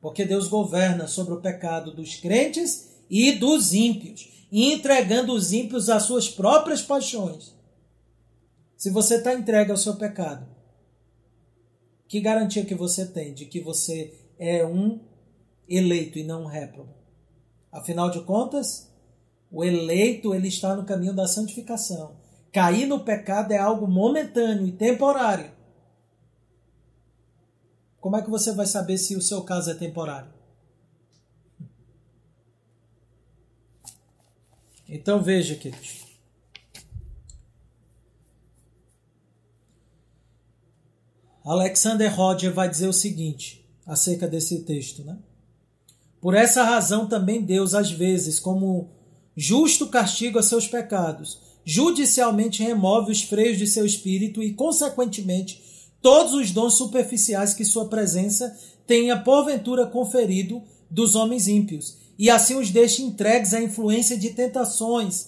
Porque 0.00 0.24
Deus 0.24 0.48
governa 0.48 1.06
sobre 1.06 1.34
o 1.34 1.40
pecado 1.40 1.94
dos 1.94 2.16
crentes 2.16 2.90
e 3.08 3.30
dos 3.30 3.72
ímpios, 3.72 4.48
entregando 4.50 5.32
os 5.32 5.52
ímpios 5.52 5.88
às 5.88 6.02
suas 6.02 6.28
próprias 6.28 6.82
paixões. 6.82 7.54
Se 8.76 8.90
você 8.90 9.18
está 9.18 9.32
entregue 9.32 9.70
ao 9.70 9.76
seu 9.76 9.94
pecado, 9.94 10.48
que 12.08 12.20
garantia 12.20 12.64
que 12.64 12.74
você 12.74 13.06
tem 13.06 13.32
de 13.32 13.46
que 13.46 13.60
você 13.60 14.12
é 14.36 14.66
um 14.66 15.13
eleito 15.68 16.18
e 16.18 16.24
não 16.24 16.42
um 16.42 16.46
réprobo? 16.46 16.94
Afinal 17.70 18.10
de 18.10 18.22
contas, 18.22 18.90
o 19.50 19.64
eleito 19.64 20.34
ele 20.34 20.48
está 20.48 20.74
no 20.74 20.84
caminho 20.84 21.14
da 21.14 21.26
santificação. 21.26 22.16
Cair 22.52 22.86
no 22.86 23.04
pecado 23.04 23.52
é 23.52 23.58
algo 23.58 23.86
momentâneo 23.86 24.66
e 24.66 24.72
temporário. 24.72 25.50
Como 28.00 28.16
é 28.16 28.22
que 28.22 28.30
você 28.30 28.52
vai 28.52 28.66
saber 28.66 28.98
se 28.98 29.16
o 29.16 29.22
seu 29.22 29.42
caso 29.42 29.70
é 29.70 29.74
temporário? 29.74 30.32
Então 34.88 35.22
veja, 35.22 35.56
queridos. 35.56 36.04
Alexander 41.44 42.14
Roger 42.14 42.52
vai 42.52 42.68
dizer 42.68 42.88
o 42.88 42.92
seguinte 42.92 43.68
acerca 43.86 44.26
desse 44.26 44.64
texto, 44.64 45.04
né? 45.04 45.18
Por 46.24 46.34
essa 46.34 46.62
razão 46.62 47.06
também 47.06 47.42
Deus, 47.42 47.74
às 47.74 47.92
vezes, 47.92 48.40
como 48.40 48.88
justo 49.36 49.88
castigo 49.88 50.38
a 50.38 50.42
seus 50.42 50.66
pecados, 50.66 51.38
judicialmente 51.66 52.62
remove 52.62 53.12
os 53.12 53.22
freios 53.22 53.58
de 53.58 53.66
seu 53.66 53.84
espírito 53.84 54.42
e, 54.42 54.54
consequentemente, 54.54 55.62
todos 56.00 56.32
os 56.32 56.50
dons 56.50 56.78
superficiais 56.78 57.52
que 57.52 57.62
sua 57.62 57.88
presença 57.88 58.58
tenha 58.86 59.20
porventura 59.20 59.84
conferido 59.84 60.62
dos 60.90 61.14
homens 61.14 61.46
ímpios, 61.46 61.98
e 62.18 62.30
assim 62.30 62.54
os 62.54 62.70
deixa 62.70 63.02
entregues 63.02 63.52
à 63.52 63.62
influência 63.62 64.16
de 64.16 64.30
tentações, 64.30 65.26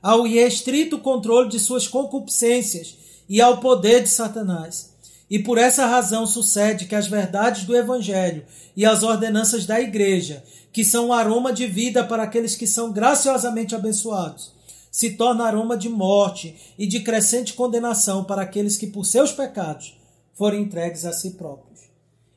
ao 0.00 0.22
restrito 0.22 0.98
controle 0.98 1.50
de 1.50 1.60
suas 1.60 1.86
concupiscências 1.86 2.96
e 3.28 3.38
ao 3.38 3.60
poder 3.60 4.02
de 4.02 4.08
Satanás. 4.08 4.94
E 5.30 5.38
por 5.38 5.58
essa 5.58 5.86
razão 5.86 6.26
sucede 6.26 6.86
que 6.86 6.94
as 6.94 7.06
verdades 7.06 7.64
do 7.64 7.76
Evangelho 7.76 8.44
e 8.76 8.86
as 8.86 9.02
ordenanças 9.02 9.66
da 9.66 9.80
Igreja, 9.80 10.42
que 10.72 10.84
são 10.84 11.08
um 11.08 11.12
aroma 11.12 11.52
de 11.52 11.66
vida 11.66 12.02
para 12.02 12.22
aqueles 12.22 12.54
que 12.54 12.66
são 12.66 12.92
graciosamente 12.92 13.74
abençoados, 13.74 14.52
se 14.90 15.10
tornam 15.10 15.44
aroma 15.44 15.76
de 15.76 15.88
morte 15.88 16.56
e 16.78 16.86
de 16.86 17.00
crescente 17.00 17.52
condenação 17.52 18.24
para 18.24 18.42
aqueles 18.42 18.76
que, 18.76 18.86
por 18.86 19.04
seus 19.04 19.30
pecados, 19.30 19.98
foram 20.34 20.58
entregues 20.58 21.04
a 21.04 21.12
si 21.12 21.32
próprios. 21.32 21.80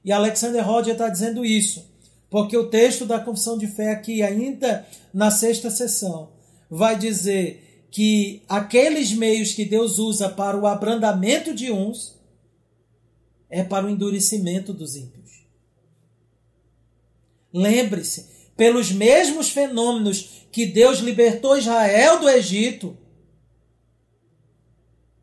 E 0.03 0.11
Alexander 0.11 0.65
Roger 0.65 0.93
está 0.93 1.07
dizendo 1.07 1.45
isso, 1.45 1.89
Porque 2.31 2.55
o 2.55 2.69
texto 2.69 3.05
da 3.05 3.19
confissão 3.19 3.57
de 3.57 3.67
fé 3.67 3.91
aqui, 3.91 4.23
ainda 4.23 4.87
na 5.13 5.29
sexta 5.29 5.69
sessão, 5.69 6.29
vai 6.69 6.97
dizer 6.97 7.85
que 7.91 8.41
aqueles 8.47 9.11
meios 9.11 9.51
que 9.51 9.65
Deus 9.65 9.99
usa 9.99 10.29
para 10.29 10.57
o 10.57 10.65
abrandamento 10.65 11.53
de 11.53 11.69
uns 11.73 12.15
é 13.51 13.63
para 13.63 13.85
o 13.85 13.89
endurecimento 13.89 14.73
dos 14.73 14.95
ímpios. 14.95 15.45
Lembre-se, 17.53 18.27
pelos 18.55 18.91
mesmos 18.91 19.49
fenômenos 19.49 20.47
que 20.51 20.65
Deus 20.65 20.99
libertou 20.99 21.57
Israel 21.57 22.19
do 22.19 22.29
Egito, 22.29 22.97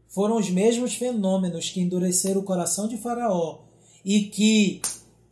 foram 0.06 0.36
os 0.36 0.50
mesmos 0.50 0.94
fenômenos 0.94 1.70
que 1.70 1.80
endureceram 1.80 2.40
o 2.40 2.44
coração 2.44 2.86
de 2.86 2.98
Faraó 2.98 3.60
e 4.04 4.22
que 4.22 4.82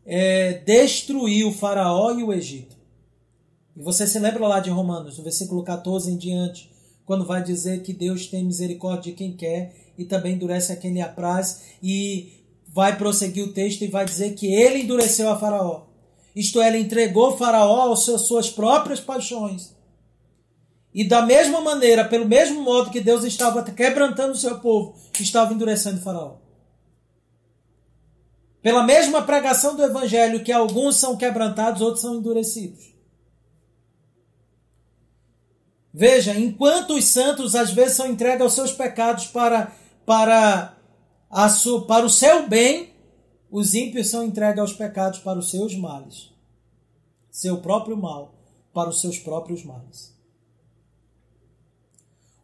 é, 0.04 0.54
destruiu 0.54 1.52
Faraó 1.52 2.12
e 2.18 2.22
o 2.22 2.32
Egito. 2.32 2.76
E 3.76 3.82
você 3.82 4.06
se 4.06 4.18
lembra 4.18 4.46
lá 4.46 4.60
de 4.60 4.70
Romanos, 4.70 5.18
no 5.18 5.24
versículo 5.24 5.62
14 5.62 6.10
em 6.10 6.16
diante, 6.16 6.70
quando 7.04 7.26
vai 7.26 7.42
dizer 7.42 7.82
que 7.82 7.92
Deus 7.92 8.26
tem 8.26 8.44
misericórdia 8.44 9.12
de 9.12 9.18
quem 9.18 9.36
quer 9.36 9.74
e 9.98 10.04
também 10.04 10.34
endurece 10.34 10.72
a 10.72 10.76
quem 10.76 10.92
lhe 10.92 11.00
apraz, 11.00 11.62
e 11.82 12.35
vai 12.76 12.98
prosseguir 12.98 13.42
o 13.42 13.54
texto 13.54 13.80
e 13.80 13.88
vai 13.88 14.04
dizer 14.04 14.34
que 14.34 14.52
ele 14.52 14.82
endureceu 14.82 15.30
a 15.30 15.38
Faraó. 15.38 15.86
Isto 16.34 16.60
é, 16.60 16.68
ele 16.68 16.80
entregou 16.80 17.34
Faraó 17.38 17.90
às 17.90 18.00
suas 18.00 18.50
próprias 18.50 19.00
paixões. 19.00 19.74
E 20.92 21.08
da 21.08 21.22
mesma 21.22 21.62
maneira, 21.62 22.04
pelo 22.04 22.26
mesmo 22.26 22.60
modo 22.60 22.90
que 22.90 23.00
Deus 23.00 23.24
estava 23.24 23.62
quebrantando 23.62 24.32
o 24.32 24.36
seu 24.36 24.58
povo, 24.58 24.94
estava 25.18 25.54
endurecendo 25.54 26.02
Faraó. 26.02 26.34
Pela 28.60 28.82
mesma 28.82 29.22
pregação 29.22 29.74
do 29.74 29.82
evangelho, 29.82 30.44
que 30.44 30.52
alguns 30.52 30.96
são 30.96 31.16
quebrantados, 31.16 31.80
outros 31.80 32.02
são 32.02 32.16
endurecidos. 32.16 32.94
Veja, 35.94 36.34
enquanto 36.38 36.90
os 36.90 37.06
santos 37.06 37.54
às 37.54 37.70
vezes 37.70 37.96
são 37.96 38.06
entregues 38.06 38.42
aos 38.42 38.52
seus 38.52 38.70
pecados 38.70 39.28
para, 39.28 39.72
para, 40.04 40.75
para 41.86 42.06
o 42.06 42.10
seu 42.10 42.48
bem, 42.48 42.94
os 43.50 43.74
ímpios 43.74 44.08
são 44.08 44.24
entregues 44.24 44.58
aos 44.58 44.72
pecados 44.72 45.18
para 45.18 45.38
os 45.38 45.50
seus 45.50 45.74
males. 45.74 46.32
Seu 47.30 47.60
próprio 47.60 47.96
mal 47.96 48.34
para 48.72 48.90
os 48.90 49.00
seus 49.00 49.18
próprios 49.18 49.64
males. 49.64 50.14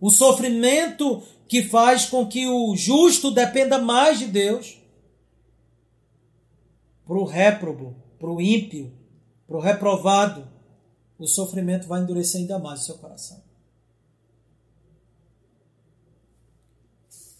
O 0.00 0.10
sofrimento 0.10 1.22
que 1.46 1.62
faz 1.62 2.06
com 2.06 2.26
que 2.26 2.46
o 2.46 2.74
justo 2.74 3.30
dependa 3.30 3.78
mais 3.78 4.18
de 4.18 4.26
Deus 4.26 4.80
para 7.06 7.18
o 7.18 7.24
réprobo, 7.24 7.94
para 8.18 8.30
o 8.30 8.40
ímpio, 8.40 8.92
para 9.46 9.58
o 9.58 9.60
reprovado, 9.60 10.48
o 11.18 11.26
sofrimento 11.26 11.86
vai 11.86 12.00
endurecer 12.00 12.40
ainda 12.40 12.58
mais 12.58 12.80
o 12.80 12.84
seu 12.84 12.98
coração. 12.98 13.42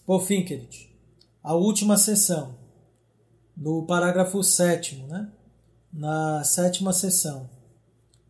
Por 0.05 0.21
fim, 0.25 0.45
queridos, 0.45 0.92
a 1.43 1.55
última 1.55 1.97
sessão, 1.97 2.55
no 3.57 3.85
parágrafo 3.85 4.43
sétimo, 4.43 5.07
né? 5.07 5.31
na 5.93 6.45
sétima 6.45 6.93
sessão, 6.93 7.51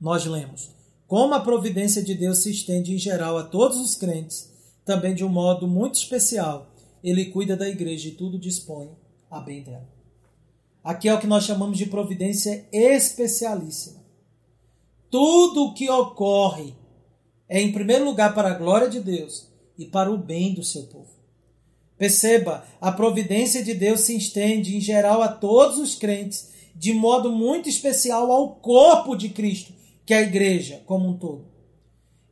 nós 0.01 0.25
lemos: 0.25 0.71
Como 1.07 1.35
a 1.35 1.41
providência 1.41 2.03
de 2.03 2.15
Deus 2.15 2.39
se 2.39 2.51
estende 2.51 2.95
em 2.95 2.99
geral 2.99 3.37
a 3.37 3.45
todos 3.45 3.79
os 3.79 3.95
crentes, 3.95 4.51
também 4.85 5.15
de 5.15 5.25
um 5.25 5.29
modo 5.29 5.69
muito 5.69 5.97
especial, 5.97 6.73
ele 7.05 7.27
cuida 7.27 7.57
da 7.57 7.69
igreja 7.69 8.09
e 8.09 8.13
tudo 8.13 8.39
dispõe 8.39 8.91
a 9.31 9.41
bem 9.41 9.63
dela. 9.63 9.89
Aqui 10.83 11.09
é 11.09 11.15
o 11.15 11.21
que 11.21 11.27
nós 11.27 11.45
chamamos 11.45 11.79
de 11.79 11.87
providência 11.87 12.67
especialíssima. 12.73 14.03
Tudo 15.09 15.67
o 15.67 15.75
que 15.75 15.89
ocorre 15.89 16.75
é, 17.49 17.61
em 17.61 17.71
primeiro 17.71 18.05
lugar, 18.05 18.35
para 18.35 18.51
a 18.51 18.55
glória 18.55 18.89
de 18.89 18.99
Deus 18.99 19.47
e 19.77 19.85
para 19.85 20.11
o 20.11 20.17
bem 20.17 20.55
do 20.55 20.65
seu 20.65 20.85
povo. 20.85 21.22
Perceba, 22.03 22.65
a 22.81 22.91
providência 22.91 23.63
de 23.63 23.75
Deus 23.75 24.01
se 24.01 24.17
estende 24.17 24.77
em 24.77 24.81
geral 24.81 25.23
a 25.23 25.29
todos 25.29 25.79
os 25.79 25.95
crentes, 25.95 26.51
de 26.75 26.93
modo 26.93 27.31
muito 27.31 27.69
especial 27.69 28.33
ao 28.33 28.57
corpo 28.57 29.15
de 29.15 29.29
Cristo, 29.29 29.73
que 30.05 30.13
é 30.13 30.17
a 30.17 30.23
igreja 30.23 30.83
como 30.85 31.09
um 31.09 31.17
todo. 31.17 31.45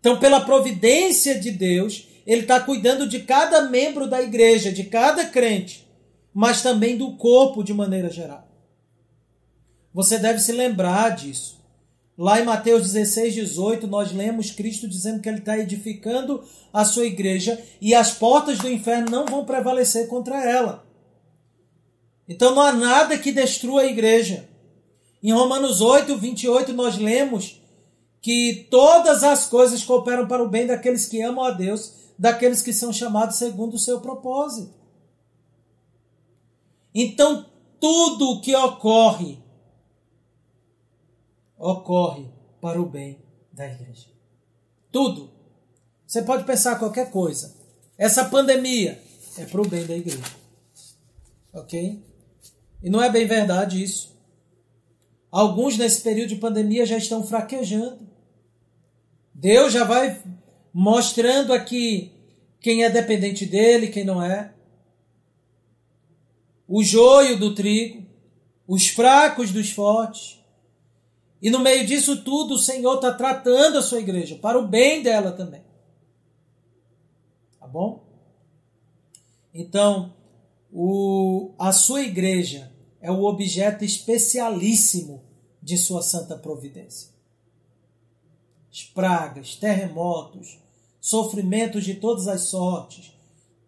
Então, 0.01 0.19
pela 0.19 0.41
providência 0.41 1.39
de 1.39 1.53
Deus, 1.53 2.09
Ele 2.27 2.43
está 2.43 2.59
cuidando 2.59 3.09
de 3.09 3.21
cada 3.21 3.71
membro 3.71 4.09
da 4.11 4.21
igreja, 4.21 4.73
de 4.73 4.83
cada 4.83 5.27
crente 5.27 5.89
mas 6.35 6.63
também 6.63 6.97
do 6.97 7.17
corpo 7.17 7.63
de 7.63 7.73
maneira 7.73 8.11
geral. 8.11 8.49
Você 9.95 10.19
deve 10.19 10.41
se 10.41 10.51
lembrar 10.51 11.11
disso. 11.11 11.60
Lá 12.21 12.39
em 12.39 12.45
Mateus 12.45 12.83
16, 12.83 13.33
18, 13.33 13.87
nós 13.87 14.13
lemos 14.13 14.51
Cristo 14.51 14.87
dizendo 14.87 15.23
que 15.23 15.29
ele 15.31 15.39
está 15.39 15.57
edificando 15.57 16.45
a 16.71 16.85
sua 16.85 17.07
igreja 17.07 17.59
e 17.81 17.95
as 17.95 18.13
portas 18.13 18.59
do 18.59 18.71
inferno 18.71 19.11
não 19.11 19.25
vão 19.25 19.43
prevalecer 19.43 20.07
contra 20.07 20.45
ela. 20.45 20.87
Então 22.29 22.55
não 22.55 22.61
há 22.61 22.73
nada 22.73 23.17
que 23.17 23.33
destrua 23.33 23.81
a 23.81 23.87
igreja. 23.87 24.47
Em 25.23 25.33
Romanos 25.33 25.81
8, 25.81 26.15
28, 26.15 26.75
nós 26.75 26.99
lemos 26.99 27.59
que 28.21 28.69
todas 28.71 29.25
as 29.25 29.47
coisas 29.47 29.83
cooperam 29.83 30.29
para 30.29 30.45
o 30.45 30.49
bem 30.49 30.67
daqueles 30.67 31.07
que 31.07 31.23
amam 31.23 31.43
a 31.43 31.53
Deus, 31.53 31.95
daqueles 32.19 32.61
que 32.61 32.75
são 32.75 32.93
chamados 32.93 33.37
segundo 33.37 33.77
o 33.77 33.79
seu 33.79 33.99
propósito. 33.99 34.75
Então, 36.95 37.47
tudo 37.81 38.33
o 38.33 38.41
que 38.43 38.55
ocorre, 38.55 39.39
ocorre 41.61 42.27
para 42.61 42.81
o 42.81 42.87
bem 42.87 43.19
da 43.53 43.67
igreja. 43.67 44.09
Tudo. 44.91 45.31
Você 46.07 46.23
pode 46.23 46.45
pensar 46.45 46.79
qualquer 46.79 47.11
coisa. 47.11 47.55
Essa 47.97 48.25
pandemia 48.25 49.01
é 49.39 49.45
para 49.45 49.61
o 49.61 49.69
bem 49.69 49.87
da 49.87 49.97
igreja. 49.97 50.25
Ok? 51.53 52.03
E 52.83 52.91
não 52.91 53.03
é 53.03 53.11
bem 53.11 53.27
verdade 53.27 53.83
isso. 53.83 54.19
Alguns 55.31 55.77
nesse 55.77 56.01
período 56.01 56.31
de 56.31 56.37
pandemia 56.37 56.87
já 56.87 56.97
estão 56.97 57.25
fraquejando. 57.25 58.09
Deus 59.33 59.73
já 59.73 59.85
vai 59.85 60.21
mostrando 60.73 61.53
aqui 61.53 62.13
quem 62.59 62.85
é 62.85 62.91
dependente 62.91 63.47
dele, 63.47 63.89
quem 63.89 64.05
não 64.05 64.23
é 64.23 64.53
o 66.73 66.85
joio 66.85 67.37
do 67.37 67.53
trigo, 67.53 68.07
os 68.65 68.87
fracos 68.87 69.51
dos 69.51 69.73
fortes. 69.73 70.40
E 71.43 71.49
no 71.49 71.59
meio 71.59 71.87
disso 71.87 72.23
tudo, 72.23 72.55
o 72.55 72.59
Senhor 72.59 72.97
está 72.97 73.13
tratando 73.13 73.79
a 73.79 73.83
sua 73.83 74.01
igreja, 74.01 74.37
para 74.37 74.59
o 74.59 74.67
bem 74.67 75.03
dela 75.03 75.33
também. 75.33 75.63
Tá 77.59 77.67
bom? 77.67 78.05
Então, 79.55 80.15
o, 80.73 81.53
a 81.59 81.73
sua 81.73 82.03
igreja 82.03 82.71
é 83.01 83.11
o 83.11 83.25
objeto 83.25 83.85
especialíssimo 83.85 85.25
de 85.63 85.79
sua 85.79 86.03
santa 86.03 86.37
providência. 86.37 87.11
As 88.71 88.83
pragas, 88.85 89.57
terremotos, 89.57 90.59
sofrimentos 91.01 91.85
de 91.85 91.95
todas 91.95 92.29
as 92.29 92.43
sortes, 92.43 93.13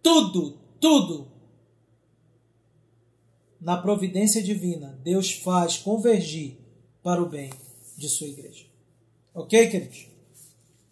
tudo, 0.03 0.59
tudo 0.79 1.33
na 3.61 3.77
providência 3.77 4.43
divina, 4.43 4.99
Deus 5.03 5.33
faz 5.33 5.79
convergir 5.79 6.62
para 7.03 7.23
o 7.23 7.29
bem 7.29 7.51
de 7.97 8.09
sua 8.09 8.29
igreja. 8.29 8.65
Ok, 9.35 9.69
queridos? 9.69 10.09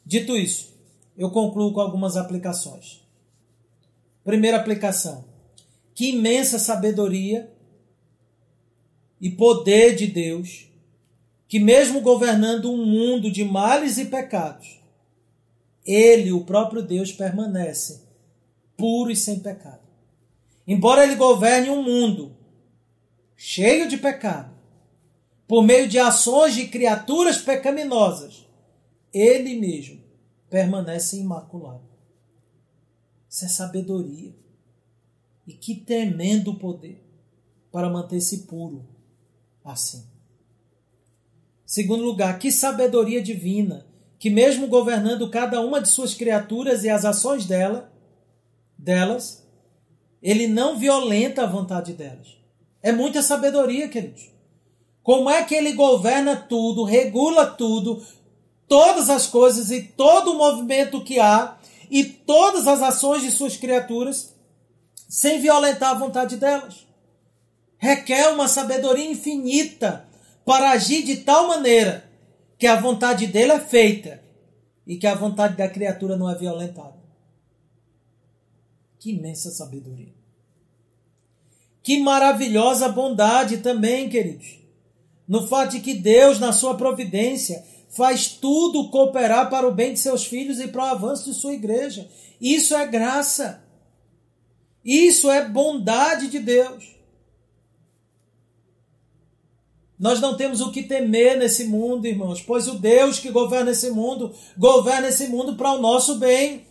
Dito 0.05 0.37
isso, 0.37 0.75
eu 1.17 1.31
concluo 1.31 1.73
com 1.73 1.81
algumas 1.81 2.17
aplicações. 2.17 3.01
Primeira 4.25 4.57
aplicação: 4.57 5.25
que 5.95 6.11
imensa 6.11 6.59
sabedoria 6.59 7.53
e 9.21 9.31
poder 9.31 9.95
de 9.95 10.07
Deus, 10.07 10.67
que 11.47 11.59
mesmo 11.59 12.01
governando 12.01 12.73
um 12.73 12.85
mundo 12.85 13.31
de 13.31 13.45
males 13.45 13.99
e 13.99 14.07
pecados, 14.07 14.81
ele, 15.85 16.33
o 16.33 16.45
próprio 16.45 16.83
Deus, 16.83 17.13
permanece 17.13 18.03
puro 18.77 19.11
e 19.11 19.17
sem 19.17 19.41
pecado. 19.41 19.83
Embora 20.67 21.05
ele 21.05 21.17
governe 21.17 21.69
um 21.69 21.83
mundo 21.83 22.35
cheio 23.37 23.89
de 23.89 23.99
pecado, 23.99 24.49
por 25.51 25.64
meio 25.64 25.88
de 25.88 25.98
ações 25.98 26.55
de 26.55 26.68
criaturas 26.68 27.38
pecaminosas, 27.38 28.46
ele 29.12 29.59
mesmo 29.59 30.01
permanece 30.48 31.16
imaculado. 31.18 31.82
Isso 33.28 33.46
é 33.46 33.48
sabedoria. 33.48 34.32
E 35.48 35.53
que 35.53 35.74
tremendo 35.74 36.55
poder 36.55 37.05
para 37.72 37.90
manter-se 37.90 38.42
puro 38.42 38.86
assim. 39.64 40.07
Segundo 41.66 42.05
lugar, 42.05 42.38
que 42.38 42.53
sabedoria 42.53 43.20
divina, 43.20 43.84
que 44.20 44.30
mesmo 44.30 44.68
governando 44.68 45.28
cada 45.30 45.61
uma 45.61 45.80
de 45.80 45.88
suas 45.88 46.14
criaturas 46.14 46.84
e 46.84 46.88
as 46.88 47.05
ações 47.05 47.44
dela, 47.44 47.92
delas, 48.78 49.44
ele 50.22 50.46
não 50.46 50.78
violenta 50.78 51.42
a 51.42 51.51
vontade 51.51 51.92
delas. 51.92 52.38
É 52.80 52.92
muita 52.92 53.20
sabedoria, 53.20 53.88
queridos. 53.88 54.30
Como 55.03 55.30
é 55.30 55.42
que 55.44 55.55
ele 55.55 55.72
governa 55.72 56.36
tudo, 56.36 56.84
regula 56.84 57.46
tudo, 57.46 58.05
todas 58.68 59.11
as 59.11 59.26
coisas 59.26 59.70
e 59.70 59.82
todo 59.82 60.32
o 60.32 60.38
movimento 60.38 61.03
que 61.03 61.18
há 61.18 61.59
e 61.90 62.05
todas 62.05 62.68
as 62.68 62.80
ações 62.80 63.22
de 63.22 63.30
suas 63.30 63.57
criaturas 63.57 64.34
sem 65.09 65.40
violentar 65.40 65.90
a 65.90 65.98
vontade 65.98 66.36
delas. 66.36 66.86
Requer 67.76 68.28
uma 68.28 68.46
sabedoria 68.46 69.11
infinita 69.11 70.07
para 70.44 70.70
agir 70.70 71.03
de 71.03 71.16
tal 71.16 71.48
maneira 71.48 72.09
que 72.57 72.66
a 72.66 72.80
vontade 72.80 73.26
dele 73.26 73.53
é 73.53 73.59
feita 73.59 74.22
e 74.86 74.96
que 74.96 75.07
a 75.07 75.14
vontade 75.14 75.57
da 75.57 75.68
criatura 75.68 76.16
não 76.16 76.30
é 76.30 76.34
violentada. 76.36 77.01
Que 78.98 79.11
imensa 79.11 79.51
sabedoria. 79.51 80.14
Que 81.82 81.98
maravilhosa 81.98 82.88
bondade 82.88 83.59
também, 83.59 84.09
queridos. 84.09 84.60
No 85.31 85.47
fato 85.47 85.70
de 85.70 85.81
que 85.81 85.95
Deus, 85.95 86.41
na 86.41 86.53
sua 86.53 86.76
providência, 86.76 87.64
faz 87.89 88.26
tudo 88.26 88.91
cooperar 88.91 89.49
para 89.49 89.68
o 89.68 89.72
bem 89.72 89.93
de 89.93 90.01
seus 90.01 90.24
filhos 90.24 90.59
e 90.59 90.66
para 90.66 90.83
o 90.83 90.87
avanço 90.87 91.26
de 91.26 91.35
sua 91.35 91.53
igreja. 91.53 92.11
Isso 92.41 92.74
é 92.74 92.85
graça. 92.85 93.62
Isso 94.85 95.31
é 95.31 95.49
bondade 95.49 96.26
de 96.26 96.41
Deus. 96.41 96.97
Nós 99.97 100.20
não 100.20 100.37
temos 100.37 100.61
o 100.61 100.72
que 100.72 100.83
temer 100.83 101.39
nesse 101.39 101.66
mundo, 101.66 102.07
irmãos, 102.07 102.43
pois 102.43 102.66
o 102.66 102.74
Deus 102.74 103.20
que 103.20 103.31
governa 103.31 103.70
esse 103.70 103.89
mundo, 103.91 104.35
governa 104.59 105.11
esse 105.11 105.28
mundo 105.28 105.55
para 105.55 105.74
o 105.74 105.81
nosso 105.81 106.16
bem. 106.16 106.66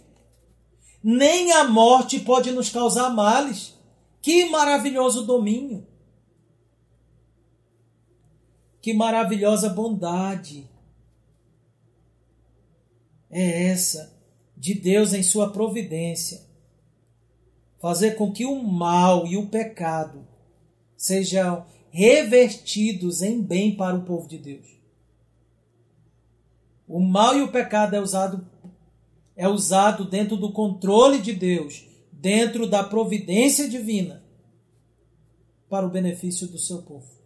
Nem 1.01 1.53
a 1.53 1.63
morte 1.63 2.19
pode 2.19 2.51
nos 2.51 2.69
causar 2.69 3.09
males. 3.09 3.73
Que 4.21 4.49
maravilhoso 4.49 5.23
domínio! 5.23 5.87
Que 8.81 8.93
maravilhosa 8.93 9.69
bondade 9.69 10.69
é 13.29 13.67
essa 13.67 14.17
de 14.55 14.73
Deus 14.73 15.13
em 15.13 15.23
sua 15.23 15.51
providência. 15.51 16.41
Fazer 17.79 18.15
com 18.15 18.31
que 18.31 18.45
o 18.45 18.61
mal 18.61 19.25
e 19.27 19.37
o 19.37 19.47
pecado 19.47 20.27
sejam 20.97 21.65
revertidos 21.89 23.21
em 23.21 23.41
bem 23.41 23.75
para 23.75 23.95
o 23.95 24.03
povo 24.03 24.27
de 24.27 24.37
Deus. 24.37 24.67
O 26.87 26.99
mal 26.99 27.37
e 27.37 27.41
o 27.41 27.51
pecado 27.51 27.95
é 27.95 28.01
usado 28.01 28.45
é 29.35 29.47
usado 29.47 30.03
dentro 30.03 30.35
do 30.35 30.51
controle 30.51 31.21
de 31.21 31.31
Deus, 31.31 31.85
dentro 32.11 32.67
da 32.67 32.83
providência 32.83 33.69
divina, 33.69 34.21
para 35.69 35.85
o 35.85 35.89
benefício 35.89 36.45
do 36.45 36.59
seu 36.59 36.81
povo. 36.81 37.18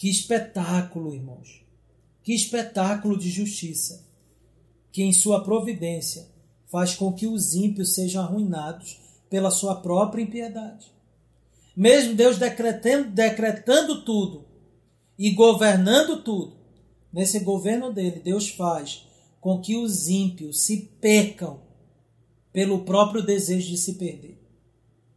Que 0.00 0.08
espetáculo, 0.08 1.14
irmãos! 1.14 1.62
Que 2.22 2.32
espetáculo 2.32 3.18
de 3.18 3.28
justiça! 3.28 4.08
Que 4.90 5.02
em 5.02 5.12
sua 5.12 5.44
providência 5.44 6.26
faz 6.68 6.94
com 6.94 7.12
que 7.12 7.26
os 7.26 7.54
ímpios 7.54 7.92
sejam 7.92 8.22
arruinados 8.22 8.98
pela 9.28 9.50
sua 9.50 9.82
própria 9.82 10.22
impiedade. 10.22 10.90
Mesmo 11.76 12.14
Deus 12.14 12.38
decretando, 12.38 13.10
decretando 13.10 14.02
tudo 14.02 14.46
e 15.18 15.32
governando 15.32 16.22
tudo, 16.22 16.56
nesse 17.12 17.40
governo 17.40 17.92
dele, 17.92 18.20
Deus 18.20 18.48
faz 18.48 19.06
com 19.38 19.60
que 19.60 19.76
os 19.76 20.08
ímpios 20.08 20.62
se 20.62 20.78
percam 20.98 21.60
pelo 22.54 22.86
próprio 22.86 23.22
desejo 23.22 23.68
de 23.68 23.76
se 23.76 23.96
perder. 23.96 24.42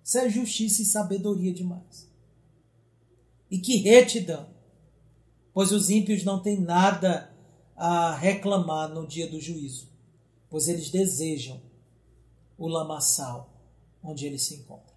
Isso 0.03 0.17
é 0.17 0.29
justiça 0.29 0.81
e 0.81 0.85
sabedoria 0.85 1.53
demais. 1.53 2.05
E 3.49 3.57
que 3.57 3.77
retidão! 3.77 4.51
Pois 5.53 5.71
os 5.71 5.89
ímpios 5.89 6.23
não 6.23 6.41
têm 6.41 6.59
nada 6.59 7.31
a 7.75 8.15
reclamar 8.15 8.89
no 8.89 9.07
dia 9.07 9.29
do 9.29 9.39
juízo, 9.39 9.87
pois 10.49 10.67
eles 10.67 10.89
desejam 10.89 11.61
o 12.57 12.67
lamaçal 12.67 13.49
onde 14.03 14.25
eles 14.25 14.43
se 14.43 14.55
encontram. 14.55 14.93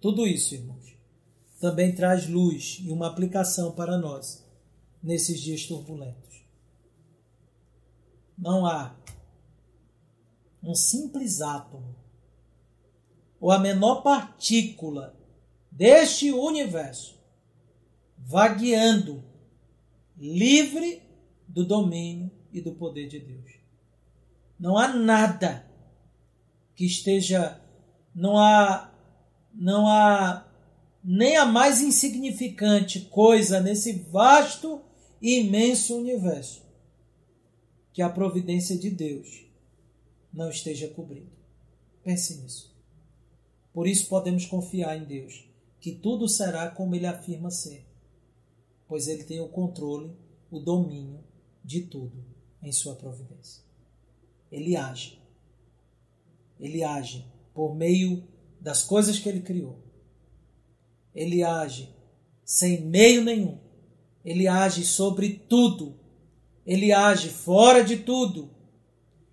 Tudo 0.00 0.26
isso, 0.26 0.54
irmãos, 0.54 0.96
também 1.60 1.94
traz 1.94 2.28
luz 2.28 2.78
e 2.82 2.90
uma 2.90 3.06
aplicação 3.06 3.72
para 3.72 3.96
nós 3.96 4.44
nesses 5.02 5.40
dias 5.40 5.66
turbulentos. 5.66 6.44
Não 8.36 8.64
há 8.66 8.94
um 10.62 10.74
simples 10.74 11.40
átomo 11.40 11.96
ou 13.40 13.50
a 13.50 13.58
menor 13.58 14.02
partícula 14.02 15.16
deste 15.70 16.30
universo 16.32 17.18
vagueando 18.16 19.24
livre 20.18 21.02
do 21.46 21.64
domínio 21.64 22.30
e 22.52 22.60
do 22.60 22.72
poder 22.72 23.08
de 23.08 23.20
Deus. 23.20 23.52
Não 24.58 24.76
há 24.76 24.88
nada 24.88 25.64
que 26.74 26.84
esteja 26.84 27.60
não 28.14 28.36
há 28.36 28.92
não 29.54 29.86
há 29.86 30.46
nem 31.02 31.36
a 31.36 31.46
mais 31.46 31.80
insignificante 31.80 33.00
coisa 33.02 33.60
nesse 33.60 33.92
vasto 33.92 34.80
e 35.22 35.40
imenso 35.40 35.96
universo 35.96 36.62
que 37.92 38.02
a 38.02 38.08
providência 38.08 38.76
de 38.76 38.90
Deus 38.90 39.46
não 40.32 40.50
esteja 40.50 40.88
cobrindo. 40.88 41.32
Pense 42.04 42.40
nisso. 42.40 42.76
Por 43.72 43.86
isso 43.86 44.08
podemos 44.08 44.46
confiar 44.46 44.96
em 44.96 45.04
Deus, 45.04 45.48
que 45.80 45.92
tudo 45.92 46.28
será 46.28 46.70
como 46.70 46.94
ele 46.94 47.06
afirma 47.06 47.50
ser, 47.50 47.87
pois 48.88 49.06
ele 49.06 49.24
tem 49.24 49.40
o 49.40 49.48
controle, 49.48 50.10
o 50.50 50.58
domínio 50.58 51.20
de 51.62 51.82
tudo 51.82 52.24
em 52.62 52.72
sua 52.72 52.94
providência. 52.94 53.62
Ele 54.50 54.74
age. 54.74 55.20
Ele 56.58 56.82
age 56.82 57.24
por 57.54 57.74
meio 57.74 58.26
das 58.60 58.82
coisas 58.82 59.18
que 59.18 59.28
ele 59.28 59.40
criou. 59.40 59.78
Ele 61.14 61.44
age 61.44 61.94
sem 62.44 62.80
meio 62.80 63.22
nenhum. 63.22 63.58
Ele 64.24 64.48
age 64.48 64.84
sobre 64.84 65.34
tudo 65.48 65.98
ele 66.68 66.92
age 66.92 67.30
fora 67.30 67.82
de 67.82 67.96
tudo. 67.96 68.50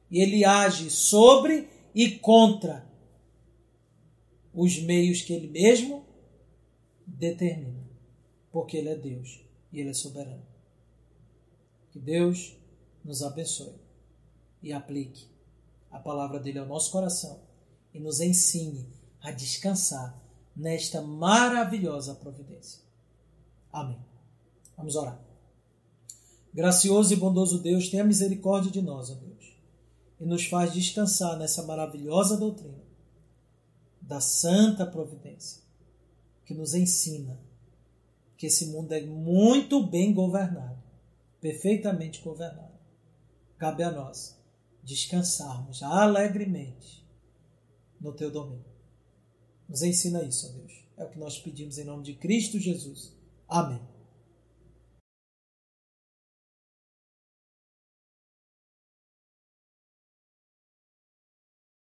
E 0.10 0.22
ele 0.22 0.46
age 0.46 0.90
sobre 0.90 1.68
e 1.94 2.12
contra 2.12 2.90
os 4.54 4.82
meios 4.82 5.22
que 5.22 5.34
ele 5.34 5.50
mesmo 5.50 6.06
determina. 7.06 7.86
Porque 8.54 8.78
ele 8.78 8.88
é 8.88 8.96
Deus 8.96 9.45
e 9.76 9.82
ele 9.82 9.90
é 9.90 9.94
soberano. 9.94 10.42
Que 11.92 12.00
Deus 12.00 12.56
nos 13.04 13.22
abençoe 13.22 13.76
e 14.64 14.72
aplique 14.72 15.28
a 15.92 16.00
palavra 16.00 16.40
dele 16.40 16.60
ao 16.60 16.66
nosso 16.66 16.92
coração 16.92 17.42
e 17.94 18.00
nos 18.00 18.22
ensine 18.22 18.88
a 19.22 19.32
descansar 19.32 20.18
nesta 20.56 21.02
maravilhosa 21.02 22.16
providência. 22.16 22.82
Amém. 23.72 24.00
Vamos 24.78 24.96
orar. 24.96 25.22
Gracioso 26.54 27.14
e 27.14 27.18
bondoso 27.18 27.62
Deus, 27.62 27.90
tenha 27.90 28.04
misericórdia 28.06 28.72
de 28.72 28.82
nós, 28.82 29.10
ó 29.10 29.16
Deus, 29.16 29.58
e 30.22 30.26
nos 30.26 30.46
faz 30.46 30.74
descansar 30.74 31.38
nessa 31.38 31.64
maravilhosa 31.64 32.38
doutrina 32.38 32.86
da 34.02 34.22
santa 34.22 34.86
providência, 34.86 35.62
que 36.46 36.54
nos 36.54 36.74
ensina 36.74 37.38
que 38.38 38.48
esse 38.48 38.68
mundo 38.68 38.92
é 38.94 39.02
muito 39.02 39.86
bem 39.86 40.14
governado, 40.14 40.82
perfeitamente 41.40 42.22
governado. 42.22 42.76
Cabe 43.58 43.84
a 43.84 43.92
nós 43.92 44.38
descansarmos 44.84 45.82
alegremente 45.82 47.06
no 48.00 48.14
teu 48.14 48.30
domínio. 48.30 48.66
Nos 49.68 49.82
ensina 49.82 50.24
isso, 50.24 50.48
ó 50.48 50.52
Deus. 50.52 50.86
É 50.98 51.04
o 51.04 51.10
que 51.10 51.20
nós 51.20 51.40
pedimos 51.40 51.78
em 51.78 51.84
nome 51.84 52.04
de 52.04 52.14
Cristo 52.14 52.60
Jesus. 52.60 53.14
Amém. 53.48 53.82